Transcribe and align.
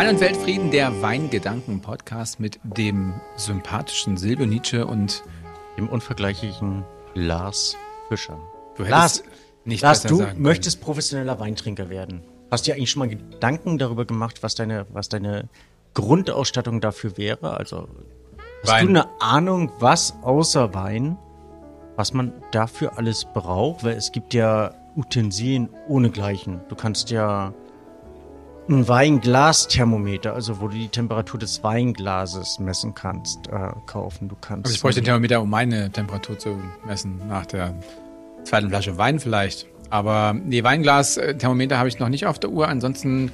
Wein 0.00 0.14
und 0.14 0.20
Weltfrieden, 0.22 0.70
der 0.70 1.02
Weingedanken-Podcast 1.02 2.40
mit 2.40 2.58
dem 2.64 3.20
sympathischen 3.36 4.16
Silvio 4.16 4.46
Nietzsche 4.46 4.86
und 4.86 5.22
dem 5.76 5.90
unvergleichlichen 5.90 6.86
Lars 7.12 7.76
Fischer. 8.08 8.38
du 8.78 8.84
Lars, 8.84 9.22
nicht 9.66 9.82
Lars, 9.82 10.04
du 10.04 10.16
sagen 10.16 10.30
können. 10.30 10.42
möchtest 10.42 10.80
professioneller 10.80 11.38
Weintrinker 11.38 11.90
werden. 11.90 12.22
Hast 12.50 12.66
du 12.66 12.70
dir 12.70 12.76
eigentlich 12.76 12.90
schon 12.90 13.00
mal 13.00 13.10
Gedanken 13.10 13.76
darüber 13.76 14.06
gemacht, 14.06 14.42
was 14.42 14.54
deine, 14.54 14.86
was 14.88 15.10
deine 15.10 15.50
Grundausstattung 15.92 16.80
dafür 16.80 17.18
wäre? 17.18 17.58
Also 17.58 17.86
hast 18.62 18.70
Wein. 18.72 18.86
du 18.86 19.00
eine 19.02 19.20
Ahnung, 19.20 19.70
was 19.80 20.14
außer 20.22 20.72
Wein, 20.72 21.18
was 21.96 22.14
man 22.14 22.32
dafür 22.52 22.96
alles 22.96 23.26
braucht? 23.34 23.84
Weil 23.84 23.98
es 23.98 24.12
gibt 24.12 24.32
ja 24.32 24.74
Utensilien 24.96 25.68
ohnegleichen. 25.88 26.62
Du 26.70 26.74
kannst 26.74 27.10
ja 27.10 27.52
ein 28.70 28.86
Weinglas-Thermometer, 28.86 30.34
also 30.34 30.60
wo 30.60 30.68
du 30.68 30.74
die 30.74 30.88
Temperatur 30.88 31.40
des 31.40 31.62
Weinglases 31.62 32.60
messen 32.60 32.94
kannst, 32.94 33.48
äh, 33.48 33.72
kaufen. 33.86 34.28
Du 34.28 34.36
kannst. 34.40 34.66
Also 34.66 34.74
ich 34.76 34.80
bräuchte 34.80 35.00
den 35.00 35.06
Thermometer, 35.06 35.42
um 35.42 35.50
meine 35.50 35.90
Temperatur 35.90 36.38
zu 36.38 36.56
messen, 36.86 37.20
nach 37.28 37.46
der 37.46 37.74
zweiten 38.44 38.68
Flasche 38.68 38.96
Wein 38.96 39.18
vielleicht. 39.18 39.66
Aber 39.90 40.34
nee, 40.34 40.62
Weinglas-Thermometer 40.62 41.78
habe 41.78 41.88
ich 41.88 41.98
noch 41.98 42.08
nicht 42.08 42.26
auf 42.26 42.38
der 42.38 42.50
Uhr. 42.50 42.68
Ansonsten 42.68 43.32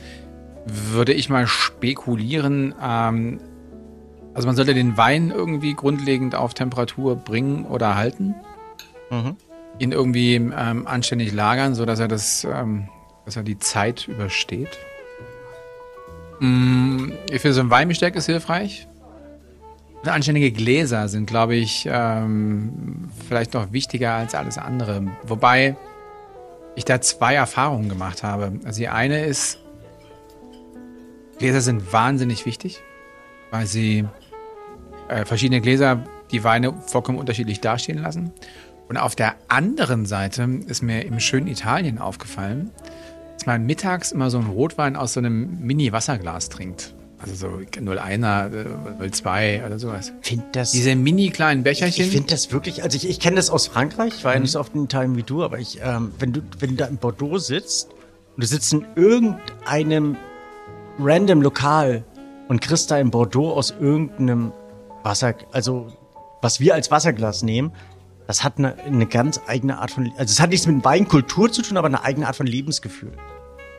würde 0.65 1.13
ich 1.13 1.29
mal 1.29 1.47
spekulieren. 1.47 2.75
Ähm, 2.83 3.41
also 4.33 4.49
man 4.49 4.57
sollte 4.57 4.75
den 4.75 4.97
Wein 4.97 5.31
irgendwie 5.31 5.75
grundlegend 5.75 6.35
auf 6.35 6.55
Temperatur 6.55 7.15
bringen 7.15 7.67
oder 7.67 7.95
halten. 7.95 8.35
Mhm. 9.11 9.37
Ihn 9.79 9.93
irgendwie 9.93 10.35
ähm, 10.35 10.87
anständig 10.87 11.33
lagern, 11.35 11.75
sodass 11.75 12.01
er 12.01 12.09
das, 12.09 12.45
ähm, 12.45 12.89
dass 13.27 13.37
er 13.37 13.43
die 13.43 13.59
Zeit 13.59 14.09
übersteht. 14.09 14.79
Mm, 16.41 17.13
ich 17.31 17.41
finde, 17.41 17.55
so 17.55 17.61
ein 17.61 17.71
Weinbesteck 17.71 18.17
ist 18.17 18.27
hilfreich. 18.27 18.87
Anständige 20.05 20.53
Gläser 20.53 21.09
sind, 21.09 21.27
glaube 21.27 21.57
ich, 21.57 21.89
ähm, 21.91 23.11
vielleicht 23.27 23.55
noch 23.55 23.73
wichtiger 23.73 24.13
als 24.13 24.35
alles 24.35 24.57
andere. 24.57 25.03
Wobei 25.25 25.77
ich 26.77 26.85
da 26.85 27.01
zwei 27.01 27.35
Erfahrungen 27.35 27.89
gemacht 27.89 28.23
habe. 28.23 28.53
Also 28.65 28.79
die 28.79 28.89
eine 28.89 29.25
ist, 29.25 29.59
Gläser 31.39 31.61
sind 31.61 31.93
wahnsinnig 31.93 32.47
wichtig, 32.47 32.81
weil 33.51 33.67
sie 33.67 34.05
äh, 35.09 35.25
verschiedene 35.25 35.61
Gläser 35.61 36.05
die 36.31 36.45
Weine 36.45 36.75
vollkommen 36.87 37.19
unterschiedlich 37.19 37.61
dastehen 37.61 37.99
lassen. 37.99 38.33
Und 38.89 38.97
auf 38.97 39.17
der 39.17 39.35
anderen 39.49 40.07
Seite 40.07 40.49
ist 40.67 40.83
mir 40.83 41.05
im 41.05 41.19
schönen 41.19 41.49
Italien 41.49 41.99
aufgefallen, 41.99 42.71
dass 43.37 43.47
man 43.47 43.65
mittags 43.67 44.13
immer 44.13 44.31
so 44.31 44.39
einen 44.39 44.49
Rotwein 44.49 44.97
aus 44.97 45.13
so 45.13 45.21
einem 45.21 45.61
Mini-Wasserglas 45.61 46.49
trinkt. 46.49 46.95
Also 47.19 47.35
so 47.35 47.47
01er, 47.49 49.01
äh, 49.01 49.11
02 49.11 49.65
oder 49.65 49.79
sowas. 49.79 50.13
Find 50.21 50.45
das 50.55 50.73
Diese 50.73 50.95
mini 50.95 51.31
kleinen 51.31 51.63
Becherchen. 51.63 52.05
Ich 52.05 52.11
finde 52.11 52.29
das 52.29 52.53
wirklich, 52.53 52.83
also 52.83 52.97
ich, 52.97 53.09
ich 53.09 53.21
kenne 53.21 53.37
das 53.37 53.49
aus 53.49 53.69
Frankreich, 53.69 54.15
ich 54.19 54.25
war 54.25 54.35
ja 54.35 54.41
nicht 54.41 54.51
so 54.51 54.61
oft 54.61 54.75
in 54.75 54.85
Italien 54.85 55.17
wie 55.17 55.23
du, 55.23 55.43
aber 55.43 55.59
ich, 55.59 55.81
ähm, 55.83 56.13
wenn 56.19 56.33
du, 56.33 56.43
wenn 56.59 56.71
du 56.71 56.77
da 56.77 56.87
in 56.87 56.99
Bordeaux 56.99 57.39
sitzt 57.39 57.91
und 58.35 58.43
du 58.43 58.47
sitzt 58.47 58.73
in 58.75 58.85
irgendeinem 58.97 60.17
random 60.99 61.41
Lokal 61.41 62.05
und 62.49 62.61
kriegst 62.61 62.91
da 62.91 62.99
in 62.99 63.11
Bordeaux 63.11 63.53
aus 63.53 63.75
irgendeinem 63.81 64.53
Wasser, 65.03 65.35
also 65.53 65.89
was 66.43 66.61
wir 66.61 66.75
als 66.75 66.91
Wasserglas 66.91 67.43
nehmen, 67.43 67.73
das 68.27 68.43
hat 68.45 68.59
eine, 68.59 68.75
eine 68.85 69.07
ganz 69.07 69.41
eigene 69.47 69.79
Art 69.79 69.91
von, 69.91 70.07
also 70.19 70.31
es 70.33 70.41
hat 70.41 70.51
nichts 70.51 70.67
mit 70.67 70.85
Weinkultur 70.85 71.51
zu 71.53 71.63
tun, 71.63 71.77
aber 71.77 71.87
eine 71.89 72.03
eigene 72.03 72.27
Art 72.27 72.37
von 72.37 72.47
Lebensgefühl. 72.47 73.13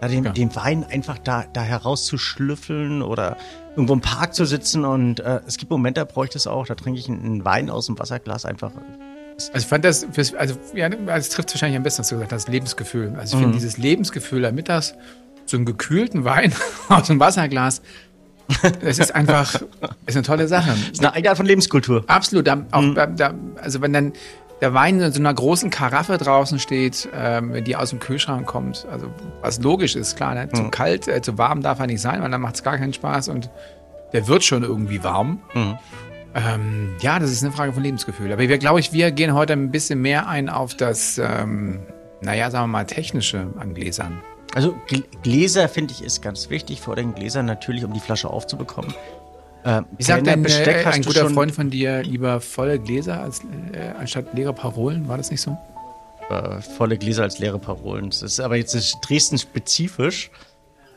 Ja, 0.02 0.08
den, 0.08 0.23
Ja. 0.26 0.31
den 0.31 0.56
Wein 0.56 0.84
einfach 0.84 1.17
da, 1.17 1.45
da 1.53 1.62
herauszuschlüffeln 1.62 3.02
oder 3.02 3.38
irgendwo 3.72 3.94
im 3.94 4.02
Park 4.02 4.34
zu 4.34 4.46
sitzen 4.46 4.86
und 4.86 5.19
äh, 5.19 5.41
es 5.47 5.57
gibt 5.57 5.72
Momente, 5.72 6.02
da 6.02 6.06
bräuchte 6.06 6.38
ich 6.38 6.44
das 6.44 6.47
auch, 6.52 6.66
da 6.66 6.75
trinke 6.75 7.00
ich 7.00 7.09
einen, 7.09 7.44
Wein 7.46 7.69
aus 7.69 7.88
dem 7.88 7.97
Wasserglas 8.00 8.46
einfach. 8.46 8.72
Also 9.38 9.52
ich 9.56 9.66
fand 9.66 9.86
das, 9.86 10.06
also 10.38 10.56
ja, 10.74 10.88
es 10.88 11.30
trifft 11.30 11.53
wahrscheinlich 11.53 11.78
am 11.78 11.84
besten, 11.84 12.00
was 12.00 12.09
du 12.09 12.16
gesagt 12.16 12.34
hast, 12.34 12.47
Lebensgefühl. 12.50 13.16
Also 13.18 13.36
ich 13.36 13.40
Mhm. 13.40 13.46
finde 13.46 13.57
dieses 13.59 13.78
Lebensgefühl 13.78 14.41
da 14.41 14.52
mittags, 14.52 14.96
so 15.46 15.57
einen 15.57 15.66
gekühlten 15.66 16.24
Wein 16.25 16.53
aus 16.90 17.07
dem 17.07 17.19
Wasserglas, 17.19 17.81
das 18.81 19.00
ist 19.00 19.13
einfach, 19.13 19.62
ist 20.06 20.16
eine 20.16 20.24
tolle 20.25 20.47
Sache. 20.47 20.69
Das 20.69 20.90
ist 20.91 21.00
eine 21.00 21.13
eigene 21.13 21.30
Art 21.30 21.38
von 21.38 21.46
Lebenskultur. 21.46 22.03
Absolut. 22.08 22.47
Da, 22.47 22.66
auch, 22.72 22.81
Mhm. 22.81 22.96
da, 23.18 23.34
also 23.62 23.81
wenn 23.81 23.94
dann 23.94 24.13
der 24.62 24.74
Wein 24.74 25.00
in 25.00 25.12
so 25.12 25.19
einer 25.19 25.34
großen 25.34 25.69
Karaffe 25.69 26.18
draußen 26.18 26.57
steht, 26.59 27.07
ähm, 27.13 27.63
die 27.63 27.75
aus 27.75 27.91
dem 27.91 28.00
Kühlschrank 28.00 28.47
kommt, 28.47 28.88
also 28.91 29.07
was 29.41 29.62
logisch 29.62 29.96
ist, 29.96 30.16
klar, 30.16 30.34
ne? 30.34 30.47
Mhm. 30.52 30.56
zu 30.56 30.69
kalt, 30.69 31.07
äh, 31.07 31.22
zu 31.22 31.38
warm 31.38 31.62
darf 31.62 31.80
er 31.80 31.88
nicht 31.88 32.02
sein, 32.02 32.22
weil 32.24 32.31
dann 32.31 32.41
macht 32.41 32.56
es 32.56 32.63
gar 32.63 32.78
keinen 32.78 32.94
Spaß 32.94 33.28
und 33.30 33.50
der 34.13 34.28
wird 34.28 34.44
schon 34.44 34.63
irgendwie 34.63 35.03
warm. 35.03 35.41
Mhm. 35.53 35.78
Ähm, 36.34 36.90
ja, 37.02 37.19
das 37.19 37.31
ist 37.31 37.44
eine 37.44 37.52
Frage 37.52 37.74
von 37.74 37.84
Lebensgefühl. 37.84 38.31
Aber 38.31 38.41
wir, 38.47 38.57
glaube 38.57 38.80
ich, 38.80 38.94
wir 38.94 39.12
gehen 39.12 39.34
heute 39.34 39.53
ein 39.53 39.72
bisschen 39.72 40.02
mehr 40.02 40.28
ein 40.28 40.50
auf 40.50 40.74
das, 40.75 41.18
ähm, 41.18 41.80
naja, 42.22 42.50
sagen 42.52 42.63
wir 42.66 42.68
mal, 42.80 42.86
technische 42.86 43.47
an 43.59 43.74
Gläsern. 43.74 44.19
Also 44.57 44.73
Gl- 44.90 45.03
Gläser 45.22 45.69
finde 45.69 45.94
ich 45.94 46.03
ist 46.03 46.23
ganz 46.23 46.50
wichtig, 46.50 46.81
vor 46.81 46.95
den 46.95 47.13
Gläsern 47.13 47.45
natürlich, 47.45 47.85
um 47.85 47.94
die 47.94 48.00
Flasche 48.00 48.28
aufzubekommen. 48.28 48.91
Äh, 49.63 49.84
Wie 49.95 50.03
sagt 50.03 50.23
Kellner, 50.23 50.31
denn 50.31 50.41
Besteck 50.41 50.84
äh, 50.84 50.90
ein 50.90 51.03
guter 51.03 51.29
Freund 51.29 51.51
von 51.51 51.69
dir, 51.69 52.01
lieber 52.01 52.41
volle 52.41 52.79
Gläser 52.79 53.22
als, 53.22 53.41
äh, 53.73 53.91
anstatt 54.00 54.34
leere 54.34 54.53
Parolen? 54.53 55.07
War 55.07 55.18
das 55.18 55.29
nicht 55.29 55.41
so? 55.41 55.56
Äh, 56.31 56.59
volle 56.75 56.97
Gläser 56.97 57.22
als 57.22 57.38
leere 57.38 57.59
Parolen. 57.59 58.09
Das 58.09 58.23
ist 58.23 58.40
aber 58.40 58.56
jetzt 58.56 58.73
ist 58.73 58.97
Dresden 59.07 59.38
spezifisch. 59.38 60.31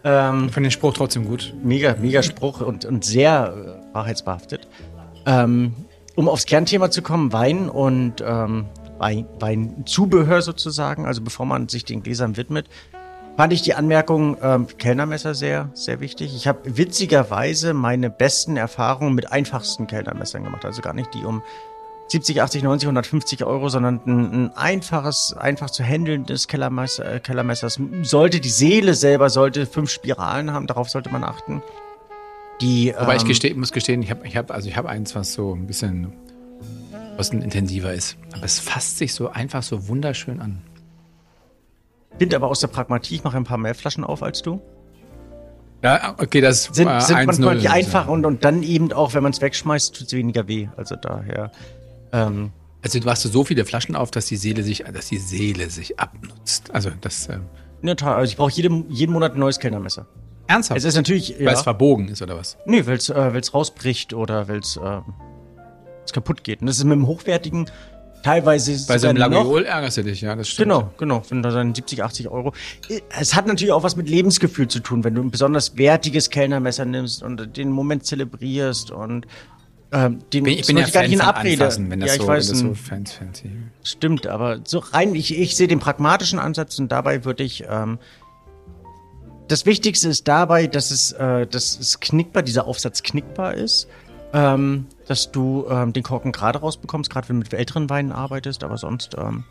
Ähm, 0.05 0.47
Ich 0.47 0.53
fand 0.53 0.65
den 0.65 0.71
Spruch 0.71 0.95
trotzdem 0.95 1.27
gut. 1.27 1.53
mega, 1.63 1.95
mega 2.01 2.23
Spruch 2.23 2.63
und, 2.63 2.87
und 2.87 3.05
sehr 3.05 3.83
äh, 3.93 3.95
wahrheitsbehaftet. 3.95 4.69
Ähm, 5.27 5.75
um 6.15 6.31
aufs 6.31 6.47
Kernthema 6.47 6.91
zu 6.91 7.03
kommen, 7.03 7.35
Wein 7.35 7.69
und 7.69 8.25
ähm, 8.27 8.65
Wein, 8.99 9.27
Weinzubehör 9.39 10.41
sozusagen, 10.41 11.05
also 11.05 11.21
bevor 11.21 11.45
man 11.45 11.69
sich 11.69 11.85
den 11.85 12.03
Gläsern 12.03 12.39
widmet, 12.39 12.65
fand 13.41 13.55
ich 13.55 13.63
die 13.63 13.73
Anmerkung 13.73 14.37
ähm, 14.43 14.67
Kellnermesser 14.77 15.35
sehr, 15.35 15.71
sehr 15.73 16.01
wichtig. 16.01 16.37
Ich 16.37 16.47
habe 16.47 16.77
witzigerweise 16.77 17.73
meine 17.73 18.11
besten 18.11 18.59
Erfahrungen 18.59 19.15
mit 19.15 19.33
einfachsten 19.33 19.87
Kellnermessern 19.87 20.45
gemacht, 20.45 20.67
also 20.67 20.83
gar 20.83 20.93
nicht 20.93 21.15
die 21.15 21.25
um 21.25 21.41
70, 22.09 22.43
80, 22.43 22.63
90, 22.65 22.87
150 22.89 23.45
Euro, 23.47 23.71
sondern 23.71 24.03
ein, 24.05 24.33
ein 24.45 24.57
einfaches, 24.59 25.35
einfach 25.35 25.71
zu 25.71 25.83
handelndes 25.83 26.49
Kellermesser, 26.49 27.15
äh, 27.15 27.21
Kellermessers. 27.21 27.81
Sollte 28.03 28.41
die 28.41 28.51
Seele 28.51 28.93
selber, 28.93 29.31
sollte 29.31 29.65
fünf 29.65 29.89
Spiralen 29.89 30.53
haben, 30.53 30.67
darauf 30.67 30.91
sollte 30.91 31.09
man 31.09 31.25
achten. 31.25 31.63
Die, 32.61 32.91
ich 32.91 32.95
ähm, 32.95 33.27
gesteh, 33.27 33.55
muss 33.55 33.73
gestehen, 33.73 34.03
ich 34.03 34.11
habe 34.11 34.27
ich 34.27 34.37
hab, 34.37 34.51
also 34.51 34.69
ich 34.69 34.77
eins, 34.77 35.15
was 35.15 35.33
so 35.33 35.55
ein 35.55 35.67
bisschen 35.67 36.13
kostenintensiver 37.17 37.95
ist. 37.95 38.19
Aber 38.35 38.45
es 38.45 38.59
fasst 38.59 38.99
sich 38.99 39.15
so 39.15 39.31
einfach 39.31 39.63
so 39.63 39.89
wunderschön 39.89 40.43
an. 40.43 40.61
Bin 42.19 42.35
aber 42.35 42.49
aus 42.49 42.61
der 42.61 42.69
Pragmatie, 42.69 43.15
ich 43.17 43.25
mache 43.25 43.37
ein 43.37 43.45
paar 43.45 43.59
mehr 43.59 43.75
Flaschen 43.75 44.05
auf 44.05 44.23
als 44.23 44.43
du. 44.43 44.61
Ja, 45.83 46.15
okay, 46.19 46.41
das 46.43 46.65
Sind, 46.65 46.89
äh, 46.89 47.01
sind 47.01 47.17
1-0 47.17 47.25
manchmal 47.27 47.59
die 47.59 47.69
einfach 47.69 48.07
und, 48.09 48.27
und 48.27 48.45
dann 48.45 48.63
eben 48.63 48.93
auch, 48.93 49.15
wenn 49.15 49.23
man 49.23 49.33
es 49.33 49.41
wegschmeißt, 49.41 49.97
tut 49.97 50.07
es 50.09 50.13
weniger 50.13 50.47
weh. 50.47 50.69
Also 50.77 50.97
daher. 50.97 51.51
Ähm, 52.13 52.51
Also 52.83 53.01
du 53.01 53.09
hast 53.09 53.23
so 53.23 53.45
viele 53.45 53.65
Flaschen 53.65 53.97
auf, 53.97 54.11
dass 54.11 54.27
die 54.27 54.37
Seele 54.37 54.63
sich, 54.63 54.85
dass 54.93 55.09
die 55.09 55.17
Seele 55.19 55.71
sich 55.71 55.99
abnutzt. 55.99 56.71
Also 56.75 56.91
das 57.01 57.29
äh, 57.29 57.39
der 57.83 57.97
Tat, 57.97 58.17
also 58.19 58.31
ich 58.31 58.37
brauche 58.37 58.53
jeden, 58.53 58.91
jeden 58.91 59.13
Monat 59.13 59.33
ein 59.35 59.39
neues 59.39 59.59
Kellnermesser. 59.59 60.07
ernsthaft, 60.49 60.77
Es 60.77 60.85
ist 60.85 60.97
natürlich. 60.97 61.35
weil 61.39 61.47
Ja, 61.47 61.53
es 61.53 61.63
verbogen 61.63 62.09
ist 62.09 62.21
oder 62.21 62.37
was? 62.37 62.59
nee, 62.67 62.85
weil 62.85 62.97
es 62.97 63.09
äh, 63.09 63.33
weil's 63.33 63.55
rausbricht 63.55 64.13
oder 64.13 64.49
weil 64.49 64.59
es 64.59 64.77
äh, 64.77 64.81
weil's 64.81 66.13
kaputt 66.13 66.45
geht. 66.45 66.61
Und 66.61 66.67
das 66.67 66.77
ist 66.77 66.85
mit 66.85 66.93
dem 66.93 67.07
hochwertigen 67.07 67.71
teilweise 68.23 68.73
Bei 68.87 68.99
so 68.99 69.09
sogar 69.09 69.11
einem 69.25 69.33
noch- 69.33 69.45
Labiol 69.45 69.65
ärgerst 69.65 69.97
du 69.99 70.05
dich, 70.05 70.21
ja, 70.21 70.35
das 70.37 70.49
stimmt. 70.49 70.69
Genau, 70.69 70.91
genau. 70.99 71.23
Wenn 71.29 71.43
da 71.43 71.51
dann 71.51 71.75
70, 71.75 72.03
80 72.05 72.29
Euro. 72.29 72.53
Es 73.19 73.35
hat 73.35 73.47
natürlich 73.47 73.73
auch 73.73 73.83
was 73.83 73.97
mit 73.97 74.09
Lebensgefühl 74.09 74.69
zu 74.69 74.81
tun, 74.81 75.05
wenn 75.05 75.15
du 75.15 75.23
ein 75.23 75.31
besonders 75.31 75.77
wertiges 75.77 76.31
Kellnermesser 76.31 76.85
nimmst 76.85 77.23
und 77.23 77.57
den 77.57 77.71
Moment 77.71 78.05
zelebrierst 78.07 78.91
und 78.91 79.27
ähm, 79.93 80.21
den 80.33 80.45
Ich 80.47 80.53
bin, 80.53 80.59
ich 80.61 80.67
bin 80.69 80.77
ja 80.77 80.85
gar 80.85 80.93
Fan 80.93 81.03
nicht 81.05 81.13
in 81.15 81.19
von 81.19 81.29
Abrede. 81.29 81.65
Anfassen, 81.65 81.91
wenn 81.91 82.01
das 82.01 82.09
ja, 82.11 82.15
ich 82.15 82.21
so, 82.23 82.29
weiß, 82.29 82.49
wenn 82.49 82.69
das 82.69 82.79
so 82.79 82.89
fancy, 82.89 83.15
fancy. 83.17 83.51
stimmt, 83.83 84.27
aber 84.29 84.61
so 84.65 84.79
rein, 84.79 85.15
ich, 85.17 85.37
ich 85.37 85.57
sehe 85.57 85.67
den 85.67 85.81
pragmatischen 85.81 86.39
Ansatz 86.39 86.79
und 86.79 86.93
dabei 86.93 87.25
würde 87.25 87.43
ich 87.43 87.65
ähm, 87.69 87.99
das 89.49 89.67
Wichtigste 89.67 90.09
ist 90.09 90.29
dabei, 90.29 90.69
dass 90.69 90.93
es, 90.93 91.11
äh, 91.13 91.45
dass 91.47 91.77
es 91.79 91.99
knickbar, 91.99 92.45
dieser 92.45 92.67
Aufsatz 92.69 93.03
knickbar 93.03 93.55
ist, 93.55 93.89
ähm, 94.33 94.87
dass 95.07 95.33
du 95.33 95.67
ähm, 95.69 95.93
den 95.93 96.03
Korken 96.03 96.33
gerade 96.33 96.61
rausbekommst, 96.61 97.11
gerade 97.11 97.29
wenn 97.29 97.37
du 97.37 97.45
mit 97.45 97.53
älteren 97.53 97.91
Weinen 97.91 98.13
arbeitest, 98.13 98.65
aber 98.65 98.79
sonst 98.79 99.17
ähm, 99.19 99.45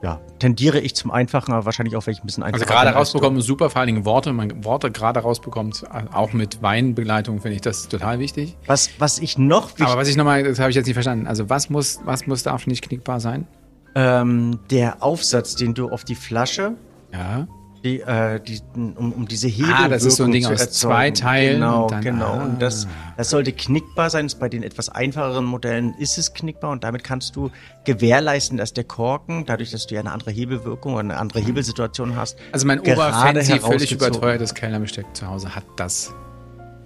ja, 0.00 0.20
tendiere 0.38 0.78
ich 0.78 0.94
zum 0.94 1.10
Einfachen, 1.10 1.52
aber 1.52 1.64
wahrscheinlich 1.64 1.96
auch, 1.96 2.06
wenn 2.06 2.12
ich 2.12 2.22
ein 2.22 2.26
bisschen 2.26 2.44
einfacher 2.44 2.62
Also 2.62 2.72
gerade 2.72 2.90
rausbekommen 2.96 3.40
super, 3.40 3.68
vor 3.68 3.80
allen 3.80 3.88
Dingen 3.88 4.04
Worte, 4.04 4.30
wenn 4.30 4.36
man 4.36 4.64
Worte 4.64 4.90
gerade 4.92 5.20
rausbekommt, 5.20 5.84
äh, 5.92 6.14
auch 6.14 6.32
mit 6.32 6.62
Weinbegleitung 6.62 7.40
finde 7.40 7.56
ich 7.56 7.62
das 7.62 7.88
total 7.88 8.18
wichtig. 8.20 8.56
Was, 8.66 8.90
was 8.98 9.18
ich 9.18 9.38
noch 9.38 9.70
wichtig, 9.70 9.86
Aber 9.86 10.00
was 10.00 10.08
ich 10.08 10.16
nochmal, 10.16 10.44
das 10.44 10.60
habe 10.60 10.70
ich 10.70 10.76
jetzt 10.76 10.86
nicht 10.86 10.94
verstanden. 10.94 11.26
Also 11.26 11.50
was 11.50 11.68
muss, 11.68 12.00
was 12.04 12.26
muss 12.26 12.44
darf 12.44 12.66
nicht 12.66 12.82
knickbar 12.82 13.20
sein? 13.20 13.46
ähm, 13.94 14.60
der 14.70 15.02
Aufsatz, 15.02 15.56
den 15.56 15.74
du 15.74 15.88
auf 15.88 16.04
die 16.04 16.14
Flasche 16.14 16.74
Ja. 17.12 17.48
Die, 17.84 18.00
äh, 18.00 18.40
die, 18.40 18.60
um, 18.74 19.12
um 19.12 19.28
diese 19.28 19.46
Hebel 19.46 19.72
Ah, 19.72 19.88
das 19.88 20.04
ist 20.04 20.16
so 20.16 20.24
ein 20.24 20.32
Ding 20.32 20.44
aus 20.46 20.70
zwei 20.72 21.12
Teilen 21.12 21.60
Genau, 21.60 21.82
und 21.84 21.92
dann- 21.92 22.00
genau. 22.02 22.24
ah. 22.32 22.42
Und 22.44 22.60
das, 22.60 22.88
das 23.16 23.30
sollte 23.30 23.52
knickbar 23.52 24.10
sein. 24.10 24.28
Bei 24.40 24.48
den 24.48 24.64
etwas 24.64 24.88
einfacheren 24.88 25.44
Modellen 25.44 25.94
ist 25.98 26.18
es 26.18 26.34
knickbar 26.34 26.72
und 26.72 26.82
damit 26.82 27.04
kannst 27.04 27.36
du 27.36 27.50
gewährleisten, 27.84 28.58
dass 28.58 28.72
der 28.72 28.82
Korken, 28.84 29.46
dadurch, 29.46 29.70
dass 29.70 29.86
du 29.86 29.94
ja 29.94 30.00
eine 30.00 30.10
andere 30.10 30.32
Hebelwirkung 30.32 30.94
oder 30.94 31.00
eine 31.00 31.18
andere 31.18 31.38
Hebelsituation 31.38 32.16
hast, 32.16 32.36
Also 32.50 32.66
mein 32.66 32.80
oberfancy, 32.80 33.60
völlig 33.60 33.92
überteuertes 33.92 34.54
Kellnerbesteck 34.54 35.06
zu 35.14 35.28
Hause 35.28 35.54
hat 35.54 35.64
das 35.76 36.12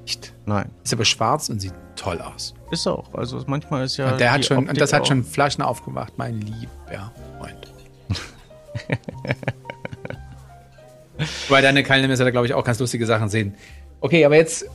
nicht. 0.03 0.35
Nein, 0.45 0.71
Ist 0.85 0.93
aber 0.93 1.07
schwarz 1.07 1.49
und 1.49 1.61
sieht 1.61 1.73
toll 1.97 2.21
aus. 2.21 2.53
ist 2.71 2.87
auch. 2.87 3.15
Also 3.15 3.43
manchmal 3.47 3.85
ist 3.85 3.97
ja. 3.97 4.13
Und 4.13 4.21
der 4.21 4.31
hat 4.33 4.45
schon, 4.45 4.69
und 4.69 4.79
das 4.81 4.93
hat 4.93 5.03
auch- 5.03 5.07
schon 5.07 5.25
Flaschen 5.25 5.63
aufgemacht, 5.63 6.13
mein 6.19 6.39
lieber 6.41 7.13
Freund. 7.39 7.57
Weil 11.49 11.63
deine 11.63 11.83
Kaltnehmer 11.83 12.17
da, 12.17 12.31
glaube 12.31 12.47
ich, 12.47 12.55
auch 12.55 12.65
ganz 12.65 12.79
lustige 12.79 13.07
Sachen 13.07 13.29
sehen. 13.29 13.55
Okay, 14.01 14.25
aber 14.25 14.37
jetzt 14.37 14.67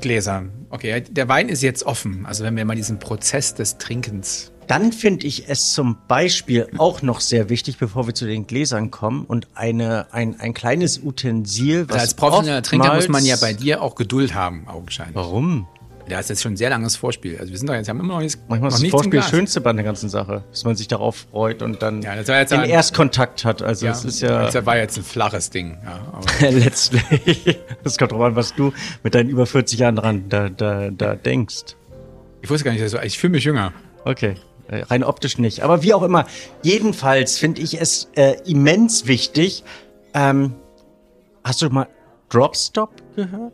Gläser. 0.00 0.44
Okay, 0.70 1.02
der 1.08 1.28
Wein 1.28 1.48
ist 1.48 1.62
jetzt 1.62 1.84
offen. 1.84 2.26
Also 2.26 2.44
wenn 2.44 2.56
wir 2.56 2.64
mal 2.64 2.76
diesen 2.76 2.98
Prozess 2.98 3.54
des 3.54 3.78
Trinkens. 3.78 4.52
Dann 4.66 4.92
finde 4.92 5.26
ich 5.26 5.48
es 5.48 5.72
zum 5.72 5.96
Beispiel 6.08 6.68
auch 6.76 7.00
noch 7.00 7.20
sehr 7.20 7.48
wichtig, 7.48 7.78
bevor 7.78 8.06
wir 8.06 8.14
zu 8.14 8.26
den 8.26 8.46
Gläsern 8.46 8.90
kommen 8.90 9.24
und 9.24 9.48
eine, 9.54 10.12
ein, 10.12 10.38
ein 10.40 10.52
kleines 10.52 10.98
Utensil, 10.98 11.88
was 11.88 11.94
Also 11.94 12.02
als 12.02 12.14
professioneller 12.14 12.62
Trinker 12.62 12.94
muss 12.94 13.08
man 13.08 13.24
ja 13.24 13.36
bei 13.40 13.54
dir 13.54 13.80
auch 13.80 13.94
Geduld 13.94 14.34
haben, 14.34 14.68
augenscheinlich. 14.68 15.14
Warum? 15.14 15.66
Da 16.08 16.18
ist 16.20 16.28
jetzt 16.30 16.42
schon 16.42 16.54
ein 16.54 16.56
sehr 16.56 16.70
langes 16.70 16.96
Vorspiel. 16.96 17.38
Also 17.38 17.50
wir 17.52 17.58
sind 17.58 17.68
doch 17.68 17.74
jetzt, 17.74 17.88
haben 17.88 18.00
immer 18.00 18.14
noch 18.14 18.20
nichts, 18.20 18.38
Manchmal 18.48 18.70
noch 18.70 18.76
ist 18.76 18.82
das 18.84 18.90
Vorspiel 18.90 19.20
das 19.20 19.30
Schönste 19.30 19.60
bei 19.60 19.72
der 19.72 19.84
ganzen 19.84 20.08
Sache, 20.08 20.44
dass 20.50 20.64
man 20.64 20.74
sich 20.76 20.88
darauf 20.88 21.26
freut 21.30 21.62
und 21.62 21.82
dann 21.82 22.02
Ja, 22.02 22.14
den 22.22 22.60
ein- 22.60 22.70
Erstkontakt 22.70 23.44
hat. 23.44 23.62
Also 23.62 23.86
Ja, 23.86 23.92
es 23.92 24.04
ist 24.04 24.20
ja 24.20 24.50
Das 24.50 24.66
war 24.66 24.76
jetzt 24.76 24.96
ein 24.96 25.04
flaches 25.04 25.50
Ding. 25.50 25.78
Ja, 25.84 26.48
letztlich, 26.50 27.58
das 27.84 27.98
kommt 27.98 28.12
drauf 28.12 28.22
an, 28.22 28.36
was 28.36 28.54
du 28.54 28.72
mit 29.02 29.14
deinen 29.14 29.28
über 29.28 29.46
40 29.46 29.78
Jahren 29.78 29.96
dran 29.96 30.24
da, 30.28 30.48
da, 30.48 30.90
da 30.90 31.14
denkst. 31.14 31.76
ich 32.42 32.50
wusste 32.50 32.64
gar 32.64 32.72
nicht, 32.72 32.82
ich 33.04 33.18
fühle 33.18 33.32
mich 33.32 33.44
jünger. 33.44 33.72
Okay. 34.04 34.34
Rein 34.70 35.02
optisch 35.02 35.38
nicht. 35.38 35.62
Aber 35.62 35.82
wie 35.82 35.94
auch 35.94 36.02
immer. 36.02 36.26
Jedenfalls 36.62 37.38
finde 37.38 37.62
ich 37.62 37.80
es 37.80 38.10
äh, 38.16 38.36
immens 38.44 39.06
wichtig. 39.06 39.64
Ähm, 40.12 40.54
hast 41.42 41.62
du 41.62 41.70
mal 41.70 41.88
Dropstop 42.28 42.90
gehört? 43.16 43.52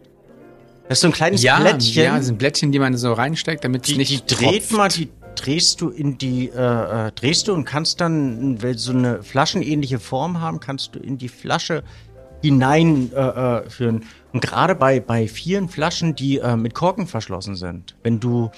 Das 0.89 0.99
ist 0.99 1.03
so 1.03 1.09
ein 1.09 1.13
kleines 1.13 1.43
Ja, 1.43 1.61
Blättchen. 1.61 2.05
ja, 2.05 2.17
das 2.17 2.27
sind 2.27 2.39
Blättchen, 2.39 2.73
die 2.73 2.79
man 2.79 2.97
so 2.97 3.13
reinsteckt, 3.13 3.65
damit 3.65 3.85
es 3.85 3.93
die, 3.93 3.97
nicht 3.99 4.31
die 4.31 4.35
dreht 4.35 4.69
tropft. 4.69 4.73
mal, 4.73 4.89
die 4.89 5.09
drehst 5.35 5.81
du 5.81 5.89
in 5.89 6.19
die, 6.19 6.49
äh, 6.51 7.07
äh, 7.09 7.13
drehst 7.13 7.49
du 7.49 7.55
und 7.55 7.65
kannst 7.65 8.01
dann, 8.01 8.63
wenn 8.63 8.77
so 8.79 8.93
eine 8.93 9.23
flaschenähnliche 9.23 9.99
Form 9.99 10.41
haben, 10.41 10.61
kannst 10.61 10.95
du 10.95 10.99
in 11.01 11.19
die 11.19 11.29
Flasche 11.29 11.83
hinein 12.43 13.11
äh, 13.15 13.59
äh. 13.59 14.01
Und 14.33 14.41
gerade 14.43 14.75
bei, 14.75 15.01
bei 15.01 15.27
vielen 15.27 15.69
Flaschen, 15.69 16.15
die 16.15 16.39
äh, 16.39 16.57
mit 16.57 16.75
Korken 16.75 17.07
verschlossen 17.07 17.57
sind, 17.57 17.97
wenn 18.03 18.21
du 18.21 18.51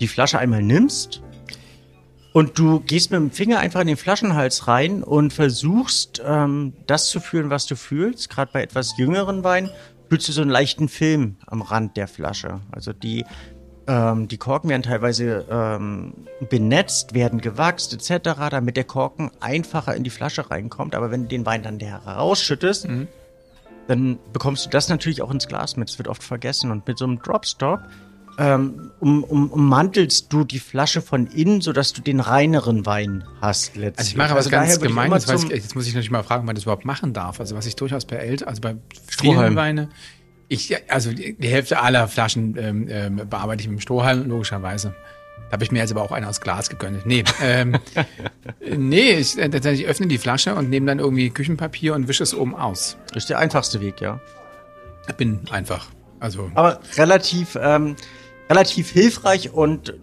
die 0.00 0.08
Flasche 0.08 0.38
einmal 0.38 0.62
nimmst 0.62 1.22
und 2.32 2.58
du 2.58 2.80
gehst 2.80 3.10
mit 3.10 3.20
dem 3.20 3.30
Finger 3.30 3.58
einfach 3.58 3.80
in 3.80 3.86
den 3.86 3.96
Flaschenhals 3.96 4.68
rein 4.68 5.02
und 5.02 5.32
versuchst, 5.32 6.22
ähm, 6.24 6.74
das 6.86 7.08
zu 7.08 7.20
fühlen, 7.20 7.50
was 7.50 7.66
du 7.66 7.76
fühlst, 7.76 8.28
gerade 8.30 8.50
bei 8.52 8.62
etwas 8.62 8.96
jüngeren 8.98 9.42
Weinen, 9.42 9.70
fühlst 10.10 10.28
du 10.28 10.32
so 10.32 10.42
einen 10.42 10.50
leichten 10.50 10.88
Film 10.88 11.36
am 11.46 11.62
Rand 11.62 11.96
der 11.96 12.08
Flasche. 12.08 12.60
Also 12.72 12.92
die, 12.92 13.24
ähm, 13.86 14.26
die 14.26 14.38
Korken 14.38 14.68
werden 14.68 14.82
teilweise 14.82 15.46
ähm, 15.48 16.14
benetzt, 16.50 17.14
werden 17.14 17.40
gewachst 17.40 17.94
etc., 17.94 18.32
damit 18.50 18.76
der 18.76 18.84
Korken 18.84 19.30
einfacher 19.38 19.94
in 19.94 20.02
die 20.02 20.10
Flasche 20.10 20.50
reinkommt. 20.50 20.96
Aber 20.96 21.12
wenn 21.12 21.22
du 21.22 21.28
den 21.28 21.46
Wein 21.46 21.62
dann 21.62 21.78
herausschüttest, 21.78 22.88
dann 23.86 24.18
bekommst 24.32 24.66
du 24.66 24.70
das 24.70 24.88
natürlich 24.88 25.22
auch 25.22 25.30
ins 25.30 25.46
Glas 25.46 25.76
mit. 25.76 25.88
Das 25.88 25.98
wird 25.98 26.08
oft 26.08 26.24
vergessen. 26.24 26.72
Und 26.72 26.88
mit 26.88 26.98
so 26.98 27.04
einem 27.04 27.22
Dropstop 27.22 27.80
ähm, 28.38 28.90
um, 29.00 29.24
um, 29.24 29.50
ummantelst 29.50 30.32
du 30.32 30.44
die 30.44 30.58
Flasche 30.58 31.02
von 31.02 31.26
innen, 31.26 31.60
sodass 31.60 31.92
du 31.92 32.00
den 32.02 32.20
reineren 32.20 32.86
Wein 32.86 33.24
hast 33.40 33.76
letztlich. 33.76 33.98
Also 33.98 34.10
ich 34.10 34.16
mache 34.16 34.34
was 34.34 34.48
daher 34.48 34.66
ganz 34.66 34.80
Gemeines, 34.80 35.44
ich, 35.44 35.50
jetzt 35.50 35.74
muss 35.74 35.86
ich 35.86 35.94
natürlich 35.94 36.10
mal 36.10 36.22
fragen, 36.22 36.40
ob 36.40 36.46
man 36.46 36.54
das 36.54 36.64
überhaupt 36.64 36.84
machen 36.84 37.12
darf. 37.12 37.40
Also 37.40 37.56
was 37.56 37.66
ich 37.66 37.76
durchaus 37.76 38.04
bei 38.04 38.16
Eltern, 38.16 38.48
also 38.48 38.60
bei 38.60 38.76
vielen 39.06 39.56
Weine, 39.56 39.88
ich, 40.48 40.74
also 40.90 41.12
die, 41.12 41.36
die 41.38 41.48
Hälfte 41.48 41.80
aller 41.80 42.08
Flaschen 42.08 42.56
ähm, 42.58 42.88
ähm, 42.90 43.28
bearbeite 43.28 43.62
ich 43.62 43.68
mit 43.68 43.78
dem 43.78 43.80
Strohhalm, 43.80 44.28
logischerweise. 44.28 44.94
Da 45.48 45.52
habe 45.54 45.64
ich 45.64 45.72
mir 45.72 45.78
jetzt 45.78 45.90
aber 45.90 46.02
auch 46.02 46.12
eine 46.12 46.28
aus 46.28 46.40
Glas 46.40 46.70
gegönnt. 46.70 47.06
Nee, 47.06 47.24
ähm, 47.40 47.76
nee, 48.76 49.12
ich, 49.12 49.38
äh, 49.38 49.48
tatsächlich 49.48 49.86
öffne 49.86 50.06
die 50.06 50.18
Flasche 50.18 50.54
und 50.54 50.70
nehme 50.70 50.86
dann 50.86 50.98
irgendwie 50.98 51.30
Küchenpapier 51.30 51.94
und 51.94 52.08
wische 52.08 52.22
es 52.22 52.34
oben 52.34 52.54
aus. 52.54 52.96
Das 53.08 53.24
ist 53.24 53.30
der 53.30 53.38
einfachste 53.38 53.80
Weg, 53.80 54.00
ja. 54.00 54.20
Ich 55.08 55.14
bin 55.14 55.40
einfach. 55.50 55.88
Also 56.20 56.50
Aber 56.54 56.80
relativ, 56.96 57.58
ähm, 57.60 57.96
relativ 58.50 58.90
hilfreich 58.90 59.52
und 59.52 59.94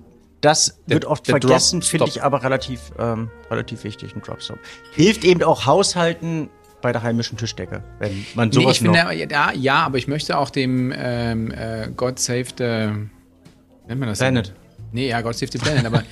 das 0.42 0.78
Der- 0.88 0.96
wird 0.96 1.06
oft 1.06 1.26
vergessen, 1.28 1.82
finde 1.82 2.08
ich 2.08 2.24
aber 2.24 2.44
relativ, 2.44 2.80
ähm, 2.98 3.30
relativ 3.52 3.84
wichtig, 3.84 4.16
ein 4.16 4.22
Dropstop. 4.22 4.60
Hilft 4.94 5.24
eben 5.24 5.44
auch 5.44 5.66
Haushalten 5.66 6.50
bei 6.82 6.92
der 6.92 7.02
heimischen 7.02 7.38
Tischdecke, 7.38 7.84
wenn 8.00 8.26
man 8.36 8.50
Nee, 8.50 8.56
sowas 8.62 8.74
ich 8.74 8.80
finde, 8.82 9.00
ja, 9.30 9.52
ja, 9.52 9.76
aber 9.78 9.98
ich 9.98 10.08
möchte 10.08 10.38
auch 10.38 10.52
dem 10.52 10.94
ähm, 10.96 11.52
äh, 11.52 11.90
God 11.96 12.20
Save 12.20 12.46
the, 12.58 12.64
nennt 13.88 14.00
man 14.00 14.10
das? 14.10 14.20
Planet. 14.20 14.54
Nee, 14.94 15.10
ja, 15.10 15.20
God 15.22 15.36
Save 15.36 15.52
the 15.52 15.58
Planet, 15.58 15.86
aber 15.86 16.04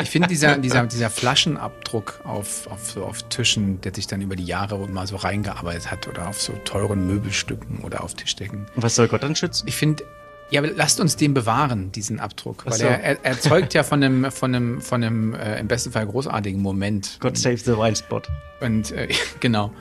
ich 0.00 0.08
finde 0.08 0.28
dieser, 0.28 0.56
dieser, 0.58 0.86
dieser 0.86 1.10
Flaschenabdruck 1.10 2.20
auf, 2.24 2.66
auf, 2.68 2.90
so 2.92 3.04
auf 3.04 3.24
Tischen, 3.28 3.80
der 3.82 3.94
sich 3.94 4.06
dann 4.06 4.22
über 4.22 4.36
die 4.36 4.44
Jahre 4.46 4.78
mal 4.88 5.06
so 5.06 5.16
reingearbeitet 5.16 5.90
hat 5.90 6.06
oder 6.08 6.28
auf 6.28 6.40
so 6.40 6.52
teuren 6.64 7.06
Möbelstücken 7.06 7.80
oder 7.80 8.02
auf 8.02 8.14
Tischdecken. 8.14 8.66
Was 8.76 8.94
soll 8.94 9.08
Gott 9.08 9.22
dann 9.24 9.36
schützen? 9.36 9.66
Ich 9.68 9.76
finde, 9.76 10.04
ja, 10.52 10.60
aber 10.60 10.70
lasst 10.70 11.00
uns 11.00 11.16
den 11.16 11.32
bewahren, 11.32 11.90
diesen 11.92 12.20
Abdruck, 12.20 12.66
weil 12.66 12.74
so. 12.74 12.84
er, 12.84 13.00
er 13.00 13.24
erzeugt 13.24 13.72
ja 13.72 13.82
von 13.82 14.02
einem, 14.02 14.30
von 14.30 14.54
einem, 14.54 14.80
von 14.82 15.02
einem 15.02 15.34
äh, 15.34 15.58
im 15.58 15.66
besten 15.66 15.92
Fall 15.92 16.06
großartigen 16.06 16.60
Moment. 16.60 17.16
God 17.20 17.38
save 17.38 17.56
the 17.56 17.72
wine 17.72 17.96
spot. 17.96 18.22
Und 18.60 18.92
äh, 18.92 19.08
genau. 19.40 19.72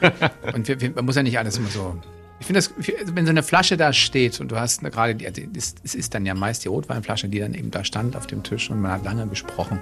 und 0.53 0.67
wir, 0.69 0.79
wir, 0.79 0.91
man 0.91 1.05
muss 1.05 1.17
ja 1.17 1.23
nicht 1.23 1.37
alles 1.37 1.57
immer 1.57 1.67
so. 1.67 1.97
Ich 2.39 2.45
finde 2.45 2.59
das, 2.59 2.73
also 2.99 3.15
wenn 3.15 3.25
so 3.25 3.31
eine 3.31 3.43
Flasche 3.43 3.75
da 3.75 3.91
steht 3.91 4.39
und 4.39 4.49
du 4.49 4.55
hast 4.55 4.81
gerade, 4.81 5.13
die, 5.13 5.29
die, 5.31 5.49
es 5.57 5.75
es 5.83 5.93
ist 5.93 6.15
dann 6.15 6.25
ja 6.25 6.33
meist 6.33 6.63
die 6.63 6.69
Rotweinflasche, 6.69 7.27
die 7.27 7.39
dann 7.39 7.53
eben 7.53 7.69
da 7.69 7.83
stand 7.83 8.15
auf 8.15 8.25
dem 8.25 8.41
Tisch 8.41 8.71
und 8.71 8.81
man 8.81 8.91
hat 8.91 9.03
lange 9.03 9.27
gesprochen. 9.27 9.79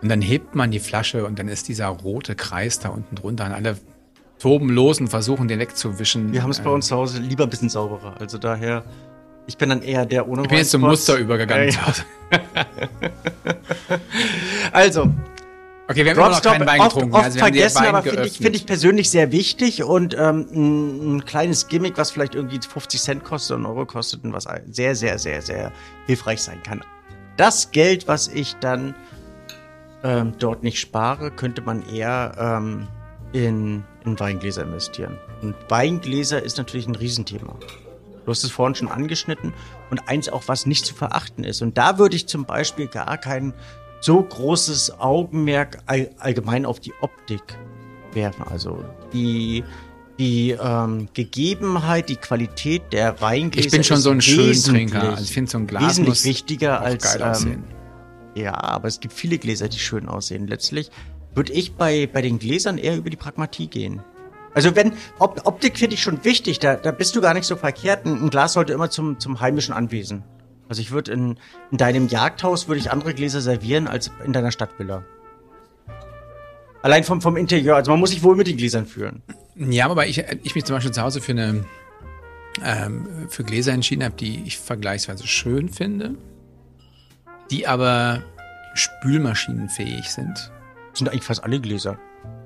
Und 0.00 0.08
dann 0.08 0.22
hebt 0.22 0.54
man 0.54 0.70
die 0.70 0.80
Flasche 0.80 1.26
und 1.26 1.38
dann 1.38 1.48
ist 1.48 1.68
dieser 1.68 1.88
rote 1.88 2.34
Kreis 2.34 2.78
da 2.78 2.88
unten 2.88 3.16
drunter 3.16 3.44
und 3.44 3.52
alle 3.52 3.76
toben 4.38 4.70
los 4.70 4.98
und 5.00 5.08
versuchen 5.08 5.46
den 5.46 5.58
wegzuwischen. 5.58 6.32
Wir 6.32 6.42
haben 6.42 6.50
es 6.50 6.60
bei 6.60 6.70
Äh, 6.70 6.74
uns 6.74 6.86
zu 6.86 6.96
Hause 6.96 7.20
lieber 7.20 7.44
ein 7.44 7.50
bisschen 7.50 7.68
sauberer. 7.68 8.20
Also 8.20 8.38
daher, 8.38 8.84
ich 9.46 9.56
bin 9.56 9.68
dann 9.68 9.82
eher 9.82 10.06
der 10.06 10.28
ohne 10.28 10.42
Ich 10.42 10.48
bin 10.48 10.58
jetzt 10.58 10.70
zum. 10.70 10.82
Muster 10.82 11.16
übergegangen. 11.16 11.70
Zu 11.70 11.86
Hause. 11.86 12.02
Also, 14.72 15.10
Okay, 15.88 16.04
wir 16.04 16.10
haben 16.10 16.18
immer 16.18 16.28
noch 16.30 16.40
Dropstop 16.40 16.52
keinen 16.54 16.66
Wein 16.66 16.80
oft, 16.80 16.94
getrunken. 16.94 17.14
oft 17.14 17.24
also 17.24 17.36
wir 17.36 17.42
haben 17.42 17.52
den 17.52 17.60
vergessen, 17.60 17.84
Wein 17.84 17.94
aber 17.94 18.02
finde 18.02 18.26
ich, 18.26 18.38
find 18.38 18.56
ich 18.56 18.66
persönlich 18.66 19.08
sehr 19.08 19.30
wichtig 19.30 19.84
und 19.84 20.14
ähm, 20.18 20.46
ein, 20.52 21.16
ein 21.16 21.24
kleines 21.24 21.68
Gimmick, 21.68 21.96
was 21.96 22.10
vielleicht 22.10 22.34
irgendwie 22.34 22.58
50 22.58 23.00
Cent 23.00 23.24
kostet 23.24 23.52
oder 23.56 23.68
einen 23.68 23.76
Euro 23.76 23.86
kostet 23.86 24.24
und 24.24 24.32
was 24.32 24.48
sehr, 24.68 24.96
sehr, 24.96 25.18
sehr, 25.18 25.42
sehr 25.42 25.72
hilfreich 26.06 26.42
sein 26.42 26.60
kann. 26.64 26.82
Das 27.36 27.70
Geld, 27.70 28.08
was 28.08 28.26
ich 28.26 28.56
dann 28.56 28.96
ähm, 30.02 30.32
dort 30.38 30.64
nicht 30.64 30.80
spare, 30.80 31.30
könnte 31.30 31.62
man 31.62 31.88
eher 31.88 32.32
ähm, 32.36 32.88
in, 33.32 33.84
in 34.04 34.18
Weingläser 34.18 34.62
investieren. 34.62 35.18
Und 35.42 35.54
Weingläser 35.68 36.42
ist 36.42 36.58
natürlich 36.58 36.88
ein 36.88 36.96
Riesenthema. 36.96 37.54
Du 38.26 38.32
hast 38.32 38.42
es 38.42 38.50
vorhin 38.50 38.74
schon 38.74 38.88
angeschnitten 38.88 39.54
und 39.88 40.08
eins 40.08 40.28
auch, 40.28 40.42
was 40.48 40.66
nicht 40.66 40.84
zu 40.84 40.94
verachten 40.94 41.44
ist. 41.44 41.62
Und 41.62 41.78
da 41.78 41.96
würde 41.98 42.16
ich 42.16 42.26
zum 42.26 42.44
Beispiel 42.44 42.88
gar 42.88 43.16
kein 43.18 43.54
so 44.00 44.20
großes 44.20 44.98
Augenmerk 44.98 45.78
all, 45.86 46.10
allgemein 46.18 46.66
auf 46.66 46.80
die 46.80 46.92
Optik 47.00 47.56
werfen. 48.12 48.42
Also 48.50 48.84
die, 49.12 49.62
die 50.18 50.50
ähm, 50.60 51.08
Gegebenheit, 51.14 52.08
die 52.08 52.16
Qualität 52.16 52.92
der 52.92 53.20
Weingläser 53.20 53.66
Ich 53.66 53.72
bin 53.72 53.84
schon 53.84 53.98
so 53.98 54.10
ein 54.10 54.20
Schöntrinker. 54.20 55.10
Also 55.10 55.22
ich 55.22 55.32
finde 55.32 55.50
so 55.50 55.58
ein 55.58 55.68
Glas 55.68 55.82
wesentlich 55.84 56.08
muss 56.08 56.24
wichtiger 56.24 56.80
als 56.80 57.14
ähm, 57.14 57.22
aussehen. 57.22 57.64
ja, 58.34 58.54
aber 58.54 58.88
es 58.88 58.98
gibt 58.98 59.14
viele 59.14 59.38
Gläser, 59.38 59.68
die 59.68 59.78
schön 59.78 60.08
aussehen. 60.08 60.48
Letztlich 60.48 60.90
würde 61.32 61.52
ich 61.52 61.74
bei, 61.74 62.08
bei 62.12 62.22
den 62.22 62.40
Gläsern 62.40 62.76
eher 62.76 62.96
über 62.96 63.08
die 63.08 63.16
Pragmatie 63.16 63.68
gehen. 63.68 64.02
Also 64.56 64.74
wenn, 64.74 64.94
Op 65.18 65.42
Optik 65.44 65.78
finde 65.78 65.96
ich 65.96 66.02
schon 66.02 66.24
wichtig, 66.24 66.58
da, 66.60 66.76
da 66.76 66.90
bist 66.90 67.14
du 67.14 67.20
gar 67.20 67.34
nicht 67.34 67.44
so 67.44 67.56
verkehrt. 67.56 68.06
Ein, 68.06 68.22
ein 68.22 68.30
Glas 68.30 68.54
sollte 68.54 68.72
immer 68.72 68.88
zum, 68.88 69.20
zum 69.20 69.38
heimischen 69.40 69.74
Anwesen. 69.74 70.24
Also 70.66 70.80
ich 70.80 70.92
würde 70.92 71.12
in, 71.12 71.36
in 71.70 71.76
deinem 71.76 72.08
Jagdhaus 72.08 72.66
würde 72.66 72.80
ich 72.80 72.90
andere 72.90 73.12
Gläser 73.12 73.42
servieren 73.42 73.86
als 73.86 74.10
in 74.24 74.32
deiner 74.32 74.50
Stadtvilla. 74.50 75.04
Allein 76.80 77.04
vom, 77.04 77.20
vom 77.20 77.36
Interieur. 77.36 77.76
Also 77.76 77.90
man 77.90 78.00
muss 78.00 78.10
sich 78.10 78.22
wohl 78.22 78.34
mit 78.34 78.46
den 78.46 78.56
Gläsern 78.56 78.86
fühlen. 78.86 79.22
Ja, 79.56 79.90
aber 79.90 80.06
ich, 80.06 80.24
ich 80.42 80.54
mich 80.54 80.64
zum 80.64 80.74
Beispiel 80.76 80.92
zu 80.92 81.02
Hause 81.02 81.20
für 81.20 81.32
eine 81.32 81.66
ähm, 82.64 83.26
für 83.28 83.44
Gläser 83.44 83.74
entschieden 83.74 84.04
habe, 84.04 84.16
die 84.16 84.42
ich 84.46 84.56
vergleichsweise 84.56 85.26
schön 85.26 85.68
finde, 85.68 86.14
die 87.50 87.66
aber 87.66 88.22
spülmaschinenfähig 88.72 90.10
sind. 90.10 90.50
sind 90.94 91.10
eigentlich 91.10 91.24
fast 91.24 91.44
alle 91.44 91.60
Gläser. 91.60 91.98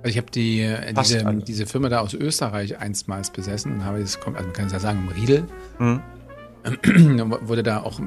Also 0.03 0.11
ich 0.11 0.17
habe 0.17 0.31
die, 0.31 0.63
äh, 0.63 0.95
diese, 0.95 1.27
alle. 1.27 1.43
diese 1.43 1.67
Firma 1.67 1.89
da 1.89 2.01
aus 2.01 2.15
Österreich 2.15 2.79
einstmals 2.79 3.31
besessen 3.31 3.73
und 3.75 3.85
habe 3.85 4.01
das, 4.01 4.19
kommt, 4.19 4.37
also 4.37 4.47
man 4.47 4.55
kann 4.55 4.67
es 4.67 4.73
ja 4.73 4.81
sagen, 4.81 5.07
im 5.07 5.09
Riedel. 5.09 5.45
Mhm. 5.79 6.01
wurde 7.43 7.63
da 7.63 7.81
auch 7.83 8.01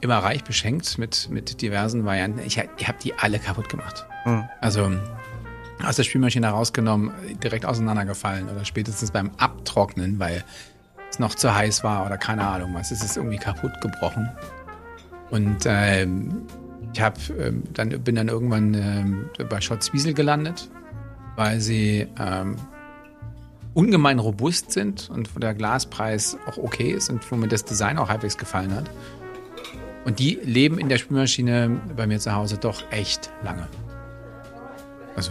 immer 0.00 0.18
reich 0.18 0.44
beschenkt 0.44 0.96
mit, 0.96 1.28
mit 1.30 1.60
diversen 1.60 2.06
Varianten. 2.06 2.40
Ich, 2.40 2.58
ich 2.76 2.88
habe 2.88 2.98
die 3.02 3.14
alle 3.14 3.38
kaputt 3.38 3.68
gemacht. 3.68 4.06
Mhm. 4.24 4.44
Also 4.60 4.90
aus 5.84 5.96
der 5.96 6.04
Spülmaschine 6.04 6.48
rausgenommen, 6.48 7.12
direkt 7.42 7.66
auseinandergefallen 7.66 8.48
oder 8.48 8.64
spätestens 8.64 9.10
beim 9.10 9.30
Abtrocknen, 9.38 10.18
weil 10.18 10.44
es 11.10 11.18
noch 11.18 11.34
zu 11.34 11.54
heiß 11.54 11.84
war 11.84 12.06
oder 12.06 12.16
keine 12.16 12.46
Ahnung 12.46 12.74
was. 12.74 12.90
Es 12.90 13.02
ist 13.02 13.16
irgendwie 13.16 13.38
kaputt 13.38 13.72
gebrochen. 13.80 14.28
Und 15.30 15.64
ähm, 15.66 16.42
ich 16.92 17.00
hab, 17.00 17.18
ähm, 17.30 17.62
dann, 17.72 17.88
bin 18.02 18.14
dann 18.14 18.28
irgendwann 18.28 18.74
ähm, 18.74 19.30
bei 19.48 19.60
Schotzwiesel 19.60 20.14
gelandet, 20.14 20.70
weil 21.36 21.60
sie 21.60 22.06
ähm, 22.18 22.56
ungemein 23.74 24.18
robust 24.18 24.72
sind 24.72 25.08
und 25.10 25.34
wo 25.34 25.38
der 25.38 25.54
Glaspreis 25.54 26.36
auch 26.46 26.58
okay 26.58 26.90
ist 26.90 27.10
und 27.10 27.30
wo 27.30 27.36
mir 27.36 27.48
das 27.48 27.64
Design 27.64 27.98
auch 27.98 28.08
halbwegs 28.08 28.36
gefallen 28.36 28.74
hat. 28.74 28.90
Und 30.04 30.18
die 30.18 30.38
leben 30.42 30.78
in 30.78 30.88
der 30.88 30.98
Spülmaschine 30.98 31.80
bei 31.96 32.06
mir 32.06 32.18
zu 32.18 32.34
Hause 32.34 32.58
doch 32.58 32.82
echt 32.90 33.30
lange. 33.44 33.68
Also, 35.16 35.30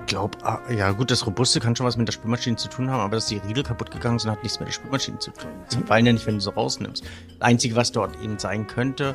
Ich 0.00 0.06
glaube, 0.06 0.36
ah, 0.42 0.60
ja 0.70 0.90
gut, 0.90 1.10
das 1.10 1.26
Robuste 1.26 1.58
kann 1.58 1.74
schon 1.74 1.86
was 1.86 1.96
mit 1.96 2.06
der 2.06 2.12
Spülmaschine 2.12 2.56
zu 2.56 2.68
tun 2.68 2.90
haben, 2.90 3.00
aber 3.00 3.16
dass 3.16 3.26
die 3.26 3.38
Riegel 3.38 3.62
kaputt 3.62 3.90
gegangen 3.90 4.18
sind, 4.18 4.30
hat 4.30 4.42
nichts 4.42 4.60
mit 4.60 4.68
der 4.68 4.72
Spülmaschine 4.74 5.18
zu 5.18 5.30
tun. 5.30 5.50
Sie 5.68 5.78
fallen 5.78 6.04
ja 6.04 6.12
nicht, 6.12 6.26
wenn 6.26 6.34
du 6.34 6.40
sie 6.40 6.52
rausnimmst. 6.52 7.02
Das 7.38 7.40
Einzige, 7.48 7.76
was 7.76 7.92
dort 7.92 8.20
eben 8.22 8.38
sein 8.38 8.66
könnte, 8.66 9.14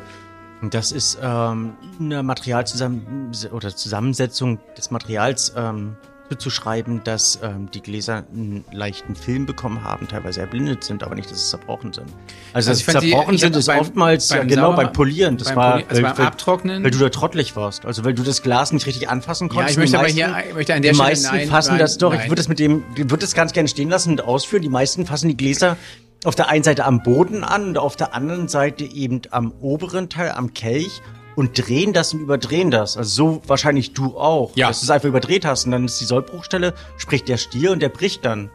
das 0.72 0.92
ist 0.92 1.20
ähm, 1.22 1.76
eine 2.00 2.24
Materialzusammen 2.24 3.32
oder 3.52 3.76
Zusammensetzung 3.76 4.60
des 4.76 4.90
Materials 4.90 5.54
ähm, 5.56 5.96
zuzuschreiben, 6.30 7.02
dass 7.04 7.40
ähm, 7.42 7.70
die 7.74 7.82
Gläser 7.82 8.24
einen 8.34 8.66
leichten 8.72 9.16
Film 9.16 9.46
bekommen 9.46 9.84
haben, 9.84 10.08
teilweise 10.08 10.42
erblindet 10.42 10.84
sind, 10.84 11.04
aber 11.04 11.16
nicht, 11.16 11.30
dass 11.32 11.38
es 11.38 11.50
zerbrochen 11.50 11.94
sind. 11.94 12.08
Also, 12.54 12.70
Also 12.70 12.70
dass 12.72 12.80
ich 12.80 12.86
sie 12.86 13.00
die- 13.00 13.10
zerbrochen 13.12 13.36
ich 13.36 13.42
sind, 13.42 13.56
ist 13.56 13.66
beim- 13.68 13.80
oftmals 13.80 14.30
beim 14.30 14.38
ja, 14.40 14.44
genau 14.44 14.62
Sauber- 14.72 14.76
beim 14.84 14.94
Polieren. 14.94 15.38
Das 15.38 15.48
beim 15.50 15.56
war 15.58 15.74
Poli- 15.80 15.86
also 15.90 16.02
beim 16.02 16.16
Abtrocknen- 16.28 16.84
weil 16.84 16.92
du 16.92 16.98
da 17.00 17.10
trottelig 17.10 17.56
warst. 17.56 17.86
Also 17.86 18.04
weil 18.06 18.14
du 18.14 18.24
das 18.24 18.42
Glas 18.42 18.72
nicht 18.72 18.86
richtig 18.86 19.10
anfassen 19.10 19.48
ja, 19.48 19.54
konntest. 19.54 19.72
ich 19.74 19.78
möchte 19.78 19.92
Die 19.92 19.96
aber 19.98 20.04
meisten- 20.04 20.18
hier, 20.44 20.50
ich 20.50 20.56
möchte 20.56 20.74
an 20.74 20.82
der 20.82 20.92
die 20.92 20.96
Stelle 20.96 21.10
meisten 21.10 21.36
nein, 21.36 21.48
fassen 21.48 21.70
nein, 21.72 21.80
das 21.80 21.98
doch, 21.98 22.14
ich 22.14 22.20
nein. 22.20 22.30
würde 22.30 22.40
das 22.40 22.48
mit 22.50 22.60
dem, 22.60 22.84
ich 22.96 23.00
würde 23.10 23.18
das 23.18 23.34
ganz 23.34 23.54
gerne 23.54 23.70
stehen 23.70 23.90
lassen 23.90 24.12
und 24.12 24.22
ausführen. 24.24 24.62
Die 24.62 24.70
meisten 24.70 25.06
fassen 25.06 25.30
die 25.30 25.38
Gläser 25.38 25.78
auf 26.26 26.36
der 26.36 26.50
einen 26.50 26.64
Seite 26.64 26.84
am 26.86 27.04
Boden 27.04 27.44
an 27.44 27.68
und 27.70 27.78
auf 27.78 27.96
der 27.96 28.14
anderen 28.14 28.48
Seite 28.48 28.84
eben 28.84 29.22
am 29.32 29.52
oberen 29.62 30.10
Teil, 30.10 30.32
am 30.32 30.54
Kelch 30.54 31.02
und 31.38 31.68
drehen 31.68 31.94
das 31.94 32.16
und 32.16 32.22
überdrehen 32.22 32.72
das. 32.72 32.98
Also 32.98 33.10
so 33.10 33.42
wahrscheinlich 33.46 33.94
du 33.94 34.18
auch. 34.18 34.52
Ja. 34.56 34.70
Dass 34.70 34.80
du 34.80 34.86
es 34.86 34.90
einfach 34.90 35.08
überdreht 35.08 35.46
hast 35.46 35.66
und 35.66 35.72
dann 35.72 35.86
ist 35.86 36.02
die 36.02 36.06
Sollbruchstelle, 36.06 36.74
spricht 36.98 37.30
der 37.30 37.38
Stier 37.38 37.72
und 37.72 37.80
der 37.80 37.90
bricht 37.90 38.26
dann. 38.26 38.50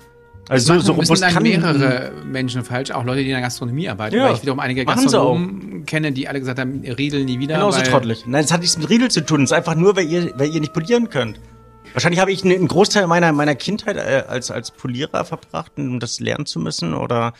Also 0.48 0.74
so, 0.74 0.80
so 0.80 0.92
machen, 0.94 1.04
robust 1.04 1.22
kann 1.22 1.34
dann 1.34 1.42
mehrere 1.44 2.12
Menschen 2.24 2.64
falsch, 2.64 2.90
auch 2.90 3.04
Leute, 3.04 3.20
die 3.20 3.28
in 3.28 3.34
der 3.34 3.40
Gastronomie 3.40 3.88
arbeiten. 3.88 4.16
Ja, 4.16 4.24
weil 4.24 4.34
ich 4.34 4.42
wiederum 4.42 4.58
einige 4.58 4.82
machen 4.82 5.04
Gastronomen 5.04 5.86
kenne, 5.86 6.10
die 6.10 6.26
alle 6.26 6.40
gesagt 6.40 6.58
haben, 6.58 6.82
Riedel 6.82 7.24
nie 7.24 7.38
wieder. 7.38 7.54
Genauso 7.54 7.80
trottelig. 7.82 8.24
Nein, 8.26 8.42
das 8.42 8.52
hat 8.52 8.60
nichts 8.60 8.76
mit 8.76 8.90
Riedel 8.90 9.12
zu 9.12 9.24
tun. 9.24 9.44
Es 9.44 9.52
ist 9.52 9.56
einfach 9.56 9.76
nur, 9.76 9.94
weil 9.94 10.10
ihr, 10.10 10.32
weil 10.36 10.52
ihr 10.52 10.60
nicht 10.60 10.72
polieren 10.72 11.08
könnt. 11.08 11.38
Wahrscheinlich 11.92 12.20
habe 12.20 12.32
ich 12.32 12.44
einen 12.44 12.66
Großteil 12.66 13.06
meiner, 13.06 13.30
meiner 13.30 13.54
Kindheit 13.54 13.96
äh, 13.96 14.24
als, 14.26 14.50
als 14.50 14.72
Polierer 14.72 15.24
verbracht, 15.24 15.70
um 15.76 16.00
das 16.00 16.18
lernen 16.18 16.46
zu 16.46 16.58
müssen 16.58 16.94
oder 16.94 17.32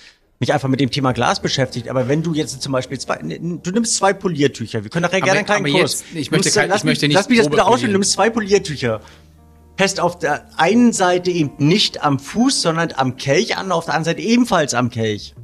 mich 0.42 0.52
einfach 0.52 0.68
mit 0.68 0.80
dem 0.80 0.90
Thema 0.90 1.12
Glas 1.12 1.40
beschäftigt. 1.40 1.88
Aber 1.88 2.08
wenn 2.08 2.22
du 2.22 2.34
jetzt 2.34 2.60
zum 2.60 2.72
Beispiel 2.72 2.98
zwei, 2.98 3.16
du 3.18 3.70
nimmst 3.70 3.96
zwei 3.96 4.12
Poliertücher, 4.12 4.82
wir 4.82 4.90
können 4.90 5.04
nachher 5.04 5.20
gerne 5.20 5.38
einen 5.38 5.46
kleinen 5.46 5.66
aber 5.66 5.78
Kurs. 5.78 6.00
jetzt- 6.00 6.04
ich 6.14 6.30
möchte 6.30 6.48
nimmst- 6.48 6.54
kein- 6.56 6.68
lass 6.68 6.78
ich 6.80 6.84
möchte 6.84 7.06
nicht 7.08 7.14
Lass 7.14 7.28
mich 7.28 7.38
das 7.38 7.48
bitte 7.48 7.64
ausführen. 7.64 7.92
Du 7.92 7.98
nimmst 7.98 8.12
zwei 8.12 8.28
Poliertücher. 8.28 9.00
Fest 9.78 10.00
auf 10.00 10.18
der 10.18 10.46
einen 10.58 10.92
Seite 10.92 11.30
eben 11.30 11.52
nicht 11.58 12.02
am 12.04 12.18
Fuß, 12.18 12.60
sondern 12.60 12.92
am 12.96 13.16
Kelch 13.16 13.56
an, 13.56 13.72
auf 13.72 13.86
der 13.86 13.94
anderen 13.94 14.16
Seite 14.16 14.20
ebenfalls 14.28 14.74
am 14.74 14.90
Kelch. 14.90 15.34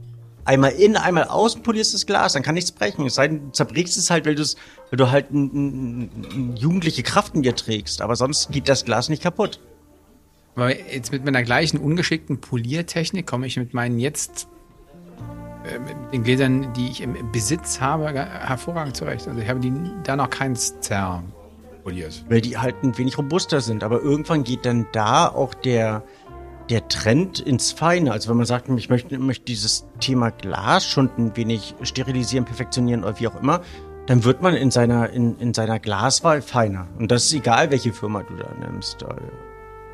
Einmal 0.45 0.73
in, 0.73 0.97
einmal 0.97 1.25
außen 1.25 1.63
polierst 1.63 1.95
das 1.95 2.05
Glas, 2.07 2.33
dann 2.33 2.43
kann 2.43 2.55
nichts 2.55 2.73
brechen. 2.73 3.07
Es 3.07 3.15
sei 3.15 3.29
denn, 3.29 3.47
du 3.47 3.53
zerbrichst 3.53 3.97
es 3.99 4.11
halt, 4.11 4.27
weil, 4.27 4.37
weil 4.37 4.97
du 4.97 5.11
halt 5.11 5.31
eine 5.31 5.41
n, 5.43 6.11
n, 6.33 6.57
jugendliche 6.57 7.03
Kraft 7.03 7.35
in 7.35 7.43
dir 7.43 7.55
trägst. 7.55 8.01
Aber 8.03 8.17
sonst 8.17 8.51
geht 8.51 8.69
das 8.69 8.85
Glas 8.85 9.09
nicht 9.09 9.23
kaputt. 9.23 9.61
Aber 10.57 10.75
jetzt 10.93 11.13
mit 11.13 11.25
meiner 11.25 11.43
gleichen 11.45 11.79
ungeschickten 11.79 12.41
Poliertechnik 12.41 13.27
komme 13.27 13.47
ich 13.47 13.57
mit 13.59 13.75
meinen 13.75 13.99
jetzt 14.01 14.49
den 16.13 16.23
Gläsern, 16.25 16.73
die 16.75 16.89
ich 16.89 17.01
im 17.03 17.31
Besitz 17.33 17.81
habe, 17.81 18.13
ga- 18.13 18.27
hervorragend 18.27 18.97
zurecht. 18.97 19.27
Also 19.29 19.41
ich 19.41 19.49
habe 19.49 19.61
die 19.61 19.73
da 20.05 20.17
noch 20.17 20.31
keins 20.31 20.79
zerpoliert. 20.81 22.25
Weil 22.29 22.41
die 22.41 22.57
halt 22.59 22.77
ein 22.83 22.97
wenig 22.99 23.19
robuster 23.19 23.61
sind. 23.61 23.83
Aber 23.85 24.01
irgendwann 24.01 24.45
geht 24.45 24.65
dann 24.67 24.87
da 24.93 25.29
auch 25.29 25.55
der, 25.55 26.03
der 26.71 26.87
Trend 26.89 27.41
ins 27.41 27.73
Feine. 27.73 28.13
Also 28.13 28.29
wenn 28.31 28.37
man 28.37 28.47
sagt, 28.47 28.69
ich 28.69 28.89
möchte, 28.91 29.19
möchte 29.19 29.45
dieses 29.47 29.87
Thema 30.01 30.31
Glas 30.31 30.87
schon 30.87 31.11
ein 31.17 31.37
wenig 31.37 31.75
sterilisieren, 31.83 32.45
perfektionieren 32.45 33.05
oder 33.05 33.19
wie 33.21 33.29
auch 33.29 33.41
immer, 33.41 33.61
dann 34.07 34.25
wird 34.25 34.41
man 34.43 34.55
in 34.55 34.71
seiner, 34.71 35.11
in, 35.11 35.39
in 35.39 35.53
seiner 35.53 35.79
Glaswahl 35.79 36.41
feiner. 36.41 36.87
Und 36.99 37.11
das 37.11 37.27
ist 37.27 37.35
egal, 37.35 37.71
welche 37.71 37.93
Firma 37.93 38.23
du 38.23 38.37
da 38.37 38.49
nimmst. 38.67 39.03
Also 39.05 39.21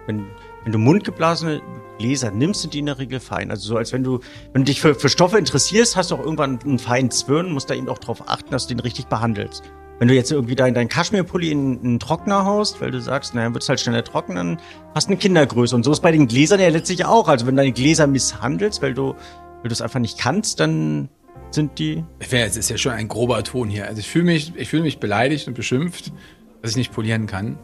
Wenn, 0.07 0.27
wenn 0.65 0.73
du 0.73 0.79
mundgeblasene 0.79 1.63
Gläser 1.99 2.31
nimmst, 2.31 2.63
sind 2.63 2.75
die 2.75 2.81
in 2.81 2.87
der 2.87 2.99
Regel 2.99 3.21
fein. 3.21 3.51
Also 3.51 3.69
so 3.69 3.77
als 3.77 3.93
wenn 3.93 4.03
du, 4.03 4.21
wenn 4.53 4.63
du 4.63 4.67
dich 4.67 4.81
für, 4.81 4.95
für 4.95 5.09
Stoffe 5.09 5.39
interessierst, 5.39 5.97
hast 5.97 6.11
du 6.11 6.17
auch 6.17 6.21
irgendwann 6.21 6.59
einen 6.65 6.79
feinen 6.79 7.11
Zwirn, 7.11 7.53
musst 7.53 7.71
da 7.71 7.75
eben 7.75 7.89
auch 7.89 7.99
darauf 7.99 8.29
achten, 8.29 8.51
dass 8.51 8.67
du 8.67 8.75
den 8.75 8.81
richtig 8.81 9.07
behandelst. 9.07 9.63
Wenn 10.01 10.09
du 10.09 10.15
jetzt 10.15 10.33
irgendwie 10.33 10.57
deinen 10.57 10.75
dein 10.75 10.89
Kaschmirpulli 10.89 11.53
in 11.53 11.79
einen 11.79 12.01
Trockner 12.01 12.45
haust, 12.45 12.81
weil 12.81 12.91
du 12.91 13.01
sagst, 13.01 13.35
naja, 13.35 13.53
wird's 13.55 13.69
halt 13.69 13.79
schneller 13.79 14.03
trocknen, 14.03 14.59
hast 14.93 15.09
eine 15.09 15.17
Kindergröße. 15.17 15.77
Und 15.77 15.85
so 15.85 15.93
ist 15.93 16.01
bei 16.01 16.11
den 16.11 16.27
Gläsern 16.27 16.59
ja 16.59 16.69
letztlich 16.69 17.05
auch. 17.05 17.29
Also 17.29 17.47
wenn 17.47 17.55
du 17.55 17.63
deine 17.63 17.73
Gläser 17.73 18.09
misshandelst, 18.09 18.83
weil 18.83 18.95
du, 18.95 19.13
weil 19.13 19.69
du 19.69 19.73
es 19.73 19.81
einfach 19.81 20.01
nicht 20.01 20.19
kannst, 20.19 20.59
dann 20.59 21.09
sind 21.53 21.79
die. 21.79 22.05
Es 22.19 22.57
ist 22.57 22.71
ja 22.71 22.77
schon 22.77 22.93
ein 22.93 23.07
grober 23.07 23.45
Ton 23.45 23.69
hier. 23.69 23.87
Also 23.87 24.01
ich 24.01 24.09
fühle 24.09 24.25
mich, 24.25 24.53
ich 24.57 24.69
fühle 24.69 24.83
mich 24.83 24.99
beleidigt 24.99 25.47
und 25.47 25.55
beschimpft, 25.55 26.13
dass 26.61 26.73
ich 26.73 26.77
nicht 26.77 26.93
polieren 26.93 27.27
kann. 27.29 27.57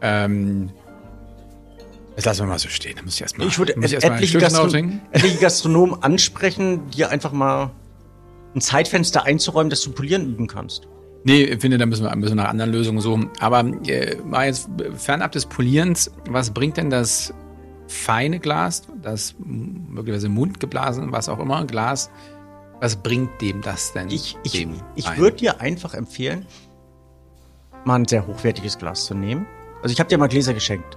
Ähm, 0.00 0.70
das 2.16 2.24
lassen 2.24 2.40
wir 2.40 2.46
mal 2.46 2.58
so 2.58 2.68
stehen. 2.68 2.96
Da 2.96 3.02
muss 3.02 3.14
ich 3.14 3.20
erstmal 3.20 3.46
Ich 3.46 3.58
würde 3.58 3.74
muss 3.76 3.92
ich 3.92 4.02
ein 4.02 4.12
etliche, 4.12 4.38
Gastro 4.38 4.66
etliche 4.66 5.38
Gastronomen 5.38 6.02
ansprechen, 6.02 6.90
dir 6.90 7.10
einfach 7.10 7.32
mal 7.32 7.70
ein 8.54 8.60
Zeitfenster 8.62 9.24
einzuräumen, 9.24 9.68
dass 9.68 9.82
du 9.82 9.92
polieren 9.92 10.26
üben 10.26 10.46
kannst. 10.46 10.88
Nee, 11.24 11.44
ich 11.44 11.60
finde, 11.60 11.76
da 11.76 11.84
müssen 11.84 12.04
wir, 12.04 12.16
müssen 12.16 12.36
wir 12.36 12.42
nach 12.42 12.50
anderen 12.50 12.72
Lösungen 12.72 13.00
so. 13.00 13.20
Aber 13.38 13.64
äh, 13.86 14.16
mal 14.24 14.46
jetzt 14.46 14.70
fernab 14.96 15.32
des 15.32 15.44
Polierens, 15.44 16.10
was 16.30 16.50
bringt 16.50 16.78
denn 16.78 16.88
das 16.88 17.34
feine 17.86 18.40
Glas, 18.40 18.84
das 19.02 19.34
möglicherweise 19.38 20.30
mundgeblasen, 20.30 21.12
was 21.12 21.28
auch 21.28 21.38
immer, 21.38 21.66
Glas, 21.66 22.10
was 22.80 22.96
bringt 22.96 23.42
dem 23.42 23.60
das 23.60 23.92
denn? 23.92 24.08
Ich, 24.08 24.38
ich, 24.42 24.66
ich 24.94 25.08
ein? 25.08 25.18
würde 25.18 25.36
dir 25.36 25.60
einfach 25.60 25.92
empfehlen, 25.92 26.46
mal 27.84 27.96
ein 27.96 28.06
sehr 28.06 28.26
hochwertiges 28.26 28.78
Glas 28.78 29.04
zu 29.04 29.14
nehmen. 29.14 29.46
Also 29.82 29.92
ich 29.92 30.00
habe 30.00 30.08
dir 30.08 30.16
mal 30.16 30.28
Gläser 30.28 30.54
geschenkt. 30.54 30.96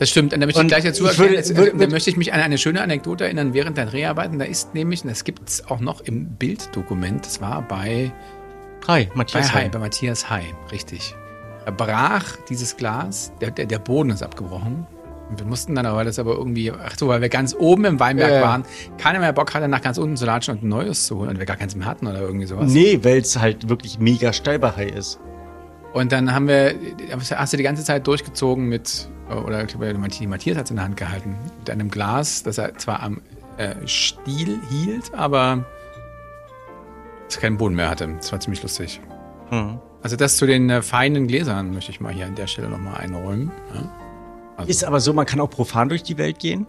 Das 0.00 0.08
stimmt. 0.10 0.32
Und 0.34 0.40
da 0.40 0.46
möchte 0.46 0.62
ich 0.62 0.66
gleich 0.68 0.82
dazu 0.84 1.06
erklären, 1.06 1.32
würde- 1.34 1.56
würde- 1.56 1.76
da 1.86 1.86
möchte 1.92 2.10
ich 2.10 2.16
mich 2.16 2.32
an 2.32 2.40
eine 2.40 2.58
schöne 2.58 2.80
Anekdote 2.82 3.24
erinnern 3.24 3.54
während 3.54 3.76
der 3.76 3.86
Dreharbeiten. 3.86 4.38
Da 4.38 4.46
ist 4.46 4.74
nämlich, 4.74 5.04
und 5.04 5.10
das 5.10 5.22
gibt 5.24 5.48
es 5.48 5.68
auch 5.68 5.78
noch 5.78 6.00
im 6.00 6.26
Bilddokument, 6.36 7.24
das 7.26 7.40
war 7.40 7.62
bei, 7.62 8.10
Hi, 8.88 9.04
bei, 9.04 9.10
Matthias. 9.14 9.52
Hai, 9.54 9.64
Hai. 9.64 9.68
bei 9.68 9.78
Matthias 9.78 10.28
Hai, 10.30 10.42
richtig. 10.72 11.14
Da 11.66 11.70
brach 11.70 12.36
dieses 12.48 12.76
Glas, 12.76 13.30
der, 13.40 13.50
der, 13.50 13.66
der 13.66 13.78
Boden 13.78 14.10
ist 14.10 14.22
abgebrochen. 14.22 14.86
Und 15.28 15.38
wir 15.38 15.46
mussten 15.46 15.74
dann 15.76 15.84
aber, 15.86 15.98
weil 15.98 16.06
das 16.06 16.18
aber 16.18 16.32
irgendwie, 16.32 16.72
ach 16.72 16.96
so, 16.98 17.06
weil 17.08 17.20
wir 17.20 17.28
ganz 17.28 17.54
oben 17.56 17.84
im 17.84 18.00
Weinberg 18.00 18.32
Ja. 18.32 18.40
waren, 18.42 18.64
keiner 18.98 19.20
mehr 19.20 19.32
Bock 19.34 19.54
hatte, 19.54 19.68
nach 19.68 19.82
ganz 19.82 19.96
unten 19.98 20.16
zu 20.16 20.24
latschen 20.24 20.56
und 20.56 20.64
ein 20.64 20.68
neues 20.68 21.06
zu 21.06 21.18
holen 21.18 21.28
und 21.28 21.38
wir 21.38 21.46
gar 21.46 21.56
keins 21.58 21.76
mehr 21.76 21.86
hatten 21.86 22.06
oder 22.08 22.20
irgendwie 22.20 22.46
sowas. 22.46 22.72
Nee, 22.72 22.98
weil 23.02 23.18
es 23.18 23.38
halt 23.38 23.68
wirklich 23.68 23.98
mega 24.00 24.32
steil 24.32 24.58
bei 24.58 24.70
Hai 24.74 24.86
ist. 24.86 25.20
Und 25.92 26.12
dann 26.12 26.32
haben 26.32 26.46
wir, 26.46 26.74
hast 27.34 27.52
du 27.52 27.56
die 27.56 27.62
ganze 27.62 27.84
Zeit 27.84 28.06
durchgezogen 28.06 28.68
mit, 28.68 29.08
oder 29.28 29.62
ich 29.62 29.68
glaube, 29.68 29.92
Matthias 29.94 30.28
Matthias 30.28 30.56
hat 30.56 30.66
es 30.66 30.70
in 30.70 30.76
der 30.76 30.84
Hand 30.84 30.96
gehalten, 30.96 31.36
mit 31.58 31.70
einem 31.70 31.90
Glas, 31.90 32.42
das 32.42 32.58
er 32.58 32.76
zwar 32.78 33.02
am 33.02 33.20
äh, 33.56 33.74
Stiel 33.86 34.60
hielt, 34.70 35.12
aber 35.14 35.64
es 37.28 37.38
keinen 37.38 37.56
Boden 37.56 37.74
mehr 37.74 37.90
hatte. 37.90 38.08
Das 38.16 38.30
war 38.32 38.40
ziemlich 38.40 38.62
lustig. 38.62 39.00
Hm. 39.50 39.78
Also 40.02 40.16
das 40.16 40.36
zu 40.36 40.46
den 40.46 40.70
äh, 40.70 40.80
feinen 40.82 41.26
Gläsern 41.26 41.74
möchte 41.74 41.90
ich 41.90 42.00
mal 42.00 42.12
hier 42.12 42.26
an 42.26 42.34
der 42.34 42.46
Stelle 42.46 42.68
nochmal 42.68 42.94
einräumen. 42.94 43.50
Ja. 43.74 44.64
Ist 44.64 44.84
aber 44.84 45.00
so, 45.00 45.12
man 45.12 45.26
kann 45.26 45.40
auch 45.40 45.50
profan 45.50 45.88
durch 45.88 46.02
die 46.02 46.18
Welt 46.18 46.38
gehen. 46.38 46.66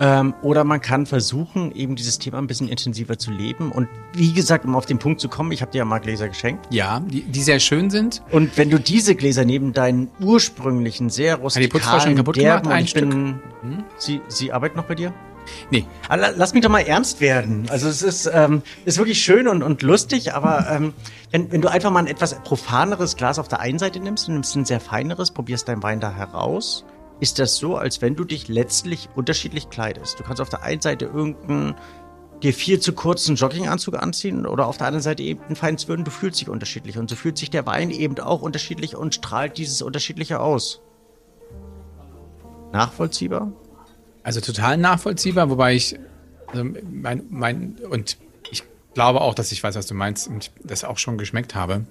Ähm, 0.00 0.34
oder 0.42 0.64
man 0.64 0.80
kann 0.80 1.06
versuchen, 1.06 1.72
eben 1.72 1.96
dieses 1.96 2.18
Thema 2.18 2.38
ein 2.38 2.46
bisschen 2.46 2.68
intensiver 2.68 3.18
zu 3.18 3.30
leben. 3.30 3.72
Und 3.72 3.88
wie 4.12 4.32
gesagt, 4.32 4.64
um 4.64 4.76
auf 4.76 4.86
den 4.86 4.98
Punkt 4.98 5.20
zu 5.20 5.28
kommen, 5.28 5.50
ich 5.52 5.60
habe 5.60 5.72
dir 5.72 5.78
ja 5.78 5.84
mal 5.84 5.98
Gläser 5.98 6.28
geschenkt. 6.28 6.66
Ja, 6.70 7.00
die, 7.00 7.22
die 7.22 7.42
sehr 7.42 7.58
schön 7.58 7.90
sind. 7.90 8.22
Und 8.30 8.56
wenn 8.56 8.70
du 8.70 8.78
diese 8.78 9.14
Gläser 9.14 9.44
neben 9.44 9.72
deinen 9.72 10.08
ursprünglichen, 10.20 11.10
sehr 11.10 11.38
die 11.38 11.68
Putzfrau 11.68 12.00
schon 12.00 12.16
rustikalen, 12.16 12.16
kaputt 12.16 12.36
derben, 12.36 12.62
gemacht? 12.62 12.76
Ein 12.76 12.84
ich 12.84 12.94
bin, 12.94 13.40
sie, 13.96 14.20
sie 14.28 14.52
arbeitet 14.52 14.76
noch 14.76 14.84
bei 14.84 14.94
dir? 14.94 15.12
Nee. 15.70 15.84
Aber 16.08 16.32
lass 16.36 16.54
mich 16.54 16.62
doch 16.62 16.70
mal 16.70 16.80
ernst 16.80 17.20
werden. 17.20 17.66
Also 17.70 17.88
es 17.88 18.02
ist, 18.02 18.30
ähm, 18.32 18.62
ist 18.84 18.98
wirklich 18.98 19.20
schön 19.20 19.48
und, 19.48 19.62
und 19.62 19.82
lustig, 19.82 20.34
aber 20.34 20.66
ähm, 20.70 20.92
wenn, 21.30 21.50
wenn 21.52 21.60
du 21.60 21.68
einfach 21.68 21.90
mal 21.90 22.00
ein 22.00 22.06
etwas 22.06 22.34
profaneres 22.42 23.16
Glas 23.16 23.38
auf 23.38 23.48
der 23.48 23.60
einen 23.60 23.78
Seite 23.78 24.00
nimmst, 24.00 24.28
du 24.28 24.32
nimmst 24.32 24.54
ein 24.56 24.64
sehr 24.64 24.80
feineres, 24.80 25.30
probierst 25.30 25.68
deinen 25.68 25.82
Wein 25.82 26.00
da 26.00 26.10
heraus, 26.10 26.84
ist 27.20 27.38
das 27.38 27.56
so, 27.56 27.76
als 27.76 28.00
wenn 28.00 28.16
du 28.16 28.24
dich 28.24 28.48
letztlich 28.48 29.08
unterschiedlich 29.14 29.70
kleidest. 29.70 30.18
Du 30.18 30.24
kannst 30.24 30.40
auf 30.40 30.48
der 30.48 30.62
einen 30.62 30.80
Seite 30.80 31.06
irgendeinen 31.06 31.74
dir 32.42 32.54
viel 32.54 32.78
zu 32.78 32.92
kurzen 32.92 33.34
Jogginganzug 33.34 34.00
anziehen 34.00 34.46
oder 34.46 34.66
auf 34.66 34.76
der 34.76 34.86
anderen 34.86 35.02
Seite 35.02 35.22
eben 35.22 35.42
einen 35.42 35.56
feinen 35.56 36.04
du 36.04 36.10
fühlst 36.10 36.40
dich 36.40 36.48
unterschiedlich. 36.48 36.98
Und 36.98 37.10
so 37.10 37.16
fühlt 37.16 37.36
sich 37.36 37.50
der 37.50 37.66
Wein 37.66 37.90
eben 37.90 38.18
auch 38.20 38.42
unterschiedlich 38.42 38.96
und 38.96 39.14
strahlt 39.14 39.58
dieses 39.58 39.82
Unterschiedliche 39.82 40.40
aus. 40.40 40.80
Nachvollziehbar? 42.72 43.52
Also 44.22 44.40
total 44.40 44.76
nachvollziehbar, 44.76 45.50
wobei 45.50 45.74
ich, 45.74 45.98
also 46.48 46.64
mein, 46.64 47.24
mein, 47.30 47.76
und 47.90 48.18
ich 48.50 48.62
glaube 48.94 49.20
auch, 49.20 49.34
dass 49.34 49.52
ich 49.52 49.62
weiß, 49.62 49.74
was 49.74 49.86
du 49.86 49.94
meinst 49.94 50.28
und 50.28 50.52
das 50.62 50.84
auch 50.84 50.98
schon 50.98 51.18
geschmeckt 51.18 51.54
habe. 51.54 51.86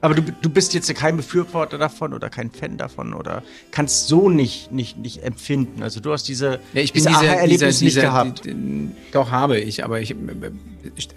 Aber 0.00 0.14
du, 0.14 0.22
du 0.22 0.48
bist 0.48 0.74
jetzt 0.74 0.94
kein 0.94 1.16
Befürworter 1.16 1.76
davon 1.76 2.14
oder 2.14 2.30
kein 2.30 2.50
Fan 2.50 2.76
davon 2.76 3.14
oder 3.14 3.42
kannst 3.70 4.06
so 4.06 4.28
nicht, 4.28 4.70
nicht, 4.70 4.98
nicht 4.98 5.24
empfinden. 5.24 5.82
Also 5.82 6.00
du 6.00 6.12
hast 6.12 6.28
diese, 6.28 6.60
ja, 6.72 6.82
ich 6.82 6.92
bin 6.92 7.04
diese, 7.04 7.20
diese, 7.46 7.66
diese, 7.66 7.84
nicht 7.84 8.00
gehabt. 8.00 8.44
Die, 8.44 8.54
die, 8.54 8.90
doch 9.12 9.30
habe 9.30 9.58
ich, 9.58 9.84
aber 9.84 10.00
ich, 10.00 10.14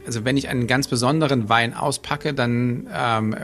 also 0.05 0.25
wenn 0.25 0.35
ich 0.35 0.49
einen 0.49 0.65
ganz 0.65 0.87
besonderen 0.87 1.47
Wein 1.49 1.75
auspacke, 1.75 2.33
dann 2.33 2.87
ähm, 2.93 3.35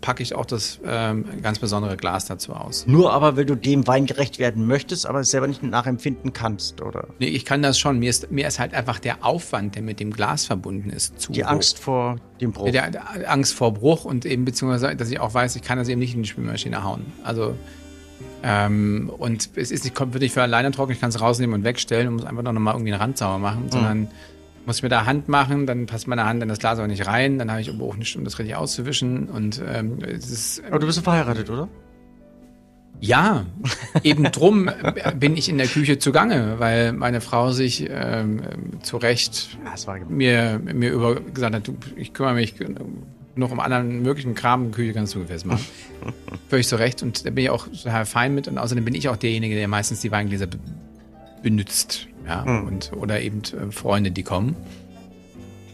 packe 0.00 0.22
ich 0.22 0.34
auch 0.34 0.44
das 0.46 0.78
ähm, 0.84 1.24
ganz 1.42 1.58
besondere 1.58 1.96
Glas 1.96 2.26
dazu 2.26 2.52
aus. 2.52 2.86
Nur 2.86 3.12
aber, 3.12 3.36
weil 3.36 3.46
du 3.46 3.54
dem 3.54 3.86
Wein 3.86 4.06
gerecht 4.06 4.38
werden 4.38 4.66
möchtest, 4.66 5.06
aber 5.06 5.20
es 5.20 5.30
selber 5.30 5.46
nicht 5.46 5.62
nachempfinden 5.62 6.32
kannst, 6.32 6.82
oder? 6.82 7.08
Nee, 7.18 7.28
ich 7.28 7.44
kann 7.44 7.62
das 7.62 7.78
schon. 7.78 7.98
Mir 7.98 8.10
ist, 8.10 8.30
mir 8.30 8.46
ist 8.46 8.58
halt 8.58 8.74
einfach 8.74 8.98
der 8.98 9.24
Aufwand, 9.24 9.74
der 9.74 9.82
mit 9.82 10.00
dem 10.00 10.12
Glas 10.12 10.44
verbunden 10.44 10.90
ist, 10.90 11.18
zu. 11.20 11.32
Die 11.32 11.44
Angst 11.44 11.78
vor 11.78 12.16
dem 12.40 12.52
Bruch. 12.52 12.70
Der, 12.70 12.90
der 12.90 13.30
Angst 13.30 13.54
vor 13.54 13.72
Bruch 13.72 14.04
und 14.04 14.26
eben 14.26 14.44
beziehungsweise, 14.44 14.81
dass 14.82 15.10
ich 15.10 15.20
auch 15.20 15.32
weiß, 15.32 15.56
ich 15.56 15.62
kann 15.62 15.78
das 15.78 15.88
eben 15.88 16.00
nicht 16.00 16.14
in 16.14 16.22
die 16.22 16.28
Spülmaschine 16.28 16.84
hauen. 16.84 17.06
Also 17.24 17.56
ähm, 18.42 19.10
und 19.18 19.50
es 19.56 19.70
ist 19.70 19.84
nicht, 19.84 19.94
kommt 19.94 20.14
wirklich 20.14 20.32
für 20.32 20.42
alleine 20.42 20.70
trocken, 20.72 20.92
ich 20.92 21.00
kann 21.00 21.10
es 21.10 21.20
rausnehmen 21.20 21.54
und 21.54 21.64
wegstellen 21.64 22.08
und 22.08 22.14
muss 22.14 22.24
einfach 22.24 22.42
noch 22.42 22.52
mal 22.52 22.72
irgendwie 22.72 22.92
einen 22.92 23.00
Rand 23.00 23.18
sauber 23.18 23.38
machen, 23.38 23.64
mhm. 23.64 23.70
sondern 23.70 24.08
muss 24.66 24.76
ich 24.76 24.82
mit 24.82 24.92
der 24.92 25.06
Hand 25.06 25.28
machen, 25.28 25.66
dann 25.66 25.86
passt 25.86 26.06
meine 26.06 26.24
Hand 26.24 26.42
in 26.42 26.48
das 26.48 26.58
Glas 26.58 26.78
auch 26.78 26.86
nicht 26.86 27.06
rein, 27.06 27.38
dann 27.38 27.50
habe 27.50 27.60
ich 27.60 27.70
auch 27.70 27.96
nicht, 27.96 28.16
um 28.16 28.24
das 28.24 28.38
richtig 28.38 28.56
auszuwischen. 28.56 29.28
Und 29.28 29.60
ähm, 29.66 29.98
es 30.02 30.30
ist. 30.30 30.62
Aber 30.66 30.78
du 30.78 30.86
bist 30.86 31.00
verheiratet, 31.00 31.50
oder? 31.50 31.68
Ja, 33.00 33.46
eben 34.04 34.22
drum 34.30 34.70
bin 35.18 35.36
ich 35.36 35.48
in 35.48 35.58
der 35.58 35.66
Küche 35.66 35.98
zugange, 35.98 36.54
weil 36.58 36.92
meine 36.92 37.20
Frau 37.20 37.50
sich 37.50 37.88
ähm, 37.90 38.42
zu 38.82 38.96
Recht 38.96 39.58
ja, 39.64 39.98
mir, 40.08 40.60
mir 40.62 40.92
über 40.92 41.16
gesagt 41.16 41.56
hat, 41.56 41.66
du, 41.66 41.76
ich 41.96 42.12
kümmere 42.12 42.34
mich 42.34 42.54
noch 43.34 43.50
um 43.50 43.60
anderen 43.60 44.02
möglichen 44.02 44.34
Kram 44.34 44.66
in 44.66 44.70
Küche 44.72 44.92
kannst 44.92 45.14
du 45.14 45.24
fest 45.24 45.46
machen. 45.46 45.64
Völlig 46.48 46.68
zu 46.68 46.76
Recht 46.76 47.02
und 47.02 47.24
da 47.24 47.30
bin 47.30 47.44
ich 47.44 47.50
auch 47.50 47.66
total 47.66 48.04
fein 48.06 48.34
mit 48.34 48.48
und 48.48 48.58
außerdem 48.58 48.84
bin 48.84 48.94
ich 48.94 49.08
auch 49.08 49.16
derjenige, 49.16 49.54
der 49.54 49.68
meistens 49.68 50.00
die 50.00 50.10
Weingläser 50.10 50.48
benutzt. 51.42 52.08
Ja, 52.26 52.44
mhm. 52.44 52.66
und, 52.66 52.92
oder 52.92 53.20
eben 53.20 53.40
äh, 53.40 53.72
Freunde, 53.72 54.10
die 54.10 54.22
kommen. 54.22 54.54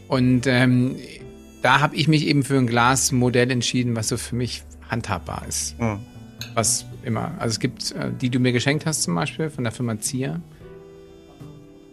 Und 0.09 0.47
ähm, 0.47 0.97
da 1.63 1.81
habe 1.81 1.95
ich 1.97 2.09
mich 2.09 2.27
eben 2.27 2.43
für 2.43 2.57
ein 2.57 2.67
Glasmodell 2.67 3.51
entschieden, 3.51 3.95
was 3.95 4.09
so 4.09 4.17
für 4.17 4.35
mich 4.35 4.63
handhabbar 4.89 5.45
ist. 5.47 5.79
Mhm. 5.79 6.01
Was 6.55 6.87
immer. 7.03 7.33
Also 7.39 7.53
es 7.53 7.61
gibt, 7.61 7.93
äh, 7.93 8.11
die 8.19 8.31
du 8.31 8.39
mir 8.39 8.53
geschenkt 8.53 8.87
hast 8.87 9.03
zum 9.03 9.15
Beispiel 9.15 9.51
von 9.51 9.65
der 9.65 9.73
Firma 9.73 9.99
Zier, 9.99 10.41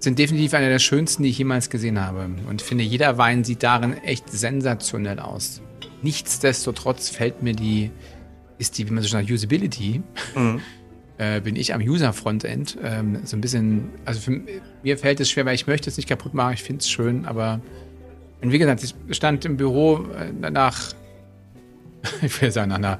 sind 0.05 0.17
definitiv 0.17 0.53
einer 0.53 0.69
der 0.69 0.79
schönsten, 0.79 1.23
die 1.23 1.29
ich 1.29 1.37
jemals 1.37 1.69
gesehen 1.69 1.99
habe. 1.99 2.29
Und 2.47 2.61
finde, 2.61 2.85
jeder 2.85 3.17
Wein 3.17 3.43
sieht 3.43 3.61
darin 3.61 3.97
echt 4.03 4.29
sensationell 4.29 5.19
aus. 5.19 5.61
Nichtsdestotrotz 6.01 7.09
fällt 7.09 7.43
mir 7.43 7.53
die, 7.53 7.91
ist 8.57 8.77
die, 8.77 8.87
wie 8.87 8.93
man 8.93 9.03
so 9.03 9.09
sagt, 9.09 9.29
Usability, 9.29 10.01
mhm 10.35 10.61
äh, 11.17 11.41
bin 11.41 11.55
ich 11.55 11.73
am 11.73 11.81
User-Frontend 11.81 12.77
ähm, 12.83 13.19
so 13.23 13.37
ein 13.37 13.41
bisschen, 13.41 13.89
also 14.05 14.19
für, 14.19 14.41
mir 14.83 14.97
fällt 14.97 15.19
es 15.19 15.29
schwer, 15.29 15.45
weil 15.45 15.55
ich 15.55 15.67
möchte 15.67 15.89
es 15.89 15.97
nicht 15.97 16.09
kaputt 16.09 16.33
machen, 16.33 16.53
ich 16.53 16.63
finde 16.63 16.81
es 16.81 16.89
schön, 16.89 17.25
aber 17.25 17.61
und 18.41 18.51
wie 18.51 18.59
gesagt, 18.59 18.83
ich 18.83 19.15
stand 19.15 19.45
im 19.45 19.57
Büro 19.57 20.05
äh, 20.13 20.51
nach, 20.51 20.93
ich 22.21 22.41
will 22.41 22.51
sagen, 22.51 22.69
nach 22.69 22.77
einer 22.77 22.99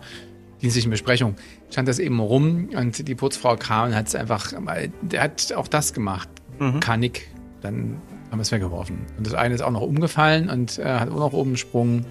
dienstlichen 0.62 0.92
Besprechung, 0.92 1.36
stand 1.70 1.88
das 1.88 2.00
eben 2.00 2.20
rum 2.20 2.70
und 2.76 3.08
die 3.08 3.16
Putzfrau 3.16 3.58
kam 3.58 3.90
und 3.90 3.96
hat 3.96 4.08
es 4.08 4.16
einfach, 4.16 4.54
der 5.02 5.22
hat 5.22 5.52
auch 5.54 5.68
das 5.68 5.94
gemacht, 5.94 6.30
mhm. 6.60 6.80
Kanik, 6.80 7.28
dann 7.62 7.98
haben 8.32 8.40
wir 8.40 8.44
es 8.44 8.52
weggeworfen. 8.52 9.00
Und 9.18 9.28
das 9.28 9.34
eine 9.34 9.56
ist 9.56 9.62
auch 9.62 9.72
noch 9.72 9.82
umgefallen 9.82 10.50
und 10.50 10.80
äh, 10.80 10.84
hat 10.84 11.10
auch 11.10 11.20
noch 11.20 11.34
oben 11.34 11.52
gesprungen. 11.52 12.06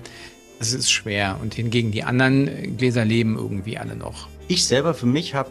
Das 0.58 0.72
ist 0.72 0.90
schwer. 0.90 1.38
Und 1.42 1.54
hingegen 1.54 1.90
die 1.90 2.04
anderen 2.04 2.76
Gläser 2.76 3.04
leben 3.04 3.36
irgendwie 3.36 3.78
alle 3.78 3.96
noch. 3.96 4.28
Ich 4.48 4.66
selber 4.66 4.94
für 4.94 5.06
mich 5.06 5.34
habe 5.34 5.50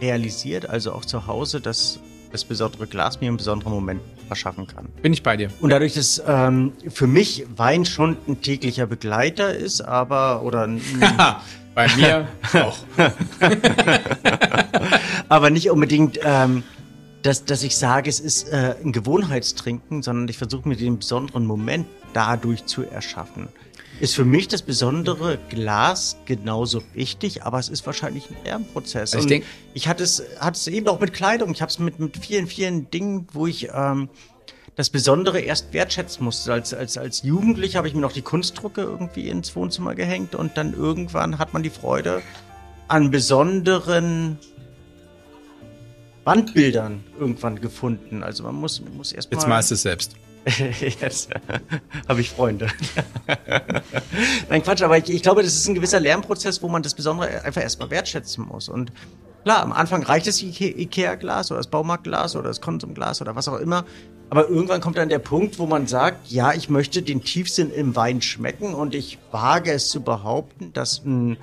realisiert, 0.00 0.68
also 0.68 0.92
auch 0.92 1.04
zu 1.04 1.26
Hause, 1.26 1.60
dass 1.60 2.00
das 2.32 2.44
besondere 2.44 2.86
Glas 2.86 3.20
mir 3.20 3.28
einen 3.28 3.36
besonderen 3.36 3.72
Moment 3.72 4.00
verschaffen 4.26 4.66
kann. 4.66 4.88
Bin 5.02 5.12
ich 5.12 5.22
bei 5.22 5.36
dir. 5.36 5.50
Und 5.60 5.70
dadurch, 5.70 5.94
dass 5.94 6.20
ähm, 6.26 6.72
für 6.88 7.06
mich 7.06 7.46
Wein 7.56 7.84
schon 7.84 8.16
ein 8.26 8.40
täglicher 8.40 8.86
Begleiter 8.86 9.54
ist, 9.54 9.80
aber 9.82 10.42
oder 10.42 10.68
bei 11.74 11.86
mir 11.96 12.26
auch. 12.54 12.76
aber 15.28 15.50
nicht 15.50 15.70
unbedingt, 15.70 16.18
ähm, 16.24 16.64
dass, 17.24 17.44
dass 17.44 17.64
ich 17.64 17.76
sage, 17.76 18.08
es 18.08 18.20
ist 18.20 18.48
äh, 18.50 18.76
ein 18.84 18.92
Gewohnheitstrinken, 18.92 20.02
sondern 20.02 20.28
ich 20.28 20.38
versuche 20.38 20.68
mir 20.68 20.76
den 20.76 20.98
besonderen 20.98 21.46
Moment 21.46 21.86
dadurch 22.12 22.64
zu 22.66 22.84
erschaffen 22.84 23.48
ist 24.00 24.14
für 24.14 24.24
mich 24.24 24.48
das 24.48 24.62
besondere 24.62 25.38
Glas 25.48 26.16
genauso 26.24 26.82
wichtig, 26.94 27.44
aber 27.44 27.58
es 27.58 27.68
ist 27.68 27.86
wahrscheinlich 27.86 28.28
ein 28.30 28.36
Lernprozess. 28.44 29.14
Also 29.14 29.18
ich 29.18 29.26
denke, 29.26 29.46
ich 29.72 29.88
hatte 29.88 30.02
es, 30.02 30.22
hatte 30.40 30.56
es 30.56 30.66
eben 30.66 30.88
auch 30.88 31.00
mit 31.00 31.12
Kleidung. 31.12 31.52
Ich 31.52 31.62
habe 31.62 31.70
es 31.70 31.78
mit, 31.78 32.00
mit 32.00 32.16
vielen, 32.16 32.46
vielen 32.46 32.90
Dingen, 32.90 33.28
wo 33.32 33.46
ich 33.46 33.68
ähm, 33.72 34.08
das 34.74 34.90
Besondere 34.90 35.40
erst 35.40 35.72
wertschätzen 35.72 36.24
musste. 36.24 36.52
Als, 36.52 36.74
als, 36.74 36.98
als 36.98 37.22
Jugendlicher 37.22 37.78
habe 37.78 37.88
ich 37.88 37.94
mir 37.94 38.00
noch 38.00 38.12
die 38.12 38.22
Kunstdrucke 38.22 38.80
irgendwie 38.80 39.28
ins 39.28 39.54
Wohnzimmer 39.54 39.94
gehängt 39.94 40.34
und 40.34 40.56
dann 40.56 40.74
irgendwann 40.74 41.38
hat 41.38 41.54
man 41.54 41.62
die 41.62 41.70
Freude 41.70 42.22
an 42.88 43.10
besonderen 43.10 44.38
Wandbildern 46.24 47.04
irgendwann 47.18 47.60
gefunden. 47.60 48.22
Also 48.22 48.42
man 48.44 48.54
muss, 48.54 48.82
muss 48.96 49.12
erst 49.12 49.30
mal. 49.30 49.38
Jetzt 49.38 49.48
malst 49.48 49.70
du 49.70 49.74
es 49.74 49.82
selbst. 49.82 50.16
Jetzt 51.00 51.30
habe 52.06 52.20
ich 52.20 52.30
Freunde. 52.30 52.68
Nein, 54.50 54.62
Quatsch, 54.62 54.82
aber 54.82 54.98
ich, 54.98 55.08
ich, 55.08 55.22
glaube, 55.22 55.42
das 55.42 55.54
ist 55.54 55.68
ein 55.68 55.74
gewisser 55.74 56.00
Lernprozess, 56.00 56.62
wo 56.62 56.68
man 56.68 56.82
das 56.82 56.94
Besondere 56.94 57.42
einfach 57.44 57.62
erstmal 57.62 57.90
wertschätzen 57.90 58.46
muss. 58.46 58.68
Und 58.68 58.92
klar, 59.44 59.62
am 59.62 59.72
Anfang 59.72 60.02
reicht 60.02 60.26
das 60.26 60.42
Ikea-Glas 60.42 61.50
oder 61.50 61.58
das 61.58 61.68
Baumarktglas 61.68 62.36
oder 62.36 62.48
das 62.48 62.60
Konsumglas 62.60 63.22
oder 63.22 63.34
was 63.36 63.48
auch 63.48 63.58
immer. 63.58 63.84
Aber 64.30 64.48
irgendwann 64.48 64.80
kommt 64.80 64.98
dann 64.98 65.08
der 65.08 65.18
Punkt, 65.18 65.58
wo 65.58 65.66
man 65.66 65.86
sagt, 65.86 66.30
ja, 66.30 66.52
ich 66.52 66.68
möchte 66.68 67.02
den 67.02 67.22
Tiefsinn 67.22 67.70
im 67.70 67.94
Wein 67.96 68.20
schmecken 68.20 68.74
und 68.74 68.94
ich 68.94 69.18
wage 69.30 69.72
es 69.72 69.88
zu 69.88 70.02
behaupten, 70.02 70.72
dass 70.72 71.04
ein 71.04 71.38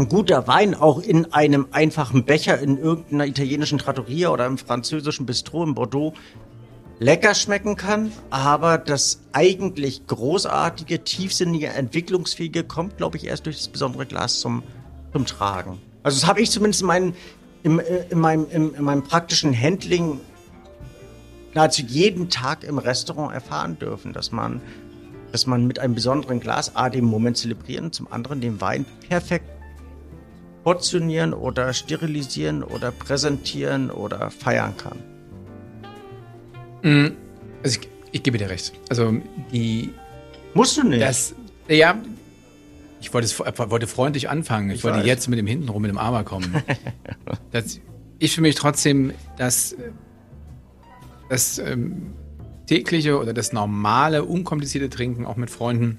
ein 0.00 0.08
guter 0.08 0.46
Wein 0.46 0.74
auch 0.74 1.00
in 1.00 1.32
einem 1.32 1.66
einfachen 1.72 2.24
Becher 2.24 2.58
in 2.58 2.78
irgendeiner 2.78 3.26
italienischen 3.26 3.78
Trattoria 3.78 4.30
oder 4.30 4.46
im 4.46 4.56
französischen 4.56 5.26
Bistro 5.26 5.62
in 5.62 5.74
Bordeaux 5.74 6.14
lecker 6.98 7.34
schmecken 7.34 7.76
kann, 7.76 8.12
aber 8.30 8.78
das 8.78 9.20
eigentlich 9.32 10.06
großartige, 10.06 11.04
tiefsinnige, 11.04 11.68
entwicklungsfähige 11.68 12.64
kommt, 12.64 12.96
glaube 12.96 13.16
ich, 13.16 13.26
erst 13.26 13.46
durch 13.46 13.56
das 13.56 13.68
besondere 13.68 14.06
Glas 14.06 14.40
zum, 14.40 14.62
zum 15.12 15.26
Tragen. 15.26 15.80
Also 16.02 16.20
das 16.20 16.28
habe 16.28 16.40
ich 16.40 16.50
zumindest 16.50 16.82
in, 16.82 16.86
meinen, 16.86 17.14
in, 17.62 17.78
in, 18.10 18.18
meinem, 18.18 18.46
in, 18.50 18.74
in 18.74 18.84
meinem 18.84 19.02
praktischen 19.02 19.58
Handling 19.58 20.20
nahezu 21.54 21.82
jeden 21.82 22.28
Tag 22.30 22.64
im 22.64 22.78
Restaurant 22.78 23.34
erfahren 23.34 23.78
dürfen, 23.78 24.12
dass 24.12 24.30
man, 24.30 24.60
dass 25.32 25.46
man 25.46 25.66
mit 25.66 25.78
einem 25.78 25.94
besonderen 25.94 26.40
Glas 26.40 26.76
A 26.76 26.90
den 26.90 27.04
Moment 27.04 27.36
zelebrieren, 27.38 27.92
zum 27.92 28.10
anderen 28.12 28.40
den 28.40 28.60
Wein 28.60 28.84
perfekt 29.08 29.59
portionieren 30.64 31.32
oder 31.32 31.72
sterilisieren 31.72 32.62
oder 32.62 32.92
präsentieren 32.92 33.90
oder 33.90 34.30
feiern 34.30 34.76
kann. 34.76 34.98
Mhm. 36.82 37.16
Also 37.62 37.80
ich, 37.80 37.88
ich 38.12 38.22
gebe 38.22 38.38
dir 38.38 38.50
recht. 38.50 38.72
Also 38.88 39.14
die. 39.52 39.90
Musst 40.54 40.76
du 40.76 40.84
nicht. 40.84 41.02
Das, 41.02 41.34
ja, 41.68 41.96
ich 43.00 43.12
wollte, 43.14 43.26
es, 43.26 43.38
wollte 43.38 43.86
freundlich 43.86 44.28
anfangen. 44.28 44.70
Ich, 44.70 44.78
ich 44.78 44.84
wollte 44.84 44.98
weiß. 44.98 45.06
jetzt 45.06 45.28
mit 45.28 45.38
dem 45.38 45.46
hintenrum 45.46 45.82
mit 45.82 45.90
dem 45.90 45.98
Aber 45.98 46.24
kommen. 46.24 46.62
das, 47.50 47.80
ich 48.18 48.34
für 48.34 48.42
mich 48.42 48.54
trotzdem, 48.54 49.12
dass 49.38 49.74
das 51.28 51.58
ähm, 51.58 52.12
tägliche 52.66 53.18
oder 53.18 53.32
das 53.32 53.52
normale, 53.52 54.24
unkomplizierte 54.24 54.90
Trinken 54.90 55.24
auch 55.24 55.36
mit 55.36 55.50
Freunden 55.50 55.98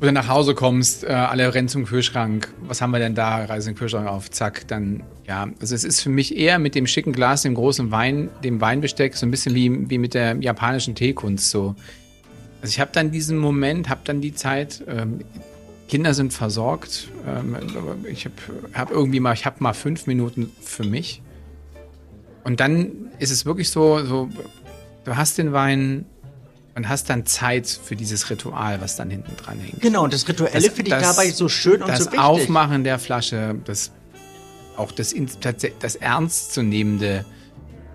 Oder 0.00 0.12
nach 0.12 0.28
Hause 0.28 0.54
kommst, 0.54 1.04
äh, 1.04 1.08
alle 1.08 1.54
rennen 1.54 1.68
zum 1.68 1.86
Kühlschrank. 1.86 2.52
Was 2.60 2.82
haben 2.82 2.90
wir 2.90 2.98
denn 2.98 3.14
da? 3.14 3.44
Reisen 3.46 3.72
den 3.72 3.78
Kühlschrank 3.78 4.06
auf, 4.06 4.30
zack, 4.30 4.68
dann, 4.68 5.02
ja. 5.26 5.48
Also 5.58 5.74
es 5.74 5.84
ist 5.84 6.02
für 6.02 6.10
mich 6.10 6.36
eher 6.36 6.58
mit 6.58 6.74
dem 6.74 6.86
schicken 6.86 7.12
Glas, 7.12 7.42
dem 7.42 7.54
großen 7.54 7.90
Wein, 7.90 8.28
dem 8.44 8.60
Weinbesteck, 8.60 9.16
so 9.16 9.24
ein 9.24 9.30
bisschen 9.30 9.54
wie, 9.54 9.88
wie 9.88 9.96
mit 9.96 10.12
der 10.12 10.36
japanischen 10.36 10.94
Teekunst 10.94 11.50
so. 11.50 11.74
Also 12.60 12.72
ich 12.72 12.80
habe 12.80 12.90
dann 12.92 13.10
diesen 13.10 13.38
Moment, 13.38 13.88
habe 13.88 14.02
dann 14.04 14.20
die 14.20 14.34
Zeit, 14.34 14.84
ähm, 14.86 15.20
Kinder 15.88 16.12
sind 16.12 16.32
versorgt. 16.32 17.08
Ähm, 17.26 17.56
ich 18.10 18.26
habe 18.26 18.34
hab 18.74 18.90
irgendwie 18.90 19.20
mal, 19.20 19.32
ich 19.32 19.46
habe 19.46 19.56
mal 19.60 19.72
fünf 19.72 20.06
Minuten 20.06 20.52
für 20.60 20.84
mich. 20.84 21.22
Und 22.44 22.60
dann 22.60 22.92
ist 23.18 23.30
es 23.30 23.46
wirklich 23.46 23.70
so, 23.70 24.04
so, 24.04 24.28
du 25.04 25.16
hast 25.16 25.38
den 25.38 25.52
Wein 25.52 26.04
und 26.76 26.90
hast 26.90 27.08
dann 27.08 27.24
Zeit 27.24 27.66
für 27.66 27.96
dieses 27.96 28.28
Ritual, 28.28 28.80
was 28.82 28.96
dann 28.96 29.10
hinten 29.10 29.34
dran 29.36 29.58
hängt. 29.58 29.80
Genau, 29.80 30.04
und 30.04 30.12
das 30.12 30.28
Rituelle 30.28 30.70
finde 30.70 30.94
ich 30.94 31.02
dabei 31.02 31.30
so 31.30 31.48
schön 31.48 31.82
und 31.82 31.88
so 31.88 32.04
wichtig. 32.04 32.18
Das 32.18 32.24
Aufmachen 32.24 32.84
der 32.84 32.98
Flasche, 32.98 33.56
das 33.64 33.92
auch 34.76 34.92
das, 34.92 35.14
das 35.80 35.96
ernstzunehmende 35.96 37.24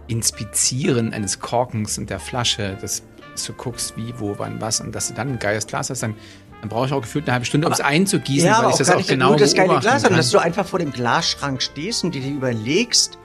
Inspizieren 0.07 1.13
eines 1.13 1.39
Korkens 1.39 1.99
und 1.99 2.09
der 2.09 2.19
Flasche, 2.19 2.75
dass 2.81 3.03
du 3.45 3.53
guckst, 3.53 3.95
wie, 3.97 4.15
wo, 4.17 4.33
wann, 4.39 4.59
was 4.59 4.81
und 4.81 4.93
dass 4.93 5.09
du 5.09 5.13
dann 5.13 5.33
ein 5.33 5.39
geiles 5.39 5.67
Glas 5.67 5.91
hast, 5.91 6.01
dann, 6.01 6.15
dann 6.59 6.69
brauche 6.69 6.87
ich 6.87 6.91
auch 6.91 7.01
gefühlt 7.01 7.25
eine 7.25 7.33
halbe 7.33 7.45
Stunde, 7.45 7.67
um 7.67 7.73
es 7.73 7.81
einzugießen, 7.81 8.47
ja, 8.47 8.63
weil 8.63 8.71
ich 8.71 8.77
das 8.77 8.89
auch 8.89 9.05
genau 9.05 9.29
nur 9.29 9.37
das 9.37 9.53
geile 9.53 9.79
Glas, 9.79 10.03
kann. 10.03 10.17
dass 10.17 10.31
du 10.31 10.39
einfach 10.39 10.65
vor 10.65 10.79
dem 10.79 10.91
Glasschrank 10.91 11.61
stehst 11.61 12.03
und 12.03 12.15
dir 12.15 12.27
überlegst, 12.27 13.19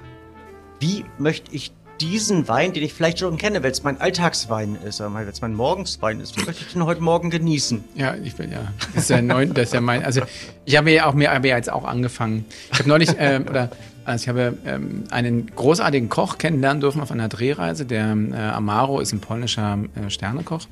wie 0.81 1.07
möchte 1.19 1.55
ich 1.55 1.73
diesen 2.01 2.49
Wein, 2.49 2.73
den 2.73 2.83
ich 2.83 2.95
vielleicht 2.95 3.19
schon 3.19 3.37
kenne, 3.37 3.63
weil 3.63 3.71
es 3.71 3.83
mein 3.83 4.01
Alltagswein 4.01 4.77
ist, 4.85 5.01
weil 5.01 5.29
es 5.29 5.41
mein 5.41 5.55
Morgenswein 5.55 6.21
ist, 6.21 6.37
möchte 6.37 6.65
ich 6.67 6.73
den 6.73 6.85
heute 6.85 7.01
Morgen 7.01 7.31
genießen? 7.31 7.85
Ja, 7.95 8.15
ich 8.15 8.35
bin 8.37 8.53
ja. 8.53 8.73
Das 8.95 9.05
ist 9.05 9.11
ja 9.11 9.23
neun, 9.23 9.55
das 9.55 9.65
ist 9.67 9.75
ja 9.75 9.81
mein. 9.81 10.05
Also 10.05 10.23
ich 10.65 10.77
habe 10.77 10.91
ja 10.91 11.07
auch 11.07 11.15
mir 11.15 11.25
ja 11.25 11.57
jetzt 11.57 11.71
auch 11.71 11.85
angefangen. 11.85 12.45
Ich 12.73 12.79
habe 12.79 12.89
neulich 12.89 13.11
äh, 13.19 13.41
oder 13.49 13.71
also 14.05 14.23
ich 14.23 14.29
habe 14.29 14.57
ähm, 14.65 15.05
einen 15.11 15.51
großartigen 15.55 16.09
Koch 16.09 16.39
kennenlernen 16.39 16.81
dürfen 16.81 17.01
auf 17.01 17.11
einer 17.11 17.29
Drehreise. 17.29 17.87
Der 17.87 18.15
äh, 18.15 18.37
Amaro 18.37 19.01
ist 19.01 19.13
ein 19.13 19.21
polnischer 19.21 19.79
äh, 19.95 20.11
Sternekoch 20.11 20.67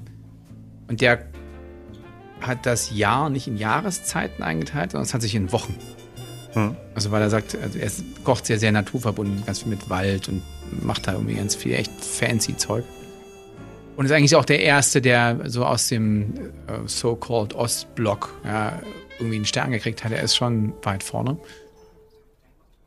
und 0.89 1.01
der 1.01 1.25
hat 2.41 2.67
das 2.67 2.95
Jahr 2.95 3.31
nicht 3.31 3.49
in 3.49 3.57
Jahreszeiten 3.57 4.43
eingeteilt, 4.43 4.93
sondern 4.93 5.07
es 5.07 5.15
hat 5.15 5.23
sich 5.23 5.35
in 5.35 5.51
Wochen. 5.51 5.75
Hm. 6.55 6.77
Also 6.95 7.11
weil 7.11 7.23
er 7.23 7.31
sagt, 7.31 7.57
also 7.61 7.79
er 7.79 7.91
kocht 8.25 8.47
sehr, 8.47 8.59
sehr 8.59 8.73
naturverbunden, 8.73 9.45
ganz 9.45 9.61
viel 9.61 9.71
mit 9.71 9.91
Wald 9.91 10.29
und 10.29 10.43
macht 10.83 11.07
da 11.07 11.13
irgendwie 11.13 11.35
ganz 11.35 11.55
viel 11.55 11.75
echt 11.75 11.93
fancy 12.01 12.57
Zeug. 12.57 12.85
Und 13.97 14.07
ist 14.07 14.13
eigentlich 14.13 14.35
auch 14.35 14.45
der 14.45 14.61
Erste, 14.61 15.01
der 15.01 15.39
so 15.45 15.65
aus 15.65 15.89
dem 15.89 16.35
äh, 16.67 16.87
so-called 16.87 17.55
Ostblock 17.55 18.35
ja, 18.45 18.81
irgendwie 19.19 19.37
einen 19.37 19.45
Stern 19.45 19.71
gekriegt 19.71 20.05
hat. 20.05 20.11
Er 20.11 20.23
ist 20.23 20.35
schon 20.35 20.73
weit 20.83 21.03
vorne. 21.05 21.39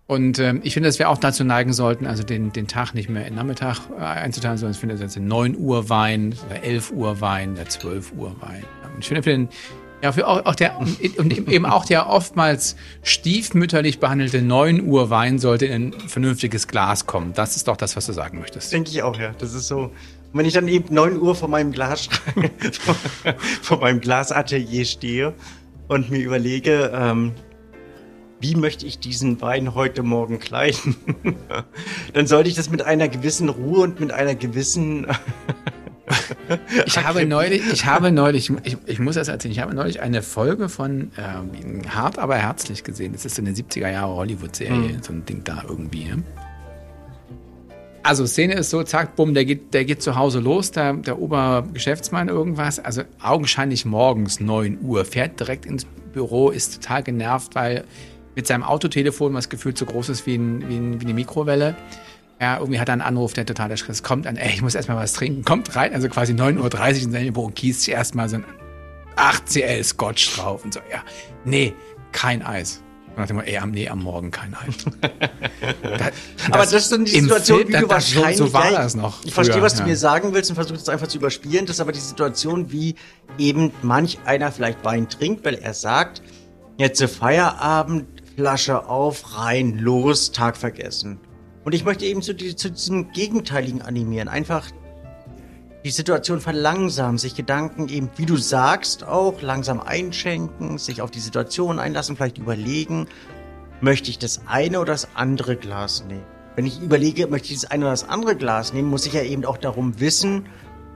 Und 0.05 0.39
ähm, 0.39 0.61
ich 0.63 0.73
finde, 0.73 0.87
dass 0.87 0.99
wir 0.99 1.09
auch 1.09 1.17
dazu 1.17 1.43
neigen 1.43 1.73
sollten, 1.73 2.07
also 2.07 2.23
den, 2.23 2.53
den 2.53 2.67
Tag 2.67 2.93
nicht 2.93 3.09
mehr 3.09 3.25
in 3.25 3.35
Nachmittag 3.35 3.79
äh, 3.97 4.01
einzuteilen, 4.01 4.57
sondern 4.57 4.71
ich 4.71 4.79
finde, 4.79 4.95
das 4.95 5.15
ist 5.15 5.21
9 5.21 5.57
Uhr 5.57 5.89
Wein, 5.89 6.33
oder 6.45 6.63
11 6.63 6.91
Uhr 6.91 7.19
Wein, 7.19 7.55
der 7.55 7.67
12 7.67 8.13
Uhr 8.13 8.35
Wein. 8.39 8.63
Und 8.93 8.99
ich 8.99 9.07
finde, 9.07 9.23
für 9.23 9.31
den, 9.31 9.49
ja, 10.01 10.11
für 10.11 10.27
auch, 10.27 10.45
auch 10.45 10.55
der, 10.55 10.77
und 10.77 11.49
eben 11.49 11.65
auch 11.65 11.85
der 11.85 12.07
oftmals 12.07 12.75
stiefmütterlich 13.01 13.99
behandelte 13.99 14.41
9 14.41 14.85
Uhr 14.85 15.09
Wein 15.09 15.39
sollte 15.39 15.65
in 15.65 15.93
ein 15.93 16.09
vernünftiges 16.09 16.67
Glas 16.67 17.07
kommen. 17.07 17.33
Das 17.33 17.55
ist 17.55 17.67
doch 17.67 17.77
das, 17.77 17.95
was 17.95 18.05
du 18.05 18.13
sagen 18.13 18.39
möchtest. 18.39 18.71
Denke 18.71 18.91
ich 18.91 19.01
auch, 19.01 19.17
ja. 19.17 19.33
Das 19.39 19.53
ist 19.53 19.67
so. 19.67 19.79
Und 19.79 19.91
wenn 20.33 20.45
ich 20.45 20.53
dann 20.53 20.67
eben 20.67 20.93
9 20.93 21.19
Uhr 21.19 21.35
vor 21.35 21.47
meinem 21.47 21.71
Glasschrank, 21.71 22.51
vor 23.61 23.79
meinem 23.79 23.99
Glasatelier 23.99 24.85
stehe 24.85 25.33
und 25.87 26.11
mir 26.11 26.19
überlege, 26.19 26.91
ähm, 26.93 27.33
wie 28.39 28.55
möchte 28.55 28.85
ich 28.85 28.99
diesen 28.99 29.41
Wein 29.41 29.73
heute 29.73 30.03
Morgen 30.03 30.37
kleiden, 30.37 30.95
dann 32.13 32.27
sollte 32.27 32.49
ich 32.49 32.55
das 32.55 32.69
mit 32.69 32.83
einer 32.83 33.07
gewissen 33.07 33.49
Ruhe 33.49 33.79
und 33.79 33.99
mit 33.99 34.11
einer 34.11 34.35
gewissen 34.35 35.07
ich 36.85 36.97
habe 36.97 37.25
neulich, 37.25 37.61
ich 37.71 37.85
habe 37.85 38.11
neulich, 38.11 38.51
ich, 38.63 38.77
ich 38.85 38.99
muss 38.99 39.15
das 39.15 39.27
erzählen, 39.27 39.51
ich 39.51 39.59
habe 39.59 39.75
neulich 39.75 40.01
eine 40.01 40.21
Folge 40.21 40.69
von 40.69 41.11
ähm, 41.17 41.81
Hart 41.89 42.17
aber 42.17 42.35
herzlich 42.35 42.83
gesehen. 42.83 43.13
Das 43.13 43.25
ist 43.25 43.35
so 43.35 43.41
eine 43.41 43.51
70er 43.51 43.91
Jahre 43.91 44.15
Hollywood-Serie, 44.15 44.73
mhm. 44.73 45.03
so 45.03 45.13
ein 45.13 45.25
Ding 45.25 45.43
da 45.43 45.63
irgendwie. 45.67 46.05
Ne? 46.05 46.23
Also 48.03 48.25
Szene 48.25 48.53
ist 48.53 48.69
so, 48.69 48.83
zack, 48.83 49.17
bumm, 49.17 49.33
der 49.33 49.43
geht, 49.43 49.73
der 49.73 49.83
geht 49.83 50.01
zu 50.01 50.15
Hause 50.15 50.39
los, 50.39 50.71
der, 50.71 50.93
der 50.93 51.19
Obergeschäftsmann 51.19 52.29
irgendwas, 52.29 52.79
also 52.79 53.01
augenscheinlich 53.21 53.83
morgens 53.83 54.39
9 54.39 54.79
Uhr, 54.81 55.03
fährt 55.03 55.41
direkt 55.41 55.65
ins 55.65 55.85
Büro, 56.13 56.49
ist 56.49 56.81
total 56.81 57.03
genervt, 57.03 57.53
weil 57.55 57.83
mit 58.33 58.47
seinem 58.47 58.63
Autotelefon, 58.63 59.33
was 59.33 59.49
gefühlt 59.49 59.77
so 59.77 59.85
groß 59.85 60.07
ist 60.09 60.25
wie, 60.25 60.35
ein, 60.35 60.69
wie, 60.69 60.77
ein, 60.77 61.01
wie 61.01 61.05
eine 61.05 61.15
Mikrowelle, 61.15 61.75
ja, 62.39 62.59
irgendwie 62.59 62.79
hat 62.79 62.89
er 62.89 62.93
einen 62.93 63.01
Anruf, 63.01 63.33
der 63.33 63.45
total 63.45 63.71
erschreckt 63.71 64.03
kommt 64.03 64.27
an, 64.27 64.37
ey, 64.37 64.53
ich 64.53 64.61
muss 64.61 64.75
erstmal 64.75 64.97
was 64.97 65.13
trinken, 65.13 65.43
kommt 65.43 65.75
rein, 65.75 65.93
also 65.93 66.07
quasi 66.07 66.33
9.30 66.33 66.59
Uhr 66.59 67.03
in 67.03 67.11
sein 67.11 67.33
Büro 67.33 67.45
und 67.45 67.55
gießt 67.55 67.81
sich 67.81 67.93
erstmal 67.93 68.29
so 68.29 68.37
ein 68.37 68.45
8CL 69.15 69.83
Scotch 69.83 70.35
drauf 70.35 70.63
und 70.63 70.73
so, 70.73 70.79
ja, 70.91 71.03
nee, 71.45 71.73
kein 72.11 72.43
Eis. 72.43 72.83
Und 73.07 73.17
nach 73.17 73.27
dem 73.27 73.39
ey, 73.39 73.57
am, 73.57 73.71
nee, 73.71 73.89
am 73.89 74.03
Morgen 74.03 74.29
kein 74.29 74.53
Eis. 74.53 74.85
das, 75.81 76.11
Aber 76.51 76.63
das 76.63 76.73
ist 76.73 76.91
dann 76.91 77.05
die 77.05 77.19
Situation, 77.19 77.57
Film, 77.59 77.69
wie 77.69 77.73
du 77.73 77.87
das, 77.87 77.89
wahrscheinlich... 77.89 78.37
So, 78.37 78.53
war 78.53 78.69
das 78.69 78.95
noch. 78.95 79.25
Ich 79.25 79.33
früher, 79.33 79.45
verstehe, 79.45 79.61
was 79.63 79.73
ja. 79.73 79.83
du 79.83 79.89
mir 79.89 79.97
sagen 79.97 80.33
willst 80.33 80.51
und 80.51 80.55
versuche 80.55 80.77
es 80.77 80.87
einfach 80.89 81.07
zu 81.07 81.17
überspielen. 81.17 81.65
Das 81.65 81.77
ist 81.77 81.79
aber 81.79 81.91
die 81.91 81.99
Situation, 81.99 82.71
wie 82.71 82.93
eben 83.39 83.71
manch 83.81 84.19
einer 84.25 84.51
vielleicht 84.51 84.85
Wein 84.85 85.09
trinkt, 85.09 85.43
weil 85.43 85.55
er 85.55 85.73
sagt, 85.73 86.21
jetzt 86.77 87.03
Feierabend, 87.03 88.05
Flasche 88.35 88.85
auf, 88.87 89.35
rein, 89.39 89.79
los, 89.79 90.31
Tag 90.31 90.55
vergessen. 90.55 91.19
Und 91.67 91.73
ich 91.73 91.83
möchte 91.83 92.05
eben 92.05 92.21
zu, 92.21 92.33
zu 92.33 92.71
diesem 92.71 93.11
Gegenteiligen 93.11 93.81
animieren. 93.81 94.29
Einfach 94.29 94.71
die 95.83 95.89
Situation 95.89 96.39
verlangsamen, 96.39 97.17
sich 97.17 97.35
Gedanken 97.35 97.89
eben, 97.89 98.09
wie 98.15 98.25
du 98.25 98.37
sagst, 98.37 99.03
auch 99.03 99.41
langsam 99.41 99.81
einschenken, 99.81 100.77
sich 100.77 101.01
auf 101.01 101.11
die 101.11 101.19
Situation 101.19 101.77
einlassen, 101.77 102.15
vielleicht 102.15 102.37
überlegen, 102.37 103.07
möchte 103.81 104.09
ich 104.09 104.17
das 104.17 104.43
eine 104.47 104.79
oder 104.79 104.93
das 104.93 105.09
andere 105.13 105.57
Glas 105.57 106.05
nehmen? 106.07 106.23
Wenn 106.55 106.65
ich 106.65 106.79
überlege, 106.79 107.27
möchte 107.27 107.51
ich 107.51 107.59
das 107.59 107.69
eine 107.69 107.83
oder 107.83 107.91
das 107.91 108.07
andere 108.07 108.37
Glas 108.37 108.71
nehmen, 108.71 108.89
muss 108.89 109.05
ich 109.05 109.11
ja 109.11 109.23
eben 109.23 109.43
auch 109.43 109.57
darum 109.57 109.99
wissen, 109.99 110.45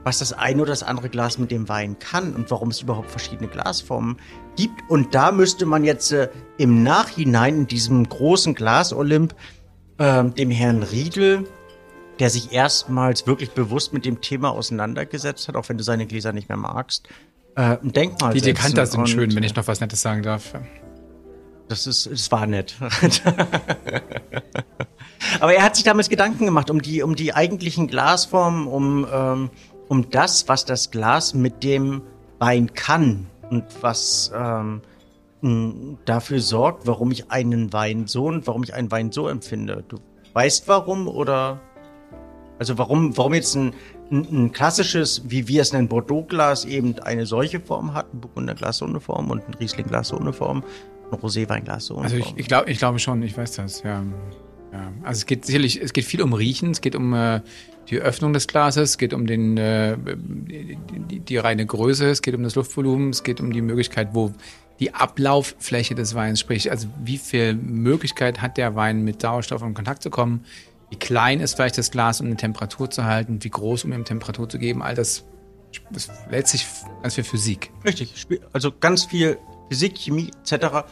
was 0.04 0.20
das 0.20 0.32
eine 0.32 0.62
oder 0.62 0.70
das 0.70 0.82
andere 0.82 1.10
Glas 1.10 1.36
mit 1.36 1.50
dem 1.50 1.68
Wein 1.68 1.98
kann 1.98 2.34
und 2.34 2.50
warum 2.50 2.70
es 2.70 2.80
überhaupt 2.80 3.10
verschiedene 3.10 3.50
Glasformen 3.50 4.16
gibt. 4.56 4.80
Und 4.88 5.14
da 5.14 5.32
müsste 5.32 5.66
man 5.66 5.84
jetzt 5.84 6.12
äh, 6.12 6.30
im 6.56 6.82
Nachhinein 6.82 7.56
in 7.56 7.66
diesem 7.66 8.08
großen 8.08 8.54
Glas-Olymp 8.54 9.34
ähm, 10.02 10.34
dem 10.34 10.50
Herrn 10.50 10.82
Riedel, 10.82 11.46
der 12.18 12.28
sich 12.28 12.50
erstmals 12.52 13.24
wirklich 13.28 13.52
bewusst 13.52 13.92
mit 13.92 14.04
dem 14.04 14.20
Thema 14.20 14.50
auseinandergesetzt 14.50 15.46
hat, 15.46 15.54
auch 15.54 15.68
wenn 15.68 15.78
du 15.78 15.84
seine 15.84 16.06
Gläser 16.06 16.32
nicht 16.32 16.48
mehr 16.48 16.58
magst, 16.58 17.08
äh, 17.54 17.76
ein 17.80 17.92
Denkmal 17.92 18.34
Die 18.34 18.40
Dekanter 18.40 18.84
sind 18.84 19.08
schön, 19.08 19.32
wenn 19.34 19.44
ich 19.44 19.54
noch 19.54 19.68
was 19.68 19.80
Nettes 19.80 20.02
sagen 20.02 20.24
darf. 20.24 20.54
Das 21.68 21.86
ist, 21.86 22.06
es 22.06 22.32
war 22.32 22.46
nett. 22.46 22.74
Aber 25.40 25.54
er 25.54 25.62
hat 25.62 25.76
sich 25.76 25.84
damals 25.84 26.08
Gedanken 26.08 26.46
gemacht 26.46 26.68
um 26.68 26.82
die, 26.82 27.02
um 27.02 27.14
die 27.14 27.32
eigentlichen 27.32 27.86
Glasformen, 27.86 28.66
um, 28.66 29.06
ähm, 29.10 29.50
um 29.88 30.10
das, 30.10 30.48
was 30.48 30.64
das 30.64 30.90
Glas 30.90 31.32
mit 31.32 31.62
dem 31.62 32.02
Wein 32.40 32.74
kann 32.74 33.28
und 33.50 33.64
was 33.80 34.32
ähm, 34.34 34.82
dafür 36.04 36.40
sorgt, 36.40 36.86
warum 36.86 37.10
ich 37.10 37.30
einen 37.30 37.72
Wein 37.72 38.06
so 38.06 38.26
und 38.26 38.46
warum 38.46 38.62
ich 38.62 38.74
einen 38.74 38.90
Wein 38.90 39.10
so 39.10 39.28
empfinde. 39.28 39.84
Du 39.88 39.96
weißt 40.34 40.68
warum 40.68 41.08
oder 41.08 41.60
also 42.58 42.78
warum, 42.78 43.16
warum 43.16 43.34
jetzt 43.34 43.56
ein, 43.56 43.74
ein, 44.12 44.26
ein 44.30 44.52
klassisches, 44.52 45.22
wie 45.26 45.48
wir 45.48 45.62
es 45.62 45.72
nennen, 45.72 45.88
Bordeaux-Glas 45.88 46.64
eben 46.64 46.96
eine 47.00 47.26
solche 47.26 47.58
Form 47.58 47.92
hat, 47.92 48.14
ein 48.14 48.20
Burgunderglas 48.20 48.78
so 48.78 48.86
eine 48.86 49.00
Form 49.00 49.30
und 49.30 49.42
ein 49.48 49.54
Riesling-Glas 49.54 50.08
so 50.08 50.18
eine 50.18 50.32
Form, 50.32 50.62
ein 51.10 51.18
Roséweinglas 51.18 51.68
also 51.68 51.94
Form. 51.94 52.04
Also 52.04 52.16
ich, 52.18 52.34
ich 52.36 52.46
glaube 52.46 52.70
ich 52.70 52.78
glaube 52.78 53.00
schon, 53.00 53.20
ich 53.22 53.36
weiß 53.36 53.56
das, 53.56 53.82
ja. 53.82 54.04
ja. 54.72 54.92
Also 55.02 55.18
es 55.18 55.26
geht 55.26 55.44
sicherlich, 55.44 55.82
es 55.82 55.92
geht 55.92 56.04
viel 56.04 56.22
um 56.22 56.34
Riechen, 56.34 56.70
es 56.70 56.80
geht 56.80 56.94
um 56.94 57.14
äh, 57.14 57.40
die 57.88 57.98
Öffnung 57.98 58.32
des 58.32 58.46
Glases, 58.46 58.90
es 58.90 58.98
geht 58.98 59.12
um 59.12 59.26
den, 59.26 59.56
äh, 59.56 59.96
die, 59.98 60.78
die, 61.10 61.18
die 61.18 61.36
reine 61.36 61.66
Größe, 61.66 62.10
es 62.10 62.22
geht 62.22 62.36
um 62.36 62.44
das 62.44 62.54
Luftvolumen, 62.54 63.10
es 63.10 63.24
geht 63.24 63.40
um 63.40 63.52
die 63.52 63.60
Möglichkeit, 63.60 64.10
wo 64.12 64.30
die 64.80 64.94
Ablauffläche 64.94 65.94
des 65.94 66.14
Weins, 66.14 66.40
sprich, 66.40 66.70
also 66.70 66.88
wie 67.04 67.18
viel 67.18 67.54
Möglichkeit 67.54 68.40
hat 68.42 68.56
der 68.56 68.74
Wein 68.74 69.02
mit 69.02 69.22
Sauerstoff 69.22 69.62
in 69.62 69.74
Kontakt 69.74 70.02
zu 70.02 70.10
kommen, 70.10 70.44
wie 70.90 70.96
klein 70.96 71.40
ist 71.40 71.54
vielleicht 71.54 71.78
das 71.78 71.90
Glas, 71.90 72.20
um 72.20 72.26
eine 72.26 72.36
Temperatur 72.36 72.90
zu 72.90 73.04
halten, 73.04 73.42
wie 73.42 73.50
groß, 73.50 73.84
um 73.84 73.92
ihm 73.92 74.04
Temperatur 74.04 74.48
zu 74.48 74.58
geben, 74.58 74.82
all 74.82 74.94
das, 74.94 75.24
das 75.90 76.10
letztlich 76.30 76.66
ganz 77.02 77.14
viel 77.14 77.24
Physik. 77.24 77.70
Richtig, 77.84 78.26
also 78.52 78.72
ganz 78.72 79.04
viel 79.04 79.38
Physik, 79.68 79.96
Chemie 79.96 80.30
etc. 80.42 80.84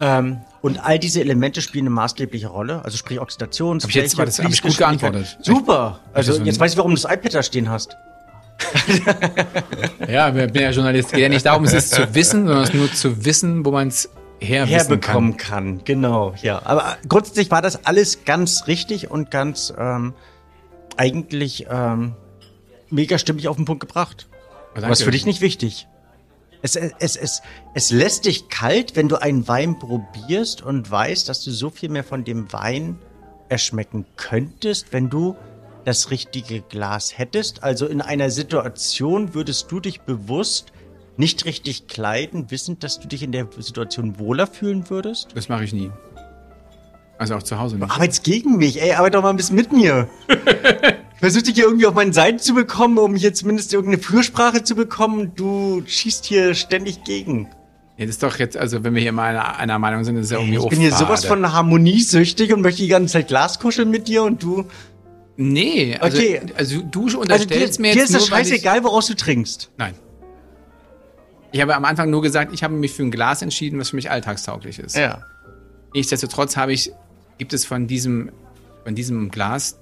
Ähm, 0.00 0.38
und 0.60 0.84
all 0.84 0.98
diese 0.98 1.20
Elemente 1.20 1.62
spielen 1.62 1.84
eine 1.84 1.94
maßgebliche 1.94 2.48
Rolle, 2.48 2.84
also 2.84 2.96
sprich 2.96 3.20
Oxidation. 3.20 3.78
Hab 3.80 3.88
ich 3.88 3.94
jetzt 3.94 4.18
war 4.18 4.26
das 4.26 4.38
hab 4.40 4.50
ich 4.50 4.60
gut 4.60 4.76
geantwortet. 4.76 5.38
Super. 5.40 6.00
Also 6.12 6.42
jetzt 6.42 6.58
weiß 6.58 6.72
ich, 6.72 6.78
warum 6.78 6.94
du 6.94 7.00
das 7.00 7.10
iPad 7.10 7.34
da 7.34 7.42
stehen 7.42 7.70
hast. 7.70 7.96
ja, 10.08 10.28
ich 10.28 10.52
bin 10.52 10.62
ja 10.62 10.70
Journalist. 10.70 11.12
Geht 11.12 11.20
ja 11.20 11.28
nicht 11.28 11.46
darum, 11.46 11.64
es 11.64 11.72
ist 11.72 11.94
zu 11.94 12.14
wissen, 12.14 12.46
sondern 12.46 12.64
es 12.64 12.70
ist 12.70 12.74
nur 12.74 12.92
zu 12.92 13.24
wissen, 13.24 13.64
wo 13.64 13.70
man 13.70 13.88
es 13.88 14.08
herbekommen 14.40 15.36
kann. 15.36 15.78
kann. 15.78 15.84
Genau, 15.84 16.34
ja. 16.42 16.60
Aber 16.64 16.96
grundsätzlich 17.08 17.50
war 17.50 17.62
das 17.62 17.86
alles 17.86 18.24
ganz 18.24 18.66
richtig 18.66 19.10
und 19.10 19.30
ganz 19.30 19.72
ähm, 19.76 20.14
eigentlich 20.96 21.66
ähm, 21.70 22.14
mega 22.90 23.18
stimmig 23.18 23.48
auf 23.48 23.56
den 23.56 23.64
Punkt 23.64 23.80
gebracht. 23.80 24.28
Danke. 24.74 24.90
Was 24.90 25.02
für 25.02 25.10
dich 25.10 25.26
nicht 25.26 25.40
wichtig. 25.40 25.86
Es, 26.62 26.76
es, 26.76 27.16
es, 27.16 27.42
es 27.74 27.90
lässt 27.90 28.24
dich 28.24 28.48
kalt, 28.48 28.96
wenn 28.96 29.08
du 29.08 29.20
einen 29.20 29.46
Wein 29.46 29.78
probierst 29.78 30.62
und 30.62 30.90
weißt, 30.90 31.28
dass 31.28 31.44
du 31.44 31.50
so 31.50 31.68
viel 31.68 31.90
mehr 31.90 32.04
von 32.04 32.24
dem 32.24 32.52
Wein 32.52 32.98
erschmecken 33.50 34.06
könntest, 34.16 34.92
wenn 34.92 35.10
du 35.10 35.36
das 35.84 36.10
richtige 36.10 36.62
Glas 36.62 37.18
hättest. 37.18 37.62
Also 37.62 37.86
in 37.86 38.00
einer 38.00 38.30
Situation 38.30 39.34
würdest 39.34 39.70
du 39.70 39.80
dich 39.80 40.00
bewusst 40.02 40.72
nicht 41.16 41.44
richtig 41.44 41.86
kleiden, 41.86 42.50
wissend, 42.50 42.82
dass 42.82 42.98
du 42.98 43.06
dich 43.06 43.22
in 43.22 43.32
der 43.32 43.48
Situation 43.58 44.18
wohler 44.18 44.46
fühlen 44.46 44.90
würdest? 44.90 45.28
Das 45.34 45.48
mache 45.48 45.64
ich 45.64 45.72
nie. 45.72 45.90
Also 47.18 47.36
auch 47.36 47.42
zu 47.42 47.58
Hause 47.58 47.76
nicht. 47.76 47.90
Arbeit's 47.90 48.22
gegen 48.22 48.56
mich, 48.56 48.82
ey, 48.82 48.92
arbeite 48.92 49.16
doch 49.16 49.22
mal 49.22 49.30
ein 49.30 49.36
bisschen 49.36 49.56
mit 49.56 49.72
mir. 49.72 50.08
ich 50.28 51.20
versuche 51.20 51.44
dich 51.44 51.54
hier 51.54 51.64
irgendwie 51.64 51.86
auf 51.86 51.94
meinen 51.94 52.12
Seiten 52.12 52.40
zu 52.40 52.54
bekommen, 52.54 52.98
um 52.98 53.14
hier 53.14 53.32
zumindest 53.34 53.72
irgendeine 53.72 54.02
Fürsprache 54.02 54.64
zu 54.64 54.74
bekommen. 54.74 55.32
Du 55.36 55.82
schießt 55.86 56.24
hier 56.24 56.54
ständig 56.54 57.04
gegen. 57.04 57.48
Ja, 57.96 58.06
das 58.06 58.16
ist 58.16 58.22
doch 58.24 58.36
jetzt, 58.40 58.56
also 58.56 58.82
wenn 58.82 58.94
wir 58.96 59.02
hier 59.02 59.12
mal 59.12 59.36
einer, 59.36 59.56
einer 59.56 59.78
Meinung 59.78 60.02
sind, 60.02 60.16
das 60.16 60.24
ist 60.24 60.32
ja 60.32 60.38
irgendwie 60.40 60.58
Ich 60.58 60.68
bin 60.68 60.80
hier 60.80 60.90
sowas 60.90 61.24
von 61.24 61.52
harmoniesüchtig 61.52 62.52
und 62.52 62.62
möchte 62.62 62.82
die 62.82 62.88
ganze 62.88 63.12
Zeit 63.12 63.28
Glas 63.28 63.60
kuscheln 63.60 63.90
mit 63.90 64.08
dir 64.08 64.24
und 64.24 64.42
du. 64.42 64.64
Nee, 65.36 65.96
also, 65.96 66.16
okay. 66.16 66.40
also 66.56 66.82
du 66.82 67.02
unterstellst 67.02 67.50
also 67.50 67.76
dir, 67.76 67.82
mir 67.82 67.88
jetzt. 67.88 67.96
Dir 67.96 68.04
ist 68.04 68.14
das 68.14 68.26
scheißegal, 68.28 68.84
woraus 68.84 69.06
du 69.06 69.14
trinkst. 69.14 69.70
Nein. 69.76 69.94
Ich 71.50 71.60
habe 71.60 71.74
am 71.74 71.84
Anfang 71.84 72.10
nur 72.10 72.22
gesagt, 72.22 72.52
ich 72.52 72.62
habe 72.64 72.74
mich 72.74 72.92
für 72.92 73.02
ein 73.02 73.10
Glas 73.10 73.42
entschieden, 73.42 73.78
was 73.78 73.90
für 73.90 73.96
mich 73.96 74.10
alltagstauglich 74.10 74.78
ist. 74.78 74.96
Ja. 74.96 75.24
Nichtsdestotrotz 75.94 76.56
habe 76.56 76.72
ich, 76.72 76.92
gibt 77.38 77.52
es 77.52 77.64
von 77.64 77.86
diesem, 77.86 78.30
von 78.84 78.94
diesem 78.94 79.30
Glas 79.30 79.78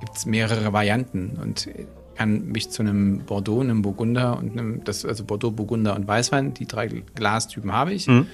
gibt 0.00 0.16
es 0.16 0.26
mehrere 0.26 0.72
Varianten 0.72 1.38
und 1.40 1.68
kann 2.16 2.46
mich 2.48 2.70
zu 2.70 2.82
einem 2.82 3.20
Bordeaux, 3.24 3.60
einem 3.60 3.82
Burgunder 3.82 4.36
und 4.38 4.52
einem, 4.52 4.84
das, 4.84 5.04
also 5.04 5.24
Bordeaux, 5.24 5.50
Burgunder 5.50 5.94
und 5.96 6.06
Weißwein, 6.06 6.54
die 6.54 6.66
drei 6.66 6.88
Glastypen 6.88 7.72
habe 7.72 7.92
ich. 7.92 8.06
Mhm. 8.06 8.26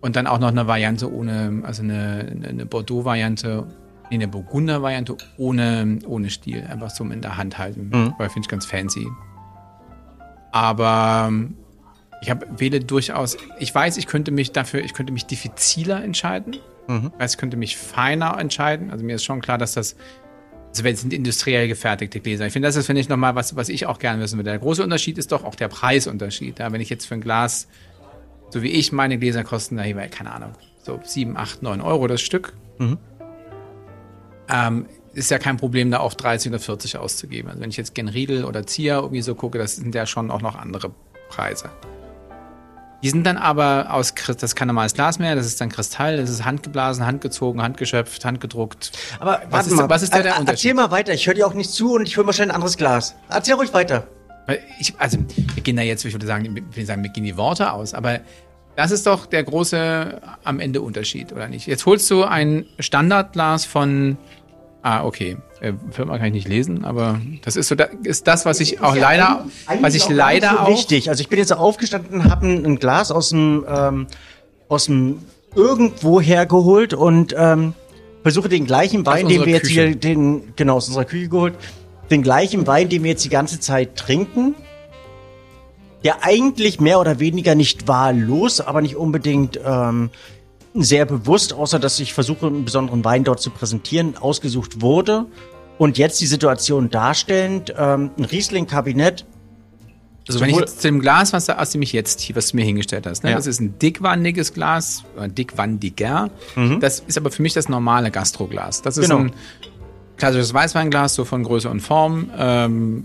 Und 0.00 0.16
dann 0.16 0.26
auch 0.26 0.38
noch 0.38 0.48
eine 0.48 0.66
Variante 0.66 1.12
ohne, 1.12 1.62
also 1.64 1.82
eine, 1.82 2.40
eine 2.46 2.66
Bordeaux-Variante, 2.66 3.66
nee, 4.10 4.16
eine 4.16 4.28
Burgunder-Variante 4.28 5.16
ohne, 5.36 5.98
ohne 6.06 6.30
Stiel, 6.30 6.64
einfach 6.64 6.90
so 6.90 7.04
in 7.04 7.20
der 7.20 7.36
Hand 7.36 7.58
halten, 7.58 7.90
mhm. 7.92 8.14
weil 8.18 8.28
finde 8.28 8.46
ich 8.46 8.48
ganz 8.48 8.66
fancy. 8.66 9.06
Aber 10.52 11.30
ich 12.22 12.30
habe 12.30 12.46
wähle 12.58 12.80
durchaus, 12.80 13.36
ich 13.58 13.74
weiß, 13.74 13.96
ich 13.98 14.06
könnte 14.06 14.30
mich 14.30 14.52
dafür, 14.52 14.82
ich 14.82 14.94
könnte 14.94 15.12
mich 15.12 15.26
diffiziler 15.26 16.02
entscheiden. 16.02 16.56
Mhm. 16.88 17.12
Ich 17.14 17.20
weiß, 17.20 17.32
ich 17.32 17.38
könnte 17.38 17.56
mich 17.56 17.76
feiner 17.76 18.38
entscheiden. 18.38 18.90
Also 18.90 19.04
mir 19.04 19.16
ist 19.16 19.24
schon 19.24 19.40
klar, 19.40 19.58
dass 19.58 19.72
das, 19.72 19.96
also 20.70 20.84
es 20.84 21.00
sind 21.00 21.12
industriell 21.12 21.68
gefertigte 21.68 22.20
Gläser. 22.20 22.46
Ich 22.46 22.52
finde, 22.52 22.68
das 22.68 22.76
ist, 22.76 22.86
finde 22.86 23.00
ich, 23.00 23.08
nochmal 23.08 23.34
was, 23.34 23.56
was 23.56 23.68
ich 23.68 23.86
auch 23.86 23.98
gerne 23.98 24.22
wissen 24.22 24.38
würde. 24.38 24.50
Der 24.50 24.58
große 24.58 24.82
Unterschied 24.82 25.18
ist 25.18 25.32
doch 25.32 25.44
auch 25.44 25.54
der 25.54 25.68
Preisunterschied. 25.68 26.58
Ja, 26.58 26.72
wenn 26.72 26.80
ich 26.80 26.90
jetzt 26.90 27.06
für 27.06 27.14
ein 27.14 27.20
Glas, 27.20 27.68
so 28.50 28.62
wie 28.62 28.70
ich, 28.70 28.92
meine 28.92 29.18
Gläser 29.18 29.44
kosten, 29.44 29.76
da 29.76 29.82
hier, 29.82 29.96
keine 30.08 30.32
Ahnung, 30.32 30.52
so 30.82 31.00
7, 31.02 31.36
8, 31.36 31.62
9 31.62 31.80
Euro 31.80 32.06
das 32.06 32.20
Stück. 32.20 32.54
Mhm. 32.78 32.98
Ähm, 34.48 34.86
ist 35.14 35.30
ja 35.30 35.38
kein 35.38 35.56
Problem, 35.56 35.90
da 35.90 36.00
auch 36.00 36.14
30 36.14 36.52
oder 36.52 36.60
40 36.60 36.98
auszugeben. 36.98 37.48
Also 37.48 37.62
wenn 37.62 37.70
ich 37.70 37.78
jetzt 37.78 37.94
gen 37.94 38.08
Riedel 38.08 38.44
oder 38.44 38.66
Zier 38.66 38.96
irgendwie 38.96 39.22
so 39.22 39.34
gucke, 39.34 39.58
das 39.58 39.76
sind 39.76 39.94
ja 39.94 40.04
schon 40.04 40.30
auch 40.30 40.42
noch 40.42 40.56
andere 40.56 40.90
Preise. 41.30 41.70
Die 43.02 43.10
sind 43.10 43.24
dann 43.24 43.36
aber 43.36 43.88
aus, 43.90 44.14
das 44.14 44.42
ist 44.42 44.56
kein 44.56 44.68
normales 44.68 44.94
Glas 44.94 45.18
mehr, 45.18 45.34
das 45.34 45.46
ist 45.46 45.60
dann 45.60 45.68
Kristall, 45.68 46.16
das 46.16 46.30
ist 46.30 46.44
handgeblasen, 46.44 47.06
handgezogen, 47.06 47.62
handgeschöpft, 47.62 48.24
handgedruckt. 48.24 48.92
Aber 49.20 49.42
was 49.50 49.66
ist, 49.66 49.76
mal, 49.76 49.88
was 49.88 50.02
ist 50.02 50.14
da 50.14 50.22
der 50.22 50.38
Unterschied? 50.38 50.70
Erzähl 50.70 50.74
mal 50.74 50.90
weiter, 50.90 51.12
ich 51.12 51.26
höre 51.26 51.34
dir 51.34 51.46
auch 51.46 51.54
nicht 51.54 51.70
zu 51.70 51.94
und 51.94 52.08
ich 52.08 52.16
hole 52.16 52.30
schnell 52.32 52.48
ein 52.48 52.54
anderes 52.54 52.76
Glas. 52.76 53.14
Erzähl 53.28 53.54
ruhig 53.54 53.72
weiter. 53.72 54.06
Ich, 54.78 54.94
also, 54.98 55.18
wir 55.54 55.62
gehen 55.62 55.76
da 55.76 55.82
jetzt, 55.82 56.04
ich 56.04 56.14
würde 56.14 56.26
sagen, 56.26 56.44
ich 56.44 56.76
würde 56.76 56.86
sagen, 56.86 57.02
wir 57.02 57.10
gehen 57.10 57.24
die 57.24 57.36
Worte 57.36 57.72
aus, 57.72 57.94
aber 57.94 58.20
das 58.76 58.90
ist 58.90 59.06
doch 59.06 59.26
der 59.26 59.42
große 59.42 60.20
am 60.44 60.60
Ende 60.60 60.82
Unterschied, 60.82 61.32
oder 61.32 61.48
nicht? 61.48 61.66
Jetzt 61.66 61.86
holst 61.86 62.10
du 62.10 62.24
ein 62.24 62.66
Standardglas 62.78 63.64
von 63.64 64.18
Ah, 64.86 65.04
okay. 65.04 65.36
Äh, 65.60 65.72
Firma 65.90 66.16
kann 66.16 66.28
ich 66.28 66.32
nicht 66.32 66.48
lesen, 66.48 66.84
aber 66.84 67.20
das 67.42 67.56
ist 67.56 67.66
so, 67.66 67.74
das 67.74 67.88
ist 68.04 68.28
das, 68.28 68.46
was 68.46 68.60
ich 68.60 68.80
auch 68.80 68.94
ja 68.94 69.02
leider, 69.02 69.46
was 69.80 69.96
ich 69.96 70.08
leider 70.08 70.50
so 70.50 70.58
auch. 70.58 70.68
Wichtig. 70.68 71.08
Also 71.08 71.22
ich 71.22 71.28
bin 71.28 71.40
jetzt 71.40 71.52
aufgestanden, 71.52 72.30
habe 72.30 72.46
ein, 72.46 72.64
ein, 72.64 72.78
Glas 72.78 73.10
aus 73.10 73.30
dem, 73.30 73.66
ähm, 73.68 74.06
aus 74.68 74.84
dem 74.84 75.18
irgendwoher 75.56 76.46
geholt 76.46 76.94
und 76.94 77.34
ähm, 77.36 77.74
versuche 78.22 78.48
den 78.48 78.64
gleichen 78.64 79.04
Wein, 79.06 79.26
den 79.26 79.44
wir 79.44 79.54
jetzt 79.54 79.62
Küche. 79.62 79.86
hier, 79.88 79.96
den 79.96 80.54
genau 80.54 80.76
aus 80.76 80.86
unserer 80.86 81.04
Küche 81.04 81.30
geholt, 81.30 81.54
den 82.12 82.22
gleichen 82.22 82.68
Wein, 82.68 82.88
den 82.88 83.02
wir 83.02 83.10
jetzt 83.10 83.24
die 83.24 83.28
ganze 83.28 83.58
Zeit 83.58 83.96
trinken, 83.96 84.54
der 86.04 86.22
eigentlich 86.22 86.78
mehr 86.78 87.00
oder 87.00 87.18
weniger 87.18 87.56
nicht 87.56 87.88
wahllos, 87.88 88.60
aber 88.60 88.82
nicht 88.82 88.94
unbedingt 88.94 89.58
ähm, 89.66 90.10
sehr 90.82 91.06
bewusst, 91.06 91.52
außer 91.52 91.78
dass 91.78 91.98
ich 92.00 92.14
versuche, 92.14 92.46
einen 92.46 92.64
besonderen 92.64 93.04
Wein 93.04 93.24
dort 93.24 93.40
zu 93.40 93.50
präsentieren, 93.50 94.16
ausgesucht 94.16 94.80
wurde. 94.80 95.26
Und 95.78 95.98
jetzt 95.98 96.20
die 96.20 96.26
Situation 96.26 96.90
darstellend, 96.90 97.74
ähm, 97.76 98.10
ein 98.16 98.24
Riesling-Kabinett. 98.24 99.26
Also 100.28 100.40
wenn 100.40 100.50
ich 100.50 100.56
jetzt 100.56 100.80
zu 100.80 100.88
dem 100.88 101.00
Glas, 101.00 101.32
was, 101.32 101.48
aus 101.50 101.70
dem 101.70 101.82
ich 101.82 101.92
jetzt, 101.92 102.34
was 102.34 102.50
du 102.50 102.56
mir 102.56 102.64
hingestellt 102.64 103.06
hast, 103.06 103.22
ne? 103.22 103.30
Ja. 103.30 103.36
das 103.36 103.46
ist 103.46 103.60
ein 103.60 103.78
dickwandiges 103.78 104.54
Glas, 104.54 105.04
oder 105.16 105.28
dickwandiger. 105.28 106.30
Mhm. 106.56 106.80
Das 106.80 107.00
ist 107.00 107.16
aber 107.16 107.30
für 107.30 107.42
mich 107.42 107.52
das 107.52 107.68
normale 107.68 108.10
Gastroglas. 108.10 108.82
Das 108.82 108.96
ist 108.96 109.08
genau. 109.08 109.20
ein 109.20 109.32
klassisches 110.16 110.52
Weißweinglas, 110.52 111.14
so 111.14 111.24
von 111.24 111.44
Größe 111.44 111.68
und 111.68 111.80
Form, 111.80 112.30
ähm, 112.36 113.04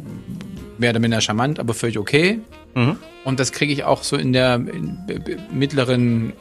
mehr 0.77 0.91
oder 0.91 0.99
minder 0.99 1.21
charmant, 1.21 1.59
aber 1.59 1.73
völlig 1.73 1.99
okay. 1.99 2.39
Mhm. 2.73 2.95
Und 3.23 3.39
das 3.39 3.51
kriege 3.51 3.71
ich 3.71 3.83
auch 3.83 4.03
so 4.03 4.15
in 4.15 4.33
der 4.33 4.55
in 4.55 4.97
mittleren 5.53 6.33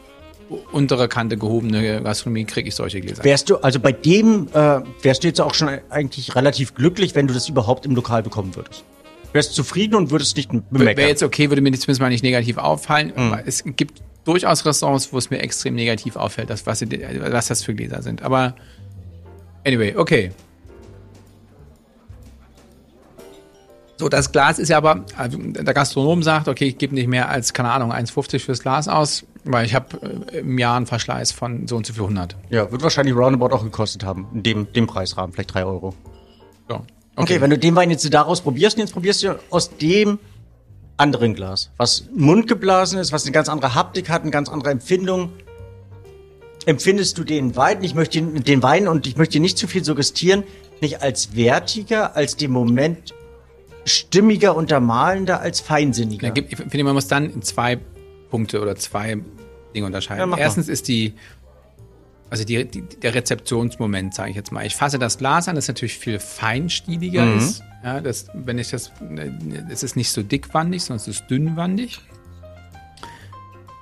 untere 0.73 1.09
Kante 1.09 1.37
gehobene 1.37 2.03
Gastronomie 2.03 2.45
kriege 2.45 2.69
ich 2.69 2.75
solche 2.75 3.01
Gläser. 3.01 3.25
Wärst 3.25 3.51
du, 3.51 3.57
also 3.57 3.81
bei 3.81 3.93
dem 3.93 4.49
äh, 4.53 4.81
wärst 5.03 5.23
du 5.23 5.29
jetzt 5.29 5.41
auch 5.41 5.55
schon 5.55 5.69
eigentlich 5.91 6.35
relativ 6.35 6.75
glücklich, 6.75 7.15
wenn 7.15 7.27
du 7.27 7.35
das 7.35 7.49
überhaupt 7.49 7.87
im 7.87 7.95
Lokal 7.95 8.23
bekommen 8.23 8.55
würdest. 8.57 8.85
Wärst 9.33 9.55
zufrieden 9.55 9.95
und 9.95 10.11
würdest 10.11 10.37
nicht 10.37 10.51
bemerken. 10.51 10.99
Wäre 10.99 11.09
jetzt 11.09 11.23
okay, 11.23 11.51
würde 11.51 11.63
mir 11.63 11.71
zumindest 11.73 12.01
mal 12.01 12.09
nicht 12.09 12.25
negativ 12.25 12.59
auffallen. 12.59 13.13
Mhm. 13.17 13.39
Es 13.47 13.63
gibt 13.65 14.03
durchaus 14.25 14.67
Restaurants, 14.67 15.13
wo 15.13 15.19
es 15.19 15.31
mir 15.31 15.39
extrem 15.39 15.75
negativ 15.75 16.17
auffällt, 16.17 16.51
dass, 16.51 16.67
was, 16.67 16.83
was 16.83 17.47
das 17.47 17.63
für 17.63 17.75
Gläser 17.75 18.03
sind. 18.03 18.23
Aber 18.23 18.55
anyway, 19.65 19.95
okay. 19.97 20.33
So, 23.99 24.09
das 24.09 24.33
Glas 24.33 24.59
ist 24.59 24.71
ja 24.71 24.79
aber, 24.79 25.05
also 25.17 25.37
der 25.39 25.75
Gastronom 25.75 26.23
sagt, 26.23 26.49
okay, 26.49 26.69
ich 26.69 26.79
gebe 26.79 26.95
nicht 26.95 27.07
mehr 27.07 27.29
als, 27.29 27.53
keine 27.53 27.71
Ahnung, 27.71 27.93
1,50 27.93 28.39
fürs 28.39 28.61
Glas 28.61 28.89
aus, 28.89 29.27
weil 29.45 29.67
ich 29.67 29.75
habe 29.75 30.25
äh, 30.33 30.39
im 30.39 30.59
Jahr 30.59 30.77
einen 30.77 30.87
Verschleiß 30.87 31.33
von 31.33 31.67
so 31.67 31.77
und 31.77 31.87
so 31.87 31.93
viel 31.93 32.03
100. 32.03 32.37
Ja, 32.51 32.71
wird 32.71 32.83
wahrscheinlich 32.83 33.15
roundabout 33.15 33.55
auch 33.55 33.63
gekostet 33.63 34.05
haben, 34.05 34.27
in 34.35 34.43
dem, 34.43 34.73
dem 34.73 34.87
Preisrahmen, 34.87 35.33
vielleicht 35.33 35.55
3 35.55 35.65
Euro. 35.65 35.95
So. 36.69 36.75
Okay. 36.75 36.85
okay, 37.17 37.41
wenn 37.41 37.51
du 37.51 37.59
den 37.59 37.75
Wein 37.75 37.91
jetzt 37.91 38.13
daraus 38.13 38.41
probierst, 38.41 38.79
jetzt 38.79 38.93
probierst 38.93 39.23
du 39.23 39.39
aus 39.51 39.77
dem 39.77 40.19
anderen 40.97 41.35
Glas, 41.35 41.71
was 41.77 42.05
mundgeblasen 42.15 42.99
ist, 42.99 43.13
was 43.13 43.25
eine 43.25 43.33
ganz 43.33 43.49
andere 43.49 43.75
Haptik 43.75 44.09
hat, 44.09 44.23
eine 44.23 44.31
ganz 44.31 44.49
andere 44.49 44.71
Empfindung. 44.71 45.33
Empfindest 46.67 47.17
du 47.17 47.25
den 47.25 47.57
Wein, 47.57 47.83
ich 47.83 47.95
möchte 47.95 48.21
den 48.21 48.63
Wein 48.63 48.87
und 48.87 49.07
ich 49.07 49.17
möchte 49.17 49.41
nicht 49.41 49.57
zu 49.57 49.67
viel 49.67 49.83
suggestieren, 49.83 50.45
nicht 50.83 51.03
als 51.03 51.35
wertiger, 51.35 52.17
als 52.17 52.37
dem 52.37 52.51
Moment 52.51 53.15
stimmiger, 53.85 54.55
untermalender 54.55 55.41
als 55.41 55.61
feinsinniger. 55.61 56.35
ich 56.37 56.57
finde, 56.57 56.85
man 56.85 56.95
muss 56.95 57.09
dann 57.09 57.31
in 57.31 57.43
zwei 57.43 57.79
Punkte 58.31 58.61
oder 58.61 58.77
zwei 58.77 59.19
Dinge 59.75 59.87
unterscheiden. 59.87 60.31
Ja, 60.31 60.37
Erstens 60.39 60.69
ist 60.69 60.89
die, 60.89 61.15
also 62.31 62.45
die, 62.45 62.65
die, 62.65 62.83
der 62.83 63.15
Rezeptionsmoment, 63.15 64.15
sage 64.15 64.31
ich 64.31 64.37
jetzt 64.37 64.53
mal. 64.53 64.65
Ich 64.65 64.77
fasse 64.77 64.99
das 64.99 65.19
Glas 65.19 65.49
an, 65.49 65.57
das 65.57 65.69
natürlich 65.69 65.99
viel 65.99 66.19
feinstieliger 66.19 67.25
mhm. 67.25 67.39
ist. 67.39 67.63
Ja, 67.83 68.01
das, 68.01 68.27
wenn 68.35 68.59
ich 68.59 68.71
das, 68.71 68.93
es 69.69 69.83
ist 69.83 69.97
nicht 69.97 70.11
so 70.11 70.23
dickwandig, 70.23 70.83
sondern 70.83 71.01
es 71.01 71.09
ist 71.09 71.27
dünnwandig. 71.29 72.01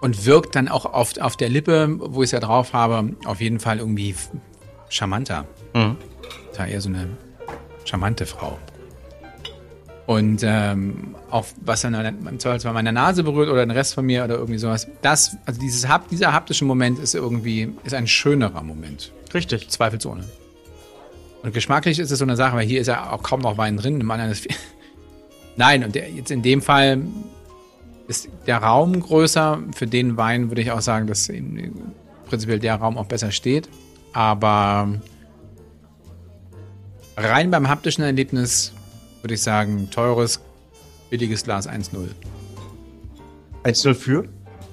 Und 0.01 0.27
wirkt 0.27 0.55
dann 0.55 0.69
auch 0.69 0.85
auf, 0.87 1.19
auf 1.19 1.37
der 1.37 1.49
Lippe, 1.49 1.97
wo 1.99 2.23
ich 2.23 2.29
es 2.29 2.31
ja 2.31 2.39
drauf 2.39 2.73
habe, 2.73 3.17
auf 3.25 3.41
jeden 3.41 3.59
Fall 3.59 3.79
irgendwie 3.79 4.15
charmanter. 4.89 5.45
Mhm. 5.75 5.97
Da 6.57 6.67
eher 6.67 6.81
so 6.81 6.89
eine 6.89 7.09
charmante 7.85 8.25
Frau. 8.25 8.59
Und 10.09 10.41
ähm, 10.43 11.15
auch 11.31 11.45
was 11.61 11.83
dann 11.83 11.93
im 11.93 12.39
Zweifelsfall 12.39 12.73
meine 12.73 12.95
Nase 12.95 13.23
berührt 13.25 13.51
oder 13.51 13.67
den 13.67 13.71
Rest 13.71 13.93
von 13.93 14.07
mir 14.07 14.25
oder 14.25 14.37
irgendwie 14.37 14.57
sowas. 14.57 14.89
Das, 15.03 15.37
also 15.45 15.61
dieses, 15.61 15.87
dieser 16.11 16.33
haptische 16.33 16.65
Moment 16.65 16.99
ist 16.99 17.15
irgendwie, 17.15 17.75
ist 17.85 17.93
ein 17.93 18.07
schönerer 18.07 18.63
Moment. 18.63 19.13
Richtig. 19.35 19.69
Zweifelsohne. 19.69 20.25
Und 21.43 21.53
geschmacklich 21.53 21.99
ist 21.99 22.11
es 22.11 22.21
so 22.21 22.25
eine 22.25 22.37
Sache, 22.37 22.57
weil 22.57 22.67
hier 22.67 22.81
ist 22.81 22.87
ja 22.87 23.13
auch 23.13 23.23
kaum 23.23 23.41
noch 23.41 23.59
Wein 23.59 23.77
drin. 23.77 24.01
Im 24.01 24.11
anderen 24.11 24.33
ist 24.33 24.49
Nein, 25.57 25.85
und 25.85 25.95
der, 25.95 26.09
jetzt 26.09 26.31
in 26.31 26.41
dem 26.41 26.63
Fall 26.63 27.03
ist 28.07 28.31
der 28.47 28.63
Raum 28.63 28.99
größer. 28.99 29.59
Für 29.75 29.87
den 29.87 30.17
Wein 30.17 30.49
würde 30.49 30.63
ich 30.63 30.71
auch 30.71 30.81
sagen, 30.81 31.07
dass 31.07 31.31
prinzipiell 32.25 32.61
der 32.61 32.77
Raum 32.77 32.97
auch 32.97 33.05
besser 33.05 33.31
steht. 33.31 33.69
Aber 34.15 34.89
rein 37.15 37.51
beim 37.51 37.69
haptischen 37.69 38.05
Erlebnis 38.05 38.73
würde 39.23 39.35
ich 39.35 39.43
sagen, 39.43 39.89
teures, 39.91 40.41
billiges 41.11 41.45
Glas 41.45 41.69
1-0. 41.69 42.09
1-0 43.65 43.95
für? 43.95 44.25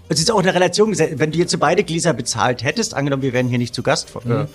Es 0.07 0.19
ist 0.19 0.31
auch 0.31 0.39
eine 0.39 0.53
Relation, 0.53 0.97
wenn 0.97 1.31
du 1.31 1.37
jetzt 1.37 1.59
beide 1.59 1.83
Gläser 1.83 2.13
bezahlt 2.13 2.63
hättest, 2.63 2.93
angenommen, 2.93 3.23
wir 3.23 3.33
wären 3.33 3.47
hier 3.47 3.57
nicht 3.57 3.73
zu 3.73 3.81
Gast, 3.81 4.09
äh, 4.25 4.27
mhm. 4.27 4.47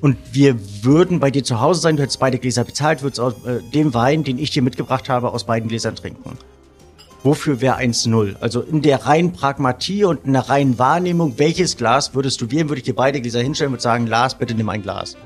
und 0.00 0.16
wir 0.32 0.56
würden 0.82 1.20
bei 1.20 1.30
dir 1.30 1.44
zu 1.44 1.60
Hause 1.60 1.82
sein, 1.82 1.96
du 1.96 2.02
hättest 2.02 2.20
beide 2.20 2.38
Gläser 2.38 2.64
bezahlt, 2.64 3.02
würdest 3.02 3.20
aus 3.20 3.34
äh, 3.44 3.60
dem 3.74 3.92
Wein, 3.92 4.24
den 4.24 4.38
ich 4.38 4.50
dir 4.50 4.62
mitgebracht 4.62 5.08
habe, 5.08 5.32
aus 5.32 5.44
beiden 5.44 5.68
Gläsern 5.68 5.94
trinken. 5.94 6.38
Wofür 7.22 7.60
wäre 7.60 7.78
1-0? 7.78 8.36
Also 8.40 8.60
in 8.60 8.82
der 8.82 9.06
reinen 9.06 9.32
Pragmatie 9.32 10.04
und 10.04 10.24
in 10.24 10.34
der 10.34 10.48
reinen 10.48 10.78
Wahrnehmung, 10.78 11.38
welches 11.38 11.76
Glas 11.76 12.14
würdest 12.14 12.40
du 12.40 12.50
wählen, 12.50 12.68
würde 12.68 12.80
ich 12.80 12.84
dir 12.84 12.94
beide 12.94 13.20
Gläser 13.20 13.40
hinstellen 13.40 13.72
und 13.72 13.80
sagen, 13.80 14.06
Lars, 14.06 14.36
bitte 14.36 14.54
nimm 14.54 14.68
ein 14.68 14.82
Glas. 14.82 15.16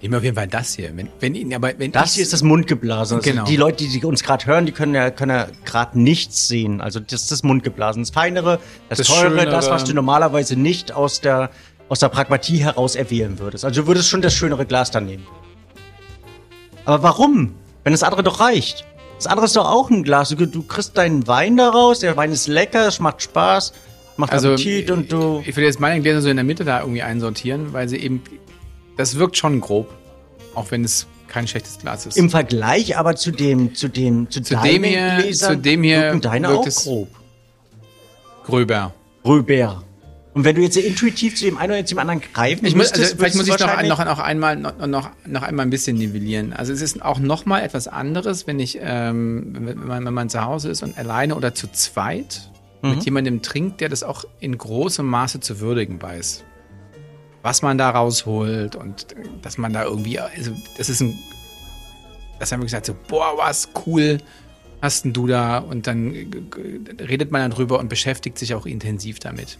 Nehmen 0.00 0.12
wir 0.12 0.18
auf 0.18 0.24
jeden 0.24 0.36
Fall 0.36 0.46
das 0.46 0.74
hier. 0.74 0.96
Wenn, 0.96 1.08
wenn, 1.18 1.54
aber 1.54 1.72
wenn 1.76 1.90
das 1.90 2.14
hier 2.14 2.22
ist 2.22 2.32
das 2.32 2.42
Mundgeblasen. 2.42 3.18
Also 3.18 3.30
genau. 3.30 3.44
Die 3.44 3.56
Leute, 3.56 3.84
die 3.84 4.04
uns 4.04 4.22
gerade 4.22 4.46
hören, 4.46 4.64
die 4.64 4.72
können 4.72 4.94
ja, 4.94 5.10
können 5.10 5.32
ja 5.32 5.48
gerade 5.64 5.98
nichts 5.98 6.46
sehen. 6.46 6.80
Also 6.80 7.00
das 7.00 7.22
ist 7.22 7.32
das 7.32 7.42
Mundgeblasen. 7.42 8.02
Das 8.02 8.10
Feinere, 8.10 8.60
das, 8.88 8.98
das 8.98 9.08
Teure, 9.08 9.30
Schönere. 9.30 9.50
das, 9.50 9.70
was 9.70 9.84
du 9.84 9.94
normalerweise 9.94 10.54
nicht 10.54 10.92
aus 10.92 11.20
der, 11.20 11.50
aus 11.88 11.98
der 11.98 12.10
Pragmatie 12.10 12.58
heraus 12.58 12.94
erwählen 12.94 13.40
würdest. 13.40 13.64
Also 13.64 13.82
du 13.82 13.88
würdest 13.88 14.08
schon 14.08 14.22
das 14.22 14.34
schönere 14.34 14.66
Glas 14.66 14.92
dann 14.92 15.06
nehmen. 15.06 15.26
Aber 16.84 17.02
warum? 17.02 17.54
Wenn 17.82 17.92
das 17.92 18.04
andere 18.04 18.22
doch 18.22 18.38
reicht. 18.38 18.84
Das 19.16 19.26
andere 19.26 19.46
ist 19.46 19.56
doch 19.56 19.68
auch 19.68 19.90
ein 19.90 20.04
Glas. 20.04 20.28
Du, 20.28 20.46
du 20.46 20.62
kriegst 20.62 20.96
deinen 20.96 21.26
Wein 21.26 21.56
daraus, 21.56 21.98
der 21.98 22.16
Wein 22.16 22.30
ist 22.30 22.46
lecker, 22.46 22.86
es 22.86 23.00
macht 23.00 23.20
Spaß, 23.20 23.72
macht 24.16 24.32
also, 24.32 24.52
Appetit 24.52 24.92
und 24.92 25.10
du. 25.10 25.42
Ich 25.44 25.56
würde 25.56 25.66
jetzt 25.66 25.80
meine 25.80 26.00
Gläser 26.00 26.20
so 26.20 26.28
in 26.28 26.36
der 26.36 26.44
Mitte 26.44 26.64
da 26.64 26.80
irgendwie 26.80 27.02
einsortieren, 27.02 27.72
weil 27.72 27.88
sie 27.88 27.96
eben 27.96 28.22
das 28.98 29.16
wirkt 29.16 29.38
schon 29.38 29.60
grob. 29.60 29.88
Auch 30.54 30.70
wenn 30.70 30.84
es 30.84 31.06
kein 31.28 31.46
schlechtes 31.46 31.78
Glas 31.78 32.04
ist. 32.04 32.16
Im 32.16 32.30
Vergleich 32.30 32.98
aber 32.98 33.16
zu 33.16 33.30
dem, 33.30 33.74
zu 33.74 33.88
dem, 33.88 34.30
zu, 34.30 34.42
zu 34.42 34.56
dem 34.56 34.84
hier, 34.84 35.18
Gläsern, 35.20 35.56
zu 35.56 35.58
dem 35.58 35.82
hier 35.82 36.14
deine 36.16 36.48
wirkt 36.48 36.68
auch 36.68 36.82
grob. 36.82 37.08
Gröber. 38.44 38.94
Gröber. 39.22 39.84
Und 40.34 40.44
wenn 40.44 40.56
du 40.56 40.62
jetzt 40.62 40.76
intuitiv 40.76 41.36
zu 41.36 41.44
dem 41.44 41.58
einen 41.58 41.72
oder 41.72 41.82
dem 41.82 41.98
anderen 41.98 42.20
greifen 42.20 42.64
ich 42.64 42.74
muss, 42.74 42.92
also 42.92 43.16
vielleicht 43.16 43.36
muss 43.36 43.48
ich 43.48 43.58
noch, 43.58 43.82
noch, 43.82 44.04
noch, 44.04 44.18
einmal, 44.18 44.56
noch, 44.56 44.86
noch, 44.86 45.10
noch 45.26 45.42
einmal 45.42 45.66
ein 45.66 45.70
bisschen 45.70 45.96
nivellieren. 45.96 46.52
Also 46.52 46.72
es 46.72 46.80
ist 46.80 47.02
auch 47.02 47.18
noch 47.18 47.44
mal 47.44 47.60
etwas 47.60 47.88
anderes, 47.88 48.46
wenn 48.46 48.58
ich, 48.58 48.78
ähm, 48.80 49.52
wenn, 49.52 49.86
man, 49.86 50.06
wenn 50.06 50.14
man 50.14 50.28
zu 50.28 50.44
Hause 50.44 50.70
ist 50.70 50.82
und 50.82 50.96
alleine 50.96 51.34
oder 51.34 51.54
zu 51.54 51.70
zweit 51.70 52.50
mhm. 52.82 52.90
mit 52.90 53.04
jemandem 53.04 53.42
trinkt, 53.42 53.80
der 53.80 53.88
das 53.88 54.02
auch 54.02 54.24
in 54.40 54.56
großem 54.56 55.06
Maße 55.06 55.40
zu 55.40 55.60
würdigen 55.60 56.00
weiß 56.00 56.44
was 57.48 57.62
man 57.62 57.78
da 57.78 57.88
rausholt 57.88 58.76
und 58.76 59.06
dass 59.40 59.56
man 59.56 59.72
da 59.72 59.84
irgendwie, 59.84 60.20
also 60.20 60.52
das 60.76 60.90
ist 60.90 61.00
ein, 61.00 61.18
dass 62.38 62.52
haben 62.52 62.60
wir 62.60 62.66
gesagt 62.66 62.84
so, 62.84 62.94
boah, 63.08 63.38
was 63.38 63.70
cool 63.86 64.18
hast 64.82 65.06
denn 65.06 65.14
du 65.14 65.26
da 65.26 65.56
und 65.56 65.86
dann 65.86 66.12
redet 67.00 67.32
man 67.32 67.40
dann 67.40 67.50
drüber 67.50 67.78
und 67.78 67.88
beschäftigt 67.88 68.38
sich 68.38 68.52
auch 68.52 68.66
intensiv 68.66 69.18
damit. 69.18 69.56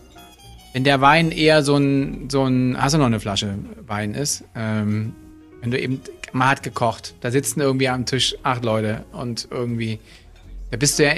Wenn 0.74 0.85
der 0.85 1.01
Wein 1.01 1.31
eher 1.31 1.62
so 1.62 1.77
ein, 1.77 2.29
so 2.29 2.44
ein, 2.44 2.77
hast 2.79 2.92
du 2.92 2.98
noch 2.98 3.07
eine 3.07 3.20
Flasche 3.20 3.55
Wein 3.87 4.12
ist, 4.12 4.44
ähm, 4.55 5.14
wenn 5.62 5.70
du 5.70 5.81
eben, 5.81 6.03
man 6.33 6.48
hat 6.48 6.62
gekocht, 6.62 7.14
da 7.22 7.31
sitzen 7.31 7.62
irgendwie 7.62 7.88
am 7.88 8.05
Tisch 8.05 8.37
acht 8.42 8.66
Leute 8.66 9.07
und 9.12 9.48
irgendwie, 9.51 9.98
da 10.70 10.77
bist 10.77 10.98
du 10.98 11.05
ja, 11.05 11.14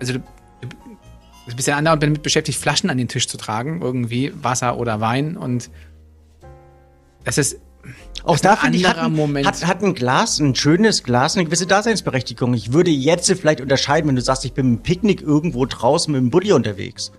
also 0.00 0.14
du, 0.14 0.18
du 0.18 1.54
bist 1.54 1.68
ja 1.68 1.76
andauernd 1.76 2.02
damit 2.02 2.24
beschäftigt, 2.24 2.58
Flaschen 2.58 2.90
an 2.90 2.98
den 2.98 3.06
Tisch 3.06 3.28
zu 3.28 3.36
tragen, 3.36 3.82
irgendwie 3.82 4.32
Wasser 4.34 4.78
oder 4.78 5.00
Wein 5.00 5.36
und 5.36 5.70
das 7.28 7.38
ist 7.38 7.60
auch 8.24 8.38
da 8.38 8.56
finde 8.56 8.76
ich, 8.78 8.86
hat 8.86 8.98
ein, 8.98 9.46
hat, 9.46 9.66
hat 9.66 9.82
ein 9.82 9.94
Glas, 9.94 10.38
ein 10.38 10.54
schönes 10.54 11.02
Glas, 11.02 11.36
eine 11.36 11.44
gewisse 11.44 11.66
Daseinsberechtigung. 11.66 12.52
Ich 12.52 12.72
würde 12.72 12.90
jetzt 12.90 13.30
vielleicht 13.30 13.60
unterscheiden, 13.60 14.08
wenn 14.08 14.16
du 14.16 14.22
sagst, 14.22 14.44
ich 14.44 14.52
bin 14.52 14.72
mit 14.72 14.82
Picknick 14.82 15.22
irgendwo 15.22 15.64
draußen 15.64 16.12
mit 16.12 16.20
dem 16.20 16.30
Buddy 16.30 16.52
unterwegs. 16.52 17.12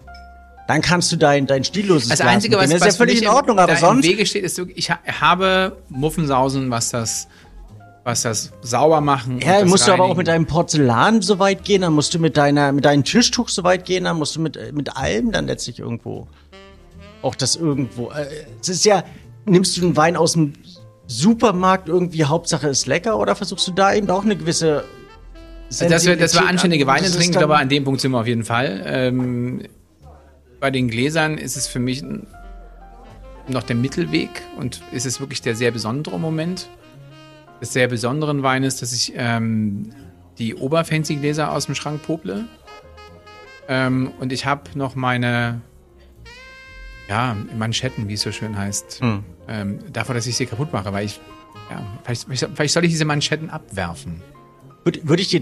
Dann 0.68 0.82
kannst 0.82 1.12
du 1.12 1.16
dein, 1.16 1.48
dein 1.48 1.64
stilloses 1.64 2.10
Das 2.10 2.22
Einzige, 2.22 2.58
was, 2.58 2.70
was 2.70 2.82
ist 2.82 2.86
ja 2.86 2.92
völlig 2.92 3.22
in 3.24 3.28
Ordnung, 3.28 3.58
aber 3.58 3.76
sonst. 3.76 4.06
Im 4.06 4.12
Wege 4.12 4.26
steht, 4.26 4.44
ist, 4.44 4.62
ich 4.76 4.92
habe 4.92 5.78
Muffensausen, 5.90 6.70
was 6.70 6.92
das, 6.92 7.28
was 8.04 8.22
das 8.22 8.52
sauer 8.62 9.02
machen. 9.02 9.40
Ja, 9.40 9.66
musst 9.66 9.88
du 9.88 9.94
aber 9.94 10.04
auch 10.04 10.16
mit 10.16 10.28
deinem 10.28 10.46
Porzellan 10.46 11.24
so 11.24 11.40
weit 11.40 11.64
gehen, 11.64 11.82
dann 11.82 11.94
musst 11.94 12.14
du 12.14 12.20
mit 12.20 12.38
deiner, 12.38 12.72
mit 12.72 12.86
deinem 12.86 13.04
Tischtuch 13.04 13.50
so 13.50 13.64
weit 13.64 13.86
gehen, 13.86 14.04
dann 14.04 14.18
musst 14.18 14.36
du 14.36 14.42
mit, 14.42 14.60
mit 14.74 14.96
allem 14.96 15.32
dann 15.32 15.48
letztlich 15.48 15.80
irgendwo. 15.80 16.28
Auch 17.24 17.36
das 17.36 17.56
irgendwo. 17.56 18.12
Äh, 18.12 18.28
es 18.62 18.70
ist 18.70 18.86
ja, 18.86 19.04
nimmst 19.46 19.78
du 19.78 19.82
einen 19.82 19.98
Wein 19.98 20.16
aus 20.16 20.34
dem 20.34 20.54
Supermarkt 21.08 21.90
irgendwie, 21.90 22.24
Hauptsache 22.26 22.68
ist 22.68 22.86
lecker, 22.86 23.18
oder 23.18 23.36
versuchst 23.36 23.68
du 23.68 23.72
da 23.72 23.94
eben 23.94 24.10
auch 24.10 24.24
eine 24.24 24.36
gewisse 24.36 24.84
dass 25.70 26.06
wir, 26.06 26.16
dass 26.16 26.34
wir 26.34 26.48
anständige 26.48 26.88
Weine 26.88 27.10
trinken, 27.12 27.44
aber 27.44 27.60
an 27.60 27.70
dem 27.70 27.84
Punkt 27.84 28.02
sind 28.02 28.12
wir 28.12 28.20
auf 28.20 28.28
jeden 28.28 28.44
Fall. 28.44 28.82
Ähm, 28.86 29.62
bei 30.60 30.72
den 30.72 30.90
Gläsern 30.90 31.38
ist 31.38 31.56
es 31.56 31.68
für 31.68 31.80
mich 31.80 32.04
noch 33.48 33.64
der 33.64 33.76
Mittelweg 33.76 34.30
und 34.58 34.82
ist 34.92 35.06
es 35.06 35.20
wirklich 35.20 35.42
der 35.42 35.56
sehr 35.56 35.72
besondere 35.72 36.20
Moment. 36.20 36.70
Das 37.60 37.74
sehr 37.74 37.88
besonderen 37.88 38.42
Wein 38.42 38.64
ist, 38.64 38.82
dass 38.82 38.94
ich 38.94 39.14
ähm, 39.16 39.92
die 40.38 40.56
oberfancy 40.56 41.16
Gläser 41.16 41.52
aus 41.52 41.66
dem 41.66 41.76
Schrank 41.76 42.02
pople. 42.04 42.46
Ähm, 43.68 44.12
und 44.20 44.32
ich 44.32 44.46
habe 44.46 44.64
noch 44.76 44.96
meine 44.96 45.62
ja, 47.10 47.36
Manschetten, 47.58 48.08
wie 48.08 48.14
es 48.14 48.22
so 48.22 48.32
schön 48.32 48.58
heißt. 48.58 49.02
Hm. 49.02 49.24
Ähm, 49.48 49.80
davor, 49.92 50.14
dass 50.14 50.28
ich 50.28 50.38
sie 50.38 50.46
kaputt 50.46 50.72
mache, 50.72 50.94
weil 50.94 51.06
ich, 51.06 51.20
ja, 51.72 51.82
vielleicht, 52.04 52.56
vielleicht 52.56 52.74
soll 52.74 52.86
ich 52.86 52.92
diese 52.92 53.06
Manschetten 53.06 53.50
abwerfen. 53.50 54.22
Würde, 54.84 55.00
würde 55.08 55.22
ich 55.24 55.30
dir 55.30 55.42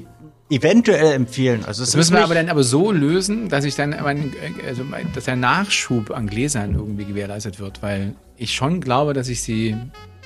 eventuell 0.49 1.11
empfehlen. 1.11 1.65
Also 1.65 1.81
das, 1.83 1.91
das 1.91 1.97
müssen 1.97 2.13
wir 2.13 2.23
aber 2.23 2.35
dann 2.35 2.47
aber 2.47 2.63
so 2.63 2.93
lösen, 2.93 3.49
dass 3.49 3.65
ich 3.65 3.75
dann, 3.75 3.89
mein, 4.01 4.31
also 4.65 4.85
dass 5.13 5.25
der 5.25 5.35
Nachschub 5.35 6.11
an 6.11 6.27
Gläsern 6.27 6.73
irgendwie 6.73 7.03
gewährleistet 7.03 7.59
wird, 7.59 7.83
weil 7.83 8.15
ich 8.37 8.53
schon 8.55 8.79
glaube, 8.79 9.13
dass 9.13 9.27
ich 9.27 9.41
sie 9.41 9.75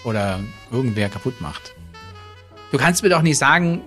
oder 0.04 0.39
irgendwer 0.71 1.10
kaputt 1.10 1.41
macht. 1.41 1.73
Du 2.71 2.77
kannst 2.77 3.01
mir 3.01 3.10
doch 3.10 3.23
nicht 3.23 3.39
sagen, 3.39 3.82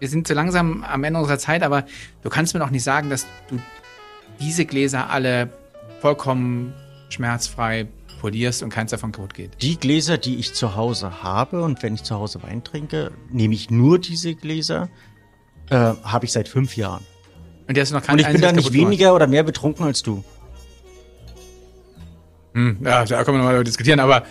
wir 0.00 0.08
sind 0.08 0.26
so 0.26 0.34
langsam 0.34 0.82
am 0.82 1.04
Ende 1.04 1.20
unserer 1.20 1.38
Zeit, 1.38 1.62
aber 1.62 1.86
du 2.22 2.28
kannst 2.30 2.52
mir 2.52 2.60
doch 2.60 2.70
nicht 2.70 2.82
sagen, 2.82 3.10
dass 3.10 3.26
du 3.48 3.60
diese 4.40 4.66
Gläser 4.66 5.08
alle 5.08 5.50
vollkommen 6.04 6.74
schmerzfrei 7.08 7.86
polierst 8.20 8.62
und 8.62 8.68
keins 8.68 8.90
davon 8.90 9.10
kaputt 9.10 9.32
geht. 9.32 9.52
Die 9.62 9.78
Gläser, 9.78 10.18
die 10.18 10.36
ich 10.36 10.52
zu 10.52 10.76
Hause 10.76 11.22
habe 11.22 11.62
und 11.62 11.82
wenn 11.82 11.94
ich 11.94 12.02
zu 12.02 12.14
Hause 12.16 12.42
Wein 12.42 12.62
trinke, 12.62 13.10
nehme 13.30 13.54
ich 13.54 13.70
nur 13.70 13.98
diese 13.98 14.34
Gläser, 14.34 14.90
äh, 15.70 15.76
habe 15.76 16.26
ich 16.26 16.32
seit 16.32 16.46
fünf 16.46 16.76
Jahren. 16.76 17.02
Und, 17.66 17.74
der 17.74 17.84
ist 17.84 17.92
noch 17.92 18.02
kein 18.02 18.16
und 18.16 18.20
ich 18.20 18.28
bin 18.28 18.42
da 18.42 18.52
nicht 18.52 18.74
weniger 18.74 19.06
gemacht. 19.06 19.16
oder 19.16 19.26
mehr 19.28 19.44
betrunken 19.44 19.86
als 19.86 20.02
du. 20.02 20.22
Hm, 22.52 22.80
ja, 22.84 23.06
da 23.06 23.24
können 23.24 23.38
wir 23.38 23.42
nochmal 23.42 23.64
diskutieren, 23.64 23.98
aber 23.98 24.24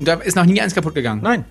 da 0.00 0.14
ist 0.14 0.34
noch 0.34 0.46
nie 0.46 0.62
eins 0.62 0.74
kaputt 0.74 0.94
gegangen. 0.94 1.20
Nein. 1.22 1.44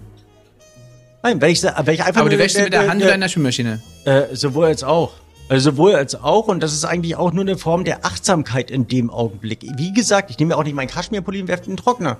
Nein, 1.21 1.39
wenn 1.39 1.51
ich, 1.51 1.61
wenn 1.61 1.93
ich 1.93 2.03
einfach 2.03 2.21
Aber 2.21 2.31
du 2.31 2.39
wäschst 2.39 2.59
mit 2.59 2.73
der 2.73 2.87
Hand 2.87 2.99
oder 2.99 3.13
in 3.13 3.21
der 3.21 3.29
Spülmaschine? 3.29 3.79
Äh, 4.05 4.35
sowohl 4.35 4.65
als 4.65 4.83
auch. 4.83 5.13
Also 5.47 5.71
sowohl 5.71 5.93
als 5.95 6.15
auch, 6.15 6.47
und 6.47 6.63
das 6.63 6.73
ist 6.73 6.85
eigentlich 6.85 7.17
auch 7.17 7.31
nur 7.31 7.43
eine 7.43 7.57
Form 7.57 7.83
der 7.83 8.03
Achtsamkeit 8.03 8.71
in 8.71 8.87
dem 8.87 9.11
Augenblick. 9.11 9.63
Wie 9.77 9.93
gesagt, 9.93 10.31
ich 10.31 10.39
nehme 10.39 10.51
ja 10.51 10.57
auch 10.57 10.63
nicht 10.63 10.73
meinen 10.73 10.87
Kaschmirpulli 10.87 11.41
und 11.41 11.47
werfe 11.47 11.65
den 11.65 11.77
Trockner. 11.77 12.17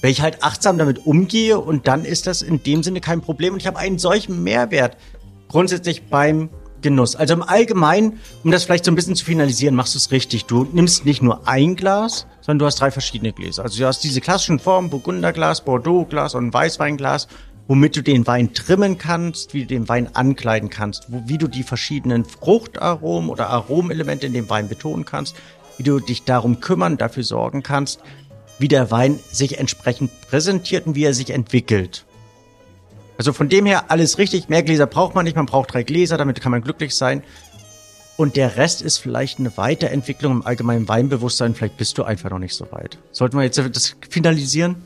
Wenn 0.00 0.10
ich 0.10 0.20
halt 0.20 0.42
achtsam 0.42 0.78
damit 0.78 1.04
umgehe 1.04 1.58
und 1.58 1.88
dann 1.88 2.04
ist 2.04 2.28
das 2.28 2.42
in 2.42 2.62
dem 2.62 2.82
Sinne 2.82 3.00
kein 3.00 3.22
Problem 3.22 3.54
und 3.54 3.60
ich 3.60 3.66
habe 3.66 3.78
einen 3.78 3.98
solchen 3.98 4.42
Mehrwert 4.44 4.96
grundsätzlich 5.48 6.04
beim 6.04 6.48
Genuss. 6.80 7.16
Also 7.16 7.34
im 7.34 7.42
Allgemeinen, 7.42 8.20
um 8.44 8.50
das 8.50 8.64
vielleicht 8.64 8.84
so 8.84 8.92
ein 8.92 8.96
bisschen 8.96 9.14
zu 9.16 9.24
finalisieren, 9.24 9.74
machst 9.74 9.94
du 9.94 9.98
es 9.98 10.10
richtig. 10.10 10.46
Du 10.46 10.66
nimmst 10.72 11.04
nicht 11.04 11.22
nur 11.22 11.48
ein 11.48 11.76
Glas, 11.76 12.26
sondern 12.40 12.60
du 12.60 12.66
hast 12.66 12.80
drei 12.80 12.90
verschiedene 12.90 13.32
Gläser. 13.32 13.62
Also 13.62 13.78
du 13.78 13.86
hast 13.86 14.00
diese 14.00 14.20
klassischen 14.20 14.58
Formen, 14.58 14.90
Burgunderglas, 14.90 15.64
Bordeauxglas 15.64 16.34
und 16.34 16.52
Weißweinglas 16.52 17.28
womit 17.72 17.96
du 17.96 18.02
den 18.02 18.26
Wein 18.26 18.52
trimmen 18.52 18.98
kannst, 18.98 19.54
wie 19.54 19.62
du 19.62 19.66
den 19.68 19.88
Wein 19.88 20.14
ankleiden 20.14 20.68
kannst, 20.68 21.06
wo, 21.10 21.22
wie 21.24 21.38
du 21.38 21.48
die 21.48 21.62
verschiedenen 21.62 22.26
Fruchtaromen 22.26 23.30
oder 23.30 23.48
Aromenelemente 23.48 24.26
in 24.26 24.34
dem 24.34 24.50
Wein 24.50 24.68
betonen 24.68 25.06
kannst, 25.06 25.36
wie 25.78 25.82
du 25.82 25.98
dich 25.98 26.24
darum 26.24 26.60
kümmern, 26.60 26.98
dafür 26.98 27.24
sorgen 27.24 27.62
kannst, 27.62 28.00
wie 28.58 28.68
der 28.68 28.90
Wein 28.90 29.18
sich 29.30 29.58
entsprechend 29.58 30.10
präsentiert 30.28 30.86
und 30.86 30.96
wie 30.96 31.04
er 31.04 31.14
sich 31.14 31.30
entwickelt. 31.30 32.04
Also 33.16 33.32
von 33.32 33.48
dem 33.48 33.64
her 33.64 33.90
alles 33.90 34.18
richtig. 34.18 34.50
Mehr 34.50 34.62
Gläser 34.62 34.86
braucht 34.86 35.14
man 35.14 35.24
nicht, 35.24 35.36
man 35.36 35.46
braucht 35.46 35.72
drei 35.72 35.82
Gläser, 35.82 36.18
damit 36.18 36.42
kann 36.42 36.52
man 36.52 36.60
glücklich 36.60 36.94
sein. 36.94 37.22
Und 38.18 38.36
der 38.36 38.58
Rest 38.58 38.82
ist 38.82 38.98
vielleicht 38.98 39.38
eine 39.38 39.56
Weiterentwicklung 39.56 40.32
im 40.32 40.46
allgemeinen 40.46 40.88
Weinbewusstsein. 40.88 41.54
Vielleicht 41.54 41.78
bist 41.78 41.96
du 41.96 42.02
einfach 42.02 42.28
noch 42.28 42.38
nicht 42.38 42.54
so 42.54 42.70
weit. 42.70 42.98
Sollten 43.12 43.38
wir 43.38 43.44
jetzt 43.44 43.56
das 43.56 43.96
finalisieren? 44.10 44.76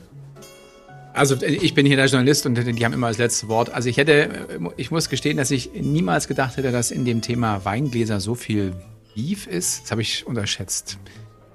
Also 1.17 1.35
ich 1.41 1.73
bin 1.73 1.85
hier 1.85 1.97
der 1.97 2.05
Journalist 2.05 2.45
und 2.45 2.55
die 2.55 2.85
haben 2.85 2.93
immer 2.93 3.07
das 3.07 3.17
letzte 3.17 3.47
Wort. 3.47 3.71
Also 3.71 3.89
ich 3.89 3.97
hätte, 3.97 4.29
ich 4.77 4.91
muss 4.91 5.09
gestehen, 5.09 5.37
dass 5.37 5.49
ich 5.49 5.71
niemals 5.73 6.27
gedacht 6.27 6.57
hätte, 6.57 6.71
dass 6.71 6.91
in 6.91 7.05
dem 7.05 7.21
Thema 7.21 7.65
Weingläser 7.65 8.19
so 8.19 8.35
viel 8.35 8.73
Beef 9.15 9.47
ist. 9.47 9.83
Das 9.83 9.91
habe 9.91 10.01
ich 10.03 10.27
unterschätzt. 10.27 10.99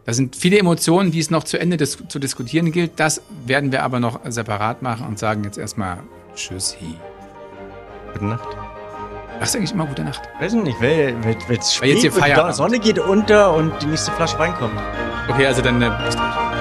Da 0.05 0.13
sind 0.13 0.35
viele 0.35 0.59
Emotionen, 0.59 1.13
die 1.13 1.21
es 1.21 1.31
noch 1.31 1.45
zu 1.45 1.61
Ende 1.61 1.77
dis 1.77 1.97
zu 2.09 2.19
diskutieren 2.19 2.73
gilt. 2.73 2.93
Das 2.97 3.23
werden 3.47 3.71
wir 3.71 3.85
aber 3.85 4.01
noch 4.01 4.19
separat 4.29 4.83
machen 4.83 5.07
und 5.07 5.19
sagen 5.21 5.45
jetzt 5.45 5.59
erstmal 5.59 5.99
Tschüssi. 6.35 6.97
Gute 8.13 8.25
Nacht. 8.25 8.49
Sagst 9.39 9.55
du 9.55 9.59
eigentlich 9.59 9.73
immer 9.73 9.87
gute 9.87 10.03
Nacht? 10.03 10.23
Weiß 10.41 10.55
ich 10.55 10.63
nicht, 10.63 10.81
weil, 10.81 11.15
weil, 11.23 11.37
weil 11.49 11.59
Weil 11.59 11.89
jetzt 11.89 12.01
hier 12.01 12.13
Feierabend. 12.13 12.53
die 12.53 12.57
Sonne 12.57 12.79
geht 12.81 12.99
unter 12.99 13.55
und 13.55 13.73
die 13.81 13.87
nächste 13.87 14.11
Flasche 14.13 14.39
Wein 14.41 14.55
kommt. 14.55 14.75
Okay, 15.29 15.47
also 15.47 15.63
dann 15.63 15.81
äh, 15.81 15.91
bis 16.05 16.17
gleich. 16.17 16.52